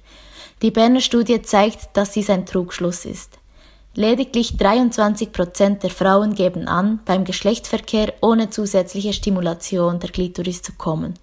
Die 0.64 0.72
Berner 0.72 1.02
Studie 1.02 1.44
zeigt, 1.44 1.96
dass 1.96 2.14
dies 2.14 2.32
ein 2.32 2.48
Trugschluss 2.48 3.06
ist. 3.06 3.38
Lediglich 3.94 4.58
23 4.58 5.32
Prozent 5.32 5.84
der 5.84 5.92
Frauen 5.92 6.34
geben 6.34 6.68
an, 6.68 7.00
beim 7.06 7.26
Geschlechtsverkehr 7.26 8.14
ohne 8.22 8.50
zusätzliche 8.50 9.14
Stimulation 9.14 10.00
der 10.00 10.10
Klitoris 10.10 10.64
zu 10.64 10.74
kommen. 10.74 11.14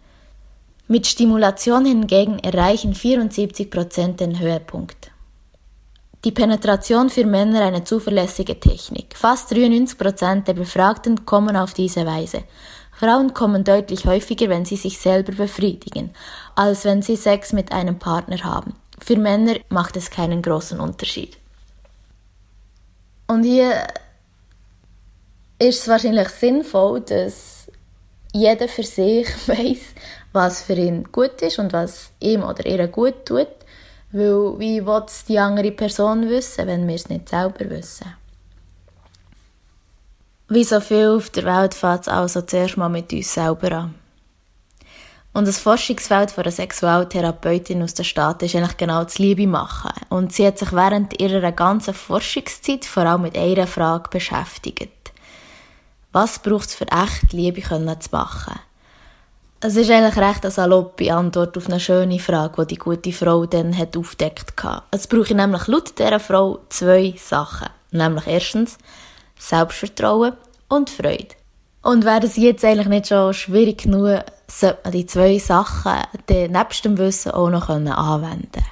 Mit 0.89 1.09
Stimulation 1.09 1.85
hingegen 1.85 2.39
erreichen 2.39 2.95
74 2.95 3.71
Prozent 3.73 4.21
den 4.21 4.39
Höhepunkt. 4.39 5.11
Die 6.25 6.31
Penetration 6.31 7.11
für 7.11 7.27
Männer 7.27 7.63
eine 7.63 7.83
zuverlässige 7.83 8.61
Technik. 8.61 9.17
Fast 9.17 9.51
93 9.51 9.99
Prozent 9.99 10.47
der 10.47 10.55
Befragten 10.55 11.27
kommen 11.27 11.57
auf 11.57 11.75
diese 11.75 12.07
Weise. 12.07 12.45
Frauen 12.93 13.35
kommen 13.35 13.65
deutlich 13.65 14.07
häufiger, 14.07 14.49
wenn 14.49 14.65
sie 14.65 14.77
sich 14.77 14.99
selber 14.99 15.33
befriedigen, 15.33 16.11
als 16.55 16.85
wenn 16.85 17.03
sie 17.03 17.17
Sex 17.17 17.53
mit 17.53 17.73
einem 17.73 17.99
Partner 17.99 18.45
haben. 18.45 18.77
Für 19.05 19.17
Männer 19.17 19.57
macht 19.69 19.97
es 19.97 20.09
keinen 20.11 20.41
großen 20.41 20.79
Unterschied. 20.79 21.37
Und 23.27 23.43
hier 23.43 23.89
ist 25.59 25.83
es 25.83 25.89
wahrscheinlich 25.89 26.29
sinnvoll, 26.29 27.01
dass 27.01 27.67
jeder 28.33 28.69
für 28.69 28.85
sich 28.85 29.27
weiß, 29.49 29.81
was 30.37 30.63
für 30.63 30.75
ihn 30.75 31.03
gut 31.11 31.43
ist 31.43 31.59
und 31.59 31.73
was 31.73 32.11
ihm 32.21 32.45
oder 32.45 32.65
ihr 32.65 32.87
gut 32.87 33.27
tut. 33.27 33.49
Weil 34.13 34.59
wie 34.61 34.87
will 34.87 35.03
es 35.05 35.25
die 35.25 35.39
andere 35.39 35.73
Person 35.73 36.29
wissen, 36.29 36.69
wenn 36.69 36.87
wir 36.87 36.95
es 36.95 37.09
nicht 37.09 37.29
selber 37.29 37.69
wissen? 37.69 38.15
Wie 40.49 40.63
so 40.63 40.81
viel 40.81 41.09
auf 41.09 41.31
der 41.31 41.45
Welt 41.45 41.75
fängt 41.75 42.03
es 42.03 42.09
also 42.09 42.43
zuerst 42.43 42.77
mal 42.77 42.89
mit 42.89 43.13
uns 43.13 43.35
selber 43.35 43.73
an. 43.73 43.95
Und 45.33 45.49
das 45.49 45.59
Forschungsfeld 45.59 46.31
von 46.31 46.45
einer 46.45 46.53
Sexualtherapeutin 46.53 47.83
aus 47.83 47.95
den 47.95 48.05
Staaten 48.05 48.45
ist 48.45 48.55
eigentlich 48.55 48.77
genau 48.77 49.05
das 49.05 49.19
Liebe 49.19 49.47
machen. 49.47 49.91
Und 50.09 50.33
sie 50.33 50.47
hat 50.47 50.59
sich 50.59 50.73
während 50.73 51.21
ihrer 51.21 51.53
ganzen 51.53 51.93
Forschungszeit 51.93 52.85
vor 52.85 53.03
allem 53.03 53.23
mit 53.23 53.37
einer 53.37 53.67
Frage 53.67 54.09
beschäftigt. 54.09 55.13
Was 56.13 56.39
braucht 56.39 56.69
es 56.69 56.75
für 56.75 56.87
echt 56.87 57.33
Liebe 57.33 57.61
können 57.61 58.01
zu 58.01 58.09
machen? 58.13 58.59
Es 59.67 59.75
ist 59.75 59.91
eigentlich 59.91 60.17
recht 60.17 60.45
eine 60.45 60.53
saloppe 60.53 61.13
Antwort 61.13 61.59
auf 61.59 61.67
eine 61.67 61.81
schöne 61.81 62.21
Frage, 62.21 62.65
die 62.65 62.75
die 62.75 62.79
gute 62.79 63.11
Frau 63.11 63.47
dann 63.47 63.77
hat 63.77 63.97
aufdeckt 63.97 64.63
hat. 64.63 64.85
Es 64.93 65.09
brauche 65.09 65.35
nämlich 65.35 65.67
laut 65.67 65.99
dieser 65.99 66.21
Frau 66.21 66.61
zwei 66.69 67.15
Sachen. 67.19 67.71
Nämlich 67.91 68.29
erstens 68.29 68.79
Selbstvertrauen 69.37 70.35
und 70.69 70.89
Freude. 70.89 71.35
Und 71.83 72.05
wäre 72.05 72.27
es 72.27 72.37
jetzt 72.37 72.65
eigentlich 72.65 72.87
nicht 72.87 73.09
schon 73.09 73.35
schwierig 73.35 73.83
genug, 73.83 74.21
sollte 74.47 74.79
man 74.85 74.93
die 74.93 75.07
zwei 75.07 75.37
Sachen 75.41 76.01
dann 76.27 76.53
nebst 76.53 76.85
dem 76.85 76.97
Wissen 76.97 77.33
auch 77.33 77.51
noch 77.51 77.69
anwenden 77.69 78.53
können. 78.53 78.67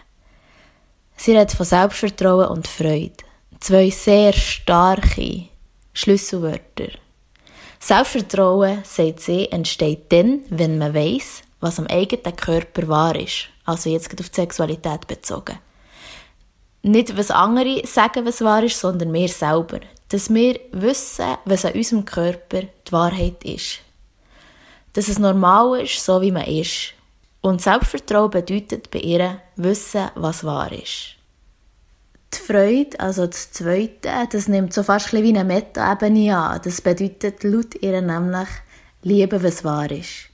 Sie 1.17 1.33
redet 1.33 1.57
von 1.57 1.67
Selbstvertrauen 1.67 2.47
und 2.47 2.69
Freude. 2.69 3.25
Zwei 3.59 3.91
sehr 3.91 4.33
starke 4.33 5.49
Schlüsselwörter. 5.93 6.91
Selbstvertrauen, 7.87 8.81
sagt 8.83 9.21
sie, 9.21 9.53
entsteht 9.53 10.11
dann, 10.11 10.41
wenn 10.49 10.79
man 10.79 10.95
weiß, 10.95 11.43
was 11.61 11.79
am 11.79 11.87
eigenen 11.87 12.35
Körper 12.35 12.89
wahr 12.89 13.15
ist. 13.15 13.49
Also 13.67 13.91
jetzt 13.91 14.09
auf 14.19 14.31
die 14.31 14.35
Sexualität 14.35 15.07
bezogen. 15.07 15.59
Nicht, 16.81 17.15
was 17.15 17.31
andere 17.31 17.87
sagen, 17.87 18.25
was 18.25 18.41
wahr 18.41 18.63
ist, 18.63 18.81
sondern 18.81 19.13
wir 19.13 19.29
selber. 19.29 19.81
Dass 20.09 20.33
wir 20.33 20.59
wissen, 20.73 21.37
was 21.45 21.67
an 21.67 21.75
unserem 21.75 22.07
Körper 22.07 22.63
die 22.63 22.93
Wahrheit 22.93 23.45
ist. 23.45 23.81
Dass 24.95 25.09
es 25.09 25.19
normal 25.19 25.83
ist, 25.83 26.03
so 26.03 26.23
wie 26.23 26.33
man 26.33 26.47
ist. 26.47 26.95
Und 27.43 27.61
Selbstvertrauen 27.61 28.31
bedeutet 28.31 28.91
bei 28.91 29.01
ihr 29.01 29.43
wissen, 29.57 30.09
was 30.15 30.43
wahr 30.43 30.73
ist 30.73 31.17
die 32.35 32.53
Freude, 32.53 33.01
also 33.01 33.27
das 33.27 33.53
Zweite, 33.53 34.11
das 34.31 34.49
nimmt 34.49 34.73
so 34.73 34.83
fast 34.83 35.13
wie 35.13 35.29
eine 35.29 35.45
Meta-Ebene 35.45 36.37
an. 36.37 36.61
Das 36.63 36.81
bedeutet 36.81 37.45
laut 37.45 37.75
ihr 37.81 38.01
nämlich 38.01 38.49
Liebe, 39.03 39.43
was 39.43 39.65
wahr 39.65 39.91
ist. 39.91 40.31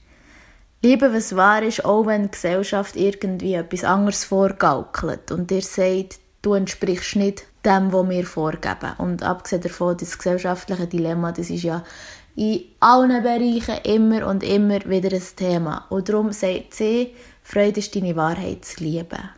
Liebe, 0.81 1.13
was 1.13 1.35
wahr 1.35 1.61
ist, 1.61 1.85
auch 1.85 2.05
wenn 2.07 2.23
die 2.23 2.31
Gesellschaft 2.31 2.95
irgendwie 2.95 3.53
etwas 3.53 3.83
anderes 3.83 4.23
vorgaukelt 4.25 5.31
und 5.31 5.51
ihr 5.51 5.61
sagt, 5.61 6.19
du 6.41 6.55
entsprichst 6.55 7.15
nicht 7.17 7.43
dem, 7.63 7.93
was 7.93 8.09
wir 8.09 8.25
vorgeben. 8.25 8.93
Und 8.97 9.23
abgesehen 9.23 9.61
davon, 9.61 9.97
das 9.97 10.17
gesellschaftliche 10.17 10.87
Dilemma, 10.87 11.31
das 11.31 11.49
ist 11.49 11.63
ja 11.63 11.83
in 12.35 12.63
allen 12.79 13.21
Bereichen 13.21 13.77
immer 13.83 14.27
und 14.27 14.43
immer 14.43 14.79
wieder 14.85 15.15
ein 15.15 15.23
Thema. 15.35 15.85
Und 15.89 16.09
darum 16.09 16.31
sagt 16.31 16.73
sie, 16.73 17.13
Freude 17.43 17.79
ist 17.79 17.95
deine 17.95 18.15
Wahrheit 18.15 18.65
zu 18.65 18.83
lieben. 18.83 19.29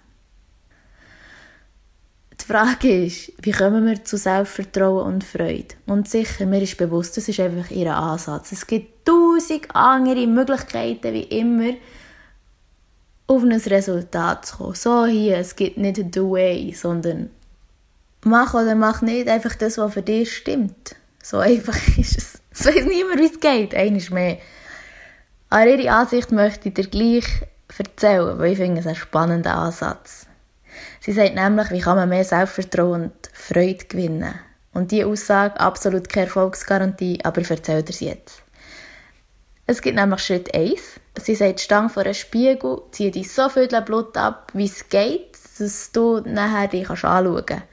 Die 2.43 2.51
Frage 2.51 3.05
ist, 3.05 3.31
wie 3.41 3.51
kommen 3.51 3.85
wir 3.85 4.03
zu 4.03 4.17
Selbstvertrauen 4.17 5.05
und 5.05 5.23
Freude? 5.23 5.75
Und 5.85 6.09
sicher, 6.09 6.45
mir 6.45 6.61
ist 6.61 6.75
bewusst, 6.75 7.15
das 7.15 7.29
ist 7.29 7.39
einfach 7.39 7.71
ihr 7.71 7.95
Ansatz. 7.95 8.51
Es 8.51 8.67
gibt 8.67 9.05
tausend 9.05 9.73
andere 9.73 10.27
Möglichkeiten, 10.27 11.13
wie 11.13 11.23
immer, 11.23 11.75
auf 13.27 13.43
ein 13.43 13.53
Resultat 13.53 14.45
zu 14.45 14.57
kommen. 14.57 14.75
So 14.75 15.05
hier, 15.05 15.37
es 15.37 15.55
gibt 15.55 15.77
nicht 15.77 15.95
the 16.13 16.19
way, 16.19 16.73
sondern 16.73 17.29
mach 18.25 18.53
oder 18.53 18.75
mach 18.75 19.01
nicht 19.01 19.29
einfach 19.29 19.55
das, 19.55 19.77
was 19.77 19.93
für 19.93 20.01
dich 20.01 20.35
stimmt. 20.35 20.97
So 21.23 21.37
einfach 21.37 21.77
ist 21.97 22.17
es. 22.17 22.41
Es 22.51 22.65
weiß 22.65 22.85
niemand, 22.87 23.21
wie 23.21 23.31
es 23.31 23.39
geht, 23.39 23.73
eines 23.73 24.09
mehr. 24.09 24.37
Aber 25.49 25.67
ihre 25.67 25.89
Ansicht 25.93 26.33
möchte 26.33 26.67
ich 26.67 26.73
dir 26.73 26.87
gleich 26.87 27.25
erzählen, 27.77 28.37
weil 28.37 28.51
ich 28.51 28.57
finde 28.57 28.81
es 28.81 28.85
einen 28.87 28.97
spannenden 28.97 29.53
Ansatz. 29.53 30.27
Sie 31.05 31.11
sagt 31.11 31.35
nämlich, 31.35 31.69
wie 31.69 31.81
kann 31.81 31.97
man 31.97 32.07
mehr 32.07 32.23
Selbstvertrauen 32.23 33.03
und 33.03 33.29
Freude 33.33 33.83
gewinnen. 33.89 34.35
Und 34.73 34.91
diese 34.91 35.05
Aussage, 35.05 35.59
absolut 35.59 36.07
keine 36.07 36.27
Erfolgsgarantie, 36.27 37.19
aber 37.25 37.41
ich 37.41 37.51
erzähle 37.51 37.83
dir 37.83 37.91
sie 37.91 38.05
jetzt. 38.05 38.41
Es 39.67 39.81
gibt 39.81 39.97
nämlich 39.97 40.21
Schritt 40.21 40.55
1, 40.55 40.79
Sie 41.21 41.35
sagt, 41.35 41.59
stang 41.59 41.89
vor 41.89 42.03
einem 42.03 42.13
Spiegel, 42.13 42.83
zieh 42.91 43.11
dir 43.11 43.25
so 43.25 43.49
viel 43.49 43.67
Blut 43.67 44.15
ab, 44.15 44.51
wie 44.53 44.63
es 44.63 44.87
geht, 44.87 45.37
dass 45.59 45.91
du 45.91 46.21
nachher 46.21 46.69
dich 46.69 46.89
anschauen 46.89 47.43
kannst. 47.45 47.63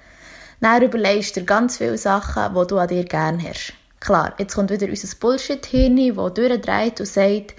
Dann 0.60 0.82
überlegst 0.82 1.36
du 1.36 1.40
dir 1.40 1.46
ganz 1.46 1.78
viele 1.78 1.98
Sachen, 1.98 2.52
die 2.52 2.66
du 2.66 2.78
an 2.78 2.88
dir 2.88 3.04
gerne 3.04 3.44
hast. 3.48 3.74
Klar, 4.00 4.34
jetzt 4.38 4.56
kommt 4.56 4.70
wieder 4.70 4.88
unser 4.88 5.16
Bullshit-Hirn, 5.16 6.16
das 6.16 6.34
durchdreht 6.34 6.98
und 6.98 7.06
sagt, 7.06 7.54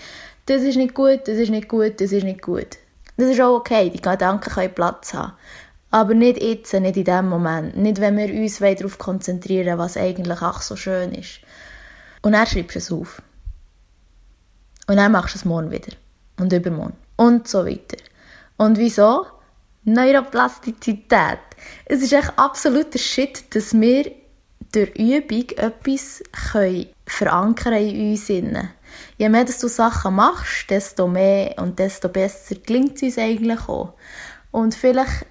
das 0.47 0.63
ist 0.63 0.75
nicht 0.75 0.95
gut, 0.95 1.21
das 1.29 1.37
ist 1.37 1.49
nicht 1.49 1.69
gut, 1.69 2.01
das 2.01 2.11
ist 2.11 2.25
nicht 2.25 2.41
gut. 2.41 2.77
Das 3.21 3.29
ist 3.29 3.39
auch 3.39 3.57
okay, 3.57 3.91
die 3.91 4.01
Gedanken 4.01 4.49
können 4.49 4.73
Platz 4.73 5.13
haben. 5.13 5.33
Aber 5.91 6.15
nicht 6.15 6.41
jetzt, 6.41 6.73
nicht 6.73 6.97
in 6.97 7.03
dem 7.03 7.29
Moment. 7.29 7.77
Nicht, 7.77 8.01
wenn 8.01 8.17
wir 8.17 8.33
uns 8.33 8.57
darauf 8.57 8.97
konzentrieren, 8.97 9.77
was 9.77 9.95
eigentlich 9.95 10.41
auch 10.41 10.59
so 10.59 10.75
schön 10.75 11.11
ist. 11.11 11.41
Und 12.23 12.31
dann 12.31 12.47
schreibst 12.47 12.73
du 12.73 12.79
es 12.79 12.91
auf. 12.91 13.21
Und 14.87 14.95
dann 14.95 15.11
machst 15.11 15.35
du 15.35 15.37
es 15.37 15.45
morgen 15.45 15.69
wieder. 15.69 15.91
Und 16.39 16.51
übermorgen. 16.51 16.97
Und 17.15 17.47
so 17.47 17.63
weiter. 17.63 17.97
Und 18.57 18.79
wieso? 18.79 19.27
Neuroplastizität. 19.83 21.41
Es 21.85 22.01
ist 22.01 22.13
echt 22.13 22.33
absoluter 22.39 22.97
Shit, 22.97 23.53
dass 23.53 23.79
wir 23.79 24.11
durch 24.71 24.95
Übung 24.95 25.47
etwas 25.57 26.23
können 26.51 26.87
verankern 27.05 27.73
in 27.73 28.13
uns. 28.13 28.31
Je 29.17 29.29
mehr 29.29 29.45
dass 29.45 29.59
du 29.59 29.67
Sachen 29.67 30.15
machst, 30.15 30.69
desto 30.69 31.07
mehr 31.07 31.55
und 31.57 31.79
desto 31.79 32.09
besser 32.09 32.55
gelingt 32.55 32.97
es 32.97 33.03
uns 33.03 33.17
eigentlich 33.17 33.67
auch. 33.67 33.93
Und 34.51 34.75
vielleicht 34.75 35.25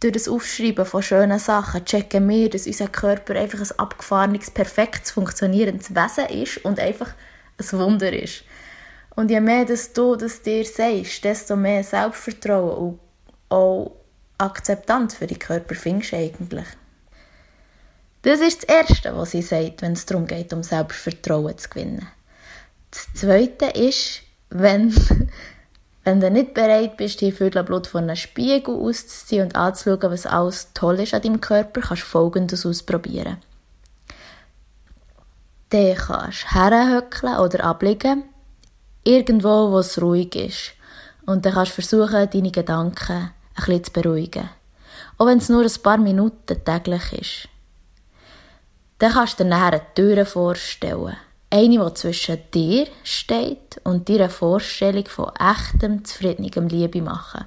durch 0.00 0.12
das 0.12 0.28
Aufschreiben 0.28 0.84
von 0.84 1.02
schönen 1.02 1.38
Sachen 1.38 1.84
checken 1.84 2.28
wir, 2.28 2.50
dass 2.50 2.66
unser 2.66 2.88
Körper 2.88 3.34
einfach 3.36 3.60
ein 3.60 3.78
abgefahrenes, 3.78 4.50
perfektes, 4.50 5.12
funktionierendes 5.12 5.94
Wesen 5.94 6.26
ist 6.26 6.64
und 6.64 6.78
einfach 6.78 7.14
ein 7.58 7.78
Wunder 7.78 8.12
ist. 8.12 8.44
Und 9.16 9.30
je 9.30 9.40
mehr 9.40 9.64
dass 9.64 9.92
du 9.92 10.16
das 10.16 10.42
dir 10.42 10.64
sagst, 10.64 11.24
desto 11.24 11.56
mehr 11.56 11.84
Selbstvertrauen 11.84 12.76
und 12.76 13.00
auch 13.48 13.92
Akzeptanz 14.38 15.14
für 15.14 15.26
den 15.26 15.38
Körper 15.38 15.74
findest 15.74 16.12
du 16.12 16.16
eigentlich. 16.16 16.66
Das 18.22 18.40
ist 18.40 18.64
das 18.64 18.88
Erste, 18.88 19.16
was 19.16 19.30
sie 19.30 19.42
sagt, 19.42 19.82
wenn 19.82 19.92
es 19.92 20.06
darum 20.06 20.26
geht, 20.26 20.52
um 20.52 20.62
Selbstvertrauen 20.62 21.56
zu 21.56 21.68
gewinnen. 21.68 22.08
Das 22.94 23.12
Zweite 23.12 23.66
ist, 23.66 24.22
wenn, 24.50 24.94
wenn 26.04 26.20
du 26.20 26.30
nicht 26.30 26.54
bereit 26.54 26.96
bist, 26.96 27.20
die 27.20 27.32
Viertelblut 27.32 27.88
von 27.88 28.04
einem 28.04 28.14
Spiegel 28.14 28.72
auszuziehen 28.72 29.46
und 29.46 29.56
anzuschauen, 29.56 30.12
was 30.12 30.26
alles 30.26 30.68
toll 30.74 31.00
ist 31.00 31.12
an 31.12 31.22
deinem 31.22 31.40
Körper, 31.40 31.80
kannst 31.80 32.04
du 32.04 32.06
Folgendes 32.06 32.64
ausprobieren. 32.64 33.38
Dann 35.70 35.96
kannst 35.96 36.44
du 36.44 36.54
herhöckeln 36.54 37.36
oder 37.36 37.64
abliegen, 37.64 38.24
irgendwo, 39.02 39.72
wo 39.72 39.78
es 39.80 40.00
ruhig 40.00 40.36
ist. 40.36 40.72
Und 41.26 41.44
dann 41.44 41.54
kannst 41.54 41.72
du 41.76 41.82
versuchen, 41.82 42.30
deine 42.30 42.52
Gedanken 42.52 43.12
ein 43.12 43.32
bisschen 43.56 43.84
zu 43.84 43.92
beruhigen. 43.92 44.50
Auch 45.18 45.26
wenn 45.26 45.38
es 45.38 45.48
nur 45.48 45.64
ein 45.64 45.82
paar 45.82 45.98
Minuten 45.98 46.64
täglich 46.64 47.12
ist. 47.12 47.48
Dann 48.98 49.12
kannst 49.12 49.40
du 49.40 49.42
dir 49.42 49.50
nachher 49.50 49.80
eine 49.80 49.94
Tür 49.96 50.26
vorstellen. 50.26 51.16
Eine, 51.54 51.78
die 51.78 51.94
zwischen 51.94 52.38
dir 52.52 52.88
steht 53.04 53.80
und 53.84 54.08
dir 54.08 54.22
eine 54.22 54.28
Vorstellung 54.28 55.06
von 55.06 55.30
echtem, 55.38 56.04
zufriedenem 56.04 56.66
Liebe 56.66 57.00
machen. 57.00 57.44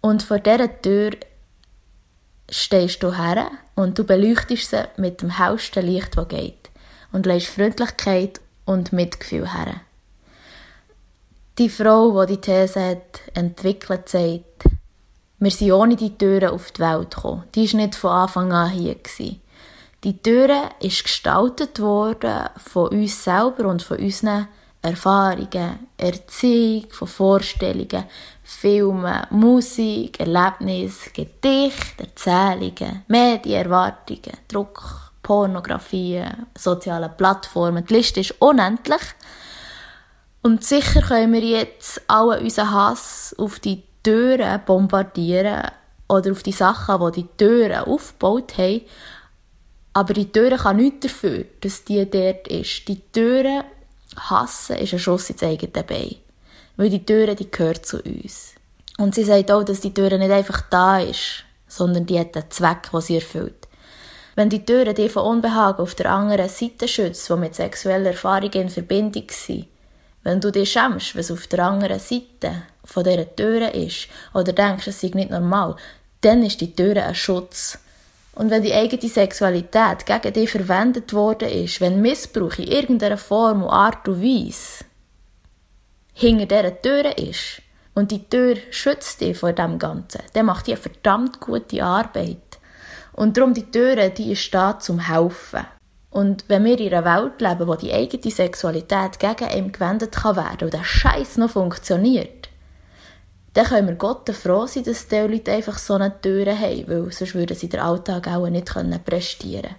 Und 0.00 0.24
vor 0.24 0.40
dieser 0.40 0.82
Tür 0.82 1.12
stehst 2.48 3.00
du 3.04 3.16
her 3.16 3.52
und 3.76 3.96
du 3.96 4.02
beleuchtest 4.02 4.70
sie 4.70 4.82
mit 4.96 5.22
dem 5.22 5.38
hellsten 5.38 5.86
Licht, 5.86 6.16
das 6.16 6.26
geht. 6.26 6.70
Und 7.12 7.26
legst 7.26 7.46
Freundlichkeit 7.46 8.40
und 8.64 8.92
Mitgefühl 8.92 9.54
her. 9.54 9.76
Die 11.58 11.68
Frau, 11.68 12.24
die 12.24 12.34
die 12.34 12.40
These 12.40 12.88
hat 12.88 13.20
entwickelt, 13.34 14.08
sagt, 14.08 14.64
wir 15.38 15.50
sind 15.52 15.70
ohne 15.70 15.94
die 15.94 16.18
Türen 16.18 16.50
auf 16.50 16.72
die 16.72 16.80
Welt 16.80 17.12
gekommen. 17.12 17.44
Die 17.54 17.72
war 17.72 17.80
nicht 17.80 17.94
von 17.94 18.10
Anfang 18.10 18.52
an 18.52 18.70
hier. 18.70 18.96
Die 20.02 20.16
Türe 20.22 20.70
ist 20.80 21.04
gestaltet 21.04 21.78
worden 21.78 22.48
von 22.56 22.88
uns 22.88 23.22
selber 23.22 23.66
und 23.66 23.82
von 23.82 23.98
unseren 23.98 24.48
Erfahrungen, 24.80 25.88
Erziehung, 25.98 26.86
von 26.90 27.06
Vorstellungen, 27.06 28.04
Filmen, 28.42 29.26
Musik, 29.28 30.18
Erlebnisse, 30.18 31.10
Gedichte, 31.10 32.04
Erzählungen, 32.04 33.04
Medienerwartungen, 33.08 34.38
Druck, 34.48 35.12
Pornografie, 35.22 36.24
soziale 36.56 37.10
Plattformen. 37.10 37.84
Die 37.84 37.92
Liste 37.92 38.20
ist 38.20 38.34
unendlich. 38.38 39.02
Und 40.40 40.64
sicher 40.64 41.02
können 41.02 41.34
wir 41.34 41.42
jetzt 41.42 42.00
alle 42.06 42.40
unseren 42.40 42.70
Hass 42.70 43.34
auf 43.36 43.58
die 43.58 43.82
Türen 44.02 44.62
bombardieren 44.64 45.70
oder 46.08 46.32
auf 46.32 46.42
die 46.42 46.52
Sachen, 46.52 47.12
die 47.12 47.22
die 47.22 47.28
Türen 47.36 47.84
aufgebaut 47.84 48.56
haben. 48.56 48.80
Aber 49.92 50.14
die 50.14 50.30
Türe 50.30 50.56
kann 50.56 50.76
nichts 50.76 51.00
dafür, 51.00 51.44
dass 51.60 51.84
die 51.84 52.08
dort 52.08 52.48
ist. 52.48 52.86
Die 52.86 53.00
Türe 53.12 53.64
hassen 54.16 54.76
ist 54.76 54.92
ein 54.92 54.98
Schuss 54.98 55.30
ins 55.30 55.42
eigene 55.42 55.82
Bein. 55.82 56.16
Weil 56.76 56.90
die 56.90 57.04
Türe, 57.04 57.34
die 57.34 57.50
gehört 57.50 57.84
zu 57.84 58.00
uns. 58.02 58.54
Und 58.98 59.14
sie 59.14 59.24
sagt 59.24 59.50
auch, 59.50 59.64
dass 59.64 59.80
die 59.80 59.94
Türe 59.94 60.18
nicht 60.18 60.30
einfach 60.30 60.62
da 60.70 61.00
ist, 61.00 61.44
sondern 61.66 62.06
die 62.06 62.18
hat 62.18 62.36
einen 62.36 62.50
Zweck, 62.50 62.90
den 62.92 63.00
sie 63.00 63.16
erfüllt. 63.16 63.68
Wenn 64.36 64.48
die 64.48 64.64
Türe 64.64 64.94
die 64.94 65.08
von 65.08 65.24
Unbehagen 65.24 65.82
auf 65.82 65.94
der 65.94 66.10
anderen 66.10 66.48
Seite 66.48 66.86
schützt, 66.86 67.28
die 67.28 67.36
mit 67.36 67.54
sexueller 67.54 68.10
Erfahrung 68.10 68.52
in 68.52 68.68
Verbindung 68.68 69.26
sind, 69.28 69.66
wenn 70.22 70.40
du 70.40 70.52
dich 70.52 70.72
schämst, 70.72 71.16
was 71.16 71.30
auf 71.30 71.46
der 71.46 71.64
anderen 71.64 71.98
Seite 71.98 72.62
von 72.84 73.04
dieser 73.04 73.34
Tür 73.34 73.74
ist, 73.74 74.08
oder 74.34 74.52
denkst, 74.52 74.86
es 74.86 75.00
sei 75.00 75.10
nicht 75.14 75.30
normal, 75.30 75.76
dann 76.20 76.42
ist 76.42 76.60
die 76.60 76.74
Tür 76.74 77.02
ein 77.04 77.14
Schutz. 77.14 77.78
Und 78.40 78.50
wenn 78.50 78.62
die 78.62 78.72
eigene 78.72 79.06
Sexualität 79.06 80.06
gegen 80.06 80.32
dich 80.32 80.50
verwendet 80.50 81.12
worden 81.12 81.50
ist, 81.50 81.78
wenn 81.82 82.00
Missbrauch 82.00 82.56
in 82.56 82.68
irgendeiner 82.68 83.18
Form 83.18 83.62
und 83.62 83.68
Art 83.68 84.08
und 84.08 84.22
Weise 84.22 84.86
hinter 86.14 86.46
dieser 86.46 86.80
Tür 86.80 87.18
ist, 87.18 87.60
und 87.92 88.10
die 88.10 88.26
Tür 88.30 88.56
schützt 88.70 89.20
dich 89.20 89.36
vor 89.36 89.52
dem 89.52 89.78
Ganzen, 89.78 90.22
dann 90.32 90.46
macht 90.46 90.68
die 90.68 90.72
eine 90.72 90.80
verdammt 90.80 91.38
gute 91.38 91.84
Arbeit. 91.84 92.58
Und 93.12 93.36
darum 93.36 93.52
die 93.52 93.70
Tür, 93.70 94.08
die 94.08 94.32
ist 94.32 94.54
da 94.54 94.78
zum 94.78 95.00
Helfen. 95.00 95.66
Und 96.08 96.46
wenn 96.48 96.64
wir 96.64 96.80
in 96.80 96.94
einer 96.94 97.04
Welt 97.04 97.42
leben, 97.42 97.68
wo 97.68 97.74
die 97.74 97.92
eigene 97.92 98.32
Sexualität 98.32 99.18
gegen 99.18 99.50
einen 99.50 99.70
gewendet 99.70 100.12
kann 100.12 100.36
werden 100.36 100.64
und 100.64 100.72
der 100.72 100.84
Scheiß 100.84 101.36
noch 101.36 101.50
funktioniert, 101.50 102.39
dann 103.52 103.66
können 103.66 103.88
wir 103.88 103.94
Gott 103.94 104.28
froh 104.30 104.66
sein, 104.66 104.84
dass 104.84 105.08
die 105.08 105.16
Leute 105.16 105.52
einfach 105.52 105.78
so 105.78 105.94
eine 105.94 106.20
Tür 106.20 106.56
haben, 106.56 106.88
weil 106.88 107.12
sonst 107.12 107.34
würden 107.34 107.56
sie 107.56 107.68
den 107.68 107.80
Alltag 107.80 108.28
auch 108.28 108.48
nicht 108.48 108.72
prestieren 109.04 109.62
können. 109.62 109.74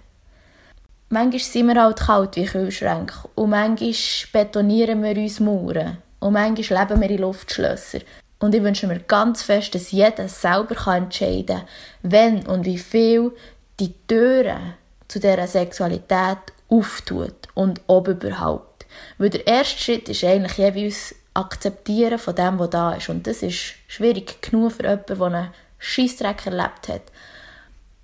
Manchmal 1.08 1.40
sind 1.40 1.66
wir 1.66 1.82
halt 1.82 2.00
kalt 2.00 2.36
wie 2.36 2.44
Kühlschränke 2.44 3.14
und 3.34 3.50
manchmal 3.50 3.94
betonieren 4.32 5.02
wir 5.02 5.16
uns 5.16 5.40
Mauern 5.40 5.98
und 6.20 6.32
manchmal 6.32 6.86
leben 6.88 7.00
wir 7.00 7.10
in 7.10 7.18
Luftschlösser. 7.18 8.00
Und 8.38 8.54
ich 8.54 8.62
wünsche 8.62 8.86
mir 8.86 8.98
ganz 9.00 9.42
fest, 9.42 9.74
dass 9.74 9.92
jeder 9.92 10.28
selber 10.28 10.74
entscheiden 10.92 11.58
kann, 11.58 11.64
wenn 12.02 12.46
und 12.46 12.64
wie 12.64 12.78
viel 12.78 13.32
die 13.78 13.94
Türen 14.08 14.74
zu 15.06 15.20
dieser 15.20 15.46
Sexualität 15.46 16.38
auftut 16.68 17.34
und 17.54 17.80
ob 17.86 18.08
überhaupt. 18.08 18.86
Weil 19.18 19.30
der 19.30 19.46
erste 19.46 19.78
Schritt 19.78 20.08
ist 20.08 20.24
eigentlich 20.24 20.58
jeweils 20.58 21.14
akzeptieren 21.34 22.18
von 22.18 22.34
dem, 22.34 22.58
was 22.58 22.70
da 22.70 22.92
ist. 22.94 23.08
Und 23.08 23.26
das 23.26 23.42
ist 23.42 23.74
schwierig 23.88 24.42
genug 24.42 24.72
für 24.72 24.82
jemanden, 24.82 25.18
der 25.18 25.26
einen 25.26 25.48
Scheissdreck 25.78 26.46
erlebt 26.46 26.88
hat. 26.88 27.02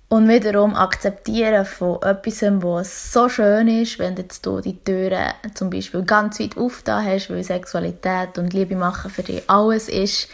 Und 0.09 0.27
wiederum 0.27 0.75
akzeptieren 0.75 1.65
von 1.65 2.01
etwas, 2.01 2.41
was 2.41 3.13
so 3.13 3.29
schön 3.29 3.67
ist, 3.67 3.99
wenn 3.99 4.15
jetzt 4.15 4.43
du 4.43 4.59
die 4.59 4.83
Türen 4.83 5.33
zum 5.53 5.69
Beispiel 5.69 6.01
ganz 6.01 6.39
weit 6.39 6.57
aufgetan 6.57 7.05
hast, 7.05 7.29
weil 7.29 7.43
Sexualität 7.43 8.39
und 8.39 8.51
Liebe 8.51 8.75
machen 8.75 9.11
für 9.11 9.21
dich 9.21 9.47
alles 9.47 9.87
ist. 9.87 10.27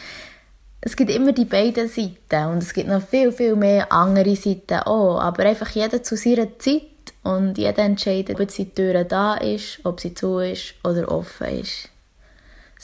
Es 0.79 0.95
gibt 0.95 1.11
immer 1.11 1.33
die 1.33 1.43
beiden 1.43 1.89
Seiten 1.89 2.51
und 2.51 2.63
es 2.63 2.73
gibt 2.73 2.87
noch 2.87 3.01
viel, 3.01 3.33
viel 3.33 3.57
mehr 3.57 3.91
andere 3.91 4.37
Seiten 4.37 4.79
auch. 4.79 5.19
Aber 5.19 5.43
einfach 5.43 5.69
jeder 5.71 6.01
zu 6.01 6.15
seiner 6.15 6.57
Zeit 6.57 6.83
und 7.23 7.57
jeder 7.57 7.79
entscheidet, 7.79 8.39
ob 8.39 8.47
die 8.47 8.69
Tür 8.69 9.03
da 9.03 9.33
ist, 9.35 9.79
ob 9.83 9.99
sie 9.99 10.13
zu 10.13 10.39
ist 10.39 10.75
oder 10.85 11.11
offen 11.11 11.47
ist. 11.47 11.89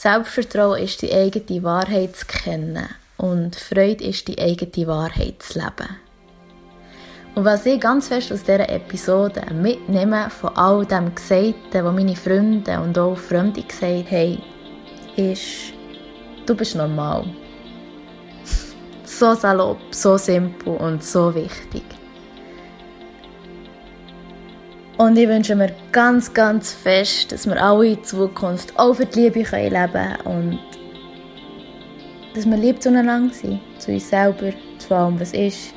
Selbstvertrauen 0.02 0.82
ist 0.82 1.04
die 1.04 1.14
eigene 1.14 1.62
Wahrheit 1.62 2.16
zu 2.16 2.26
kennen 2.26 2.88
und 3.18 3.56
Freude 3.56 4.04
ist 4.04 4.28
die 4.28 4.41
eigene 4.41 4.88
Wahrheit 4.88 5.43
zu 5.43 5.60
leben. 5.60 5.95
Und 7.36 7.45
was 7.45 7.68
ich 7.68 7.80
ganz 7.80 8.08
fest 8.08 8.32
aus 8.32 8.41
dieser 8.41 8.68
Episode 8.68 9.43
mitnehme 9.54 10.32
von 10.32 10.58
all 10.58 10.88
dem 10.88 11.14
Gesagten, 11.14 11.86
was 11.86 11.93
meine 11.93 12.16
Freunde 12.16 12.80
und 12.80 12.97
auch 12.97 13.16
Freunde 13.16 13.62
gesagt 13.62 14.10
haben, 14.10 14.41
ist, 15.18 15.72
du 16.47 16.56
bist 16.56 16.76
normal. 16.76 17.24
so 19.04 19.36
salopp, 19.36 19.78
so 19.91 20.18
simpel 20.18 20.78
und 20.78 21.04
so 21.04 21.36
wichtig. 21.36 21.84
Und 24.97 25.17
ich 25.17 25.27
wünsche 25.27 25.55
mir 25.55 25.73
ganz, 25.91 26.33
ganz 26.33 26.73
fest, 26.73 27.31
dass 27.31 27.47
wir 27.47 27.61
alle 27.61 27.87
in 27.87 28.03
Zukunft 28.03 28.77
auch 28.77 28.93
für 28.93 29.05
die 29.05 29.21
Liebe 29.21 29.39
leben 29.39 29.93
können 29.93 30.17
und 30.25 30.59
dass 32.35 32.45
wir 32.45 32.57
lieb 32.57 32.81
zueinander 32.81 33.33
sind, 33.33 33.59
zu 33.77 33.91
uns 33.91 34.09
selber, 34.09 34.51
zu 34.77 34.95
allem, 34.95 35.19
was 35.19 35.33
ist. 35.33 35.73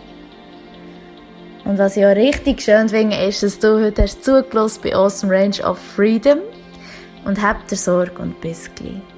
Und 1.64 1.78
was 1.78 1.96
ich 1.96 2.04
auch 2.04 2.14
richtig 2.14 2.60
schön 2.60 2.88
finde, 2.88 3.16
ist, 3.16 3.42
dass 3.42 3.58
du 3.58 3.82
heute 3.82 4.02
hast 4.02 4.22
zugelassen 4.24 4.80
bei 4.82 4.94
Awesome 4.94 5.32
Range 5.32 5.62
of 5.64 5.78
Freedom 5.78 6.38
und 7.24 7.40
habt 7.40 7.70
dir 7.70 7.76
Sorge 7.76 8.20
und 8.20 8.38
bis 8.40 8.70
gleich. 8.74 9.13